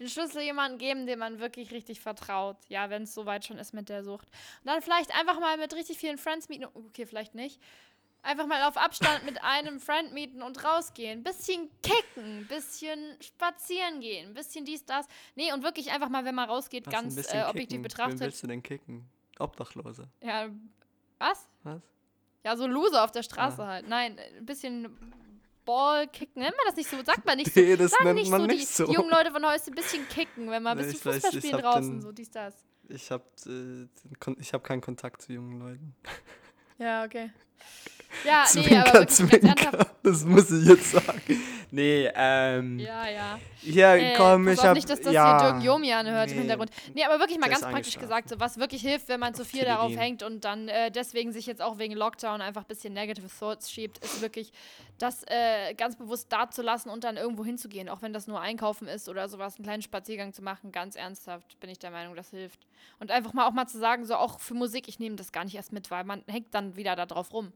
den 0.00 0.08
Schlüssel 0.08 0.42
jemandem 0.42 0.78
geben, 0.78 1.06
dem 1.06 1.20
man 1.20 1.38
wirklich 1.38 1.70
richtig 1.70 2.00
vertraut. 2.00 2.56
Ja, 2.68 2.90
wenn 2.90 3.04
es 3.04 3.14
soweit 3.14 3.44
schon 3.44 3.58
ist 3.58 3.74
mit 3.74 3.88
der 3.88 4.02
Sucht. 4.02 4.26
Und 4.26 4.66
dann 4.66 4.82
vielleicht 4.82 5.14
einfach 5.16 5.38
mal 5.38 5.56
mit 5.56 5.72
richtig 5.74 5.98
vielen 5.98 6.18
Friends 6.18 6.48
mieten. 6.48 6.64
Okay, 6.74 7.06
vielleicht 7.06 7.36
nicht. 7.36 7.60
Einfach 8.24 8.46
mal 8.46 8.62
auf 8.68 8.76
Abstand 8.76 9.24
mit 9.24 9.42
einem 9.42 9.80
Friend 9.80 10.12
mieten 10.14 10.42
und 10.42 10.62
rausgehen. 10.64 11.24
Bisschen 11.24 11.68
kicken, 11.82 12.46
bisschen 12.46 13.16
spazieren 13.20 14.00
gehen, 14.00 14.32
bisschen 14.32 14.64
dies, 14.64 14.84
das. 14.84 15.06
Nee, 15.34 15.52
und 15.52 15.64
wirklich 15.64 15.90
einfach 15.90 16.08
mal, 16.08 16.24
wenn 16.24 16.34
man 16.36 16.48
rausgeht, 16.48 16.86
Was, 16.86 16.92
ganz 16.92 17.16
äh, 17.16 17.42
objektiv 17.42 17.54
kicken. 17.54 17.70
Wen 17.78 17.82
betrachtet. 17.82 18.20
willst 18.20 18.42
du 18.42 18.46
denn 18.46 18.62
kicken? 18.62 19.08
Obdachlose. 19.40 20.08
Ja, 20.20 20.48
was? 21.18 21.48
Was? 21.64 21.82
Ja, 22.44 22.56
so 22.56 22.66
Loser 22.68 23.02
auf 23.04 23.10
der 23.12 23.22
Straße 23.24 23.62
Ah. 23.62 23.66
halt. 23.66 23.88
Nein, 23.88 24.16
ein 24.38 24.46
bisschen 24.46 24.96
Ball 25.64 26.06
kicken. 26.08 26.42
Nennt 26.42 26.56
man 26.56 26.66
das 26.66 26.76
nicht 26.76 26.88
so? 26.90 27.02
Sagt 27.04 27.24
man 27.26 27.38
nicht 27.38 27.52
so. 27.52 27.60
Nee, 27.60 27.76
das 27.76 27.90
Sagen 27.90 28.04
nennt 28.04 28.18
nicht 28.20 28.30
man 28.30 28.40
so, 28.42 28.46
nicht 28.46 28.60
die, 28.60 28.64
so. 28.72 28.86
die 28.86 28.92
jungen 28.92 29.10
Leute 29.10 29.32
von 29.32 29.44
heute 29.44 29.64
ein 29.70 29.74
bisschen 29.74 30.08
kicken, 30.08 30.48
wenn 30.50 30.62
man 30.62 30.78
ein 30.78 30.86
Nee, 30.86 30.92
bisschen 30.92 31.12
weiß, 31.12 31.22
Fußball 31.22 31.40
spielen 31.40 31.54
hab 31.54 31.60
draußen, 31.62 31.90
den- 31.92 32.02
so 32.02 32.12
dies, 32.12 32.30
das. 32.30 32.54
Ich 32.88 33.10
habe 33.10 33.24
äh, 33.46 33.88
ich 34.40 34.52
hab 34.52 34.62
keinen 34.64 34.80
Kontakt 34.80 35.22
zu 35.22 35.32
jungen 35.32 35.58
Leuten. 35.58 35.94
Ja, 36.78 37.04
okay. 37.04 37.32
Ja, 38.24 38.44
nee, 38.54 38.62
Zwinker, 38.62 38.80
aber 38.80 39.00
wirklich 39.00 39.18
ganz 39.18 39.30
Zwinker. 39.30 39.86
Das 40.02 40.24
muss 40.24 40.50
ich 40.50 40.66
jetzt 40.66 40.90
sagen. 40.90 41.40
Nee, 41.70 42.10
ähm. 42.14 42.78
Ja, 42.78 43.08
ja. 43.08 43.40
Hier, 43.62 43.94
Äh, 43.94 44.14
komm, 44.14 44.46
ich 44.48 44.62
hab. 44.62 44.74
nicht, 44.74 44.90
dass 44.90 45.00
das 45.00 45.12
ja, 45.12 45.40
hier 45.40 45.52
Dirk 45.52 45.64
Jomi 45.64 45.90
anhört 45.92 46.28
im 46.28 46.34
nee. 46.34 46.40
Hintergrund. 46.40 46.70
Nee, 46.94 47.04
aber 47.04 47.18
wirklich 47.18 47.38
mal 47.38 47.48
ganz 47.48 47.62
praktisch 47.62 47.98
gesagt, 47.98 48.28
so, 48.28 48.38
was 48.38 48.58
wirklich 48.58 48.82
hilft, 48.82 49.08
wenn 49.08 49.20
man 49.20 49.34
zu 49.34 49.44
viel 49.44 49.60
Teledin. 49.60 49.76
darauf 49.76 49.96
hängt 49.96 50.22
und 50.22 50.44
dann 50.44 50.68
äh, 50.68 50.90
deswegen 50.90 51.32
sich 51.32 51.46
jetzt 51.46 51.62
auch 51.62 51.78
wegen 51.78 51.94
Lockdown 51.94 52.42
einfach 52.42 52.62
ein 52.62 52.66
bisschen 52.66 52.92
Negative 52.92 53.26
Thoughts 53.26 53.70
schiebt, 53.70 53.98
ist 53.98 54.20
wirklich, 54.20 54.52
das 54.98 55.22
äh, 55.28 55.72
ganz 55.74 55.96
bewusst 55.96 56.26
da 56.30 56.50
zu 56.50 56.60
lassen 56.60 56.90
und 56.90 57.04
dann 57.04 57.16
irgendwo 57.16 57.44
hinzugehen, 57.44 57.88
auch 57.88 58.02
wenn 58.02 58.12
das 58.12 58.26
nur 58.26 58.40
einkaufen 58.40 58.86
ist 58.86 59.08
oder 59.08 59.28
sowas, 59.30 59.56
einen 59.56 59.64
kleinen 59.64 59.82
Spaziergang 59.82 60.34
zu 60.34 60.42
machen, 60.42 60.72
ganz 60.72 60.94
ernsthaft 60.94 61.58
bin 61.58 61.70
ich 61.70 61.78
der 61.78 61.90
Meinung, 61.90 62.14
das 62.16 62.30
hilft. 62.30 62.60
Und 63.00 63.10
einfach 63.10 63.32
mal 63.32 63.46
auch 63.46 63.52
mal 63.52 63.66
zu 63.66 63.78
sagen, 63.78 64.04
so 64.04 64.16
auch 64.16 64.40
für 64.40 64.54
Musik, 64.54 64.88
ich 64.88 64.98
nehme 64.98 65.16
das 65.16 65.32
gar 65.32 65.44
nicht 65.44 65.54
erst 65.54 65.72
mit, 65.72 65.90
weil 65.90 66.04
man 66.04 66.22
hängt 66.26 66.54
dann 66.54 66.76
wieder 66.76 66.96
da 66.96 67.06
drauf 67.06 67.32
rum. 67.32 67.52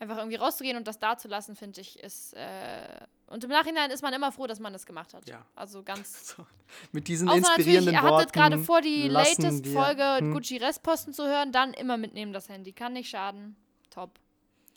Einfach 0.00 0.18
irgendwie 0.18 0.36
rauszugehen 0.36 0.76
und 0.76 0.86
das 0.86 0.98
da 1.00 1.16
zu 1.18 1.26
lassen, 1.26 1.56
finde 1.56 1.80
ich, 1.80 1.98
ist. 1.98 2.32
Äh, 2.34 2.86
und 3.26 3.42
im 3.42 3.50
Nachhinein 3.50 3.90
ist 3.90 4.00
man 4.02 4.14
immer 4.14 4.30
froh, 4.30 4.46
dass 4.46 4.60
man 4.60 4.72
das 4.72 4.86
gemacht 4.86 5.12
hat. 5.12 5.28
Ja. 5.28 5.44
Also 5.56 5.82
ganz. 5.82 6.34
So, 6.36 6.46
mit 6.92 7.08
diesen 7.08 7.28
Außer 7.28 7.40
natürlich, 7.40 7.58
inspirierenden 7.76 7.94
ihr 7.94 8.02
Worten. 8.02 8.16
hattet 8.22 8.32
gerade 8.32 8.58
vor, 8.58 8.80
die 8.82 9.08
latest 9.08 9.64
wir- 9.64 9.72
Folge 9.72 10.18
Hm. 10.18 10.32
Gucci 10.32 10.58
Restposten 10.58 11.12
zu 11.14 11.26
hören, 11.26 11.50
dann 11.50 11.72
immer 11.72 11.96
mitnehmen 11.96 12.32
das 12.32 12.48
Handy. 12.48 12.72
Kann 12.72 12.92
nicht 12.92 13.08
schaden. 13.08 13.56
Top. 13.90 14.20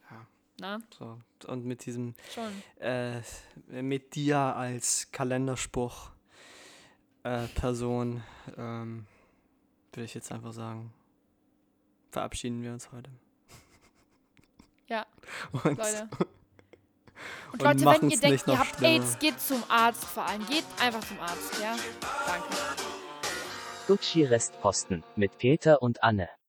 Ja. 0.09 0.26
Na, 0.59 0.80
So, 0.97 1.19
und 1.47 1.65
mit 1.65 1.86
diesem, 1.86 2.15
schon. 2.34 2.49
äh, 2.80 3.22
mit 3.67 4.15
dir 4.15 4.38
als 4.39 5.11
Kalenderspruch 5.11 6.11
äh, 7.24 7.47
Person, 7.49 8.24
ähm, 8.57 9.05
will 9.93 10.05
ich 10.05 10.13
jetzt 10.15 10.32
einfach 10.32 10.53
sagen, 10.53 10.93
verabschieden 12.09 12.63
wir 12.63 12.72
uns 12.74 12.91
heute. 12.91 13.11
Und, 15.52 15.78
Leute. 15.78 16.10
Und, 17.52 17.64
Und 17.64 17.82
Leute, 17.82 18.02
wenn 18.02 18.10
ihr 18.10 18.20
denkt, 18.20 18.48
ihr 18.48 18.58
habt 18.58 18.78
schlimmer. 18.78 19.04
AIDS, 19.04 19.20
geht 19.20 19.40
zum 19.40 19.64
Arzt 19.70 20.06
vor 20.06 20.26
allem. 20.26 20.46
Geht 20.48 20.64
einfach 20.82 21.06
zum 21.08 21.20
Arzt, 21.20 21.60
ja? 21.62 21.76
Danke. 22.26 22.48
Gucci 23.88 24.24
Restposten 24.24 25.04
mit 25.16 25.38
Peter 25.38 25.82
und 25.82 26.02
Anne. 26.02 26.30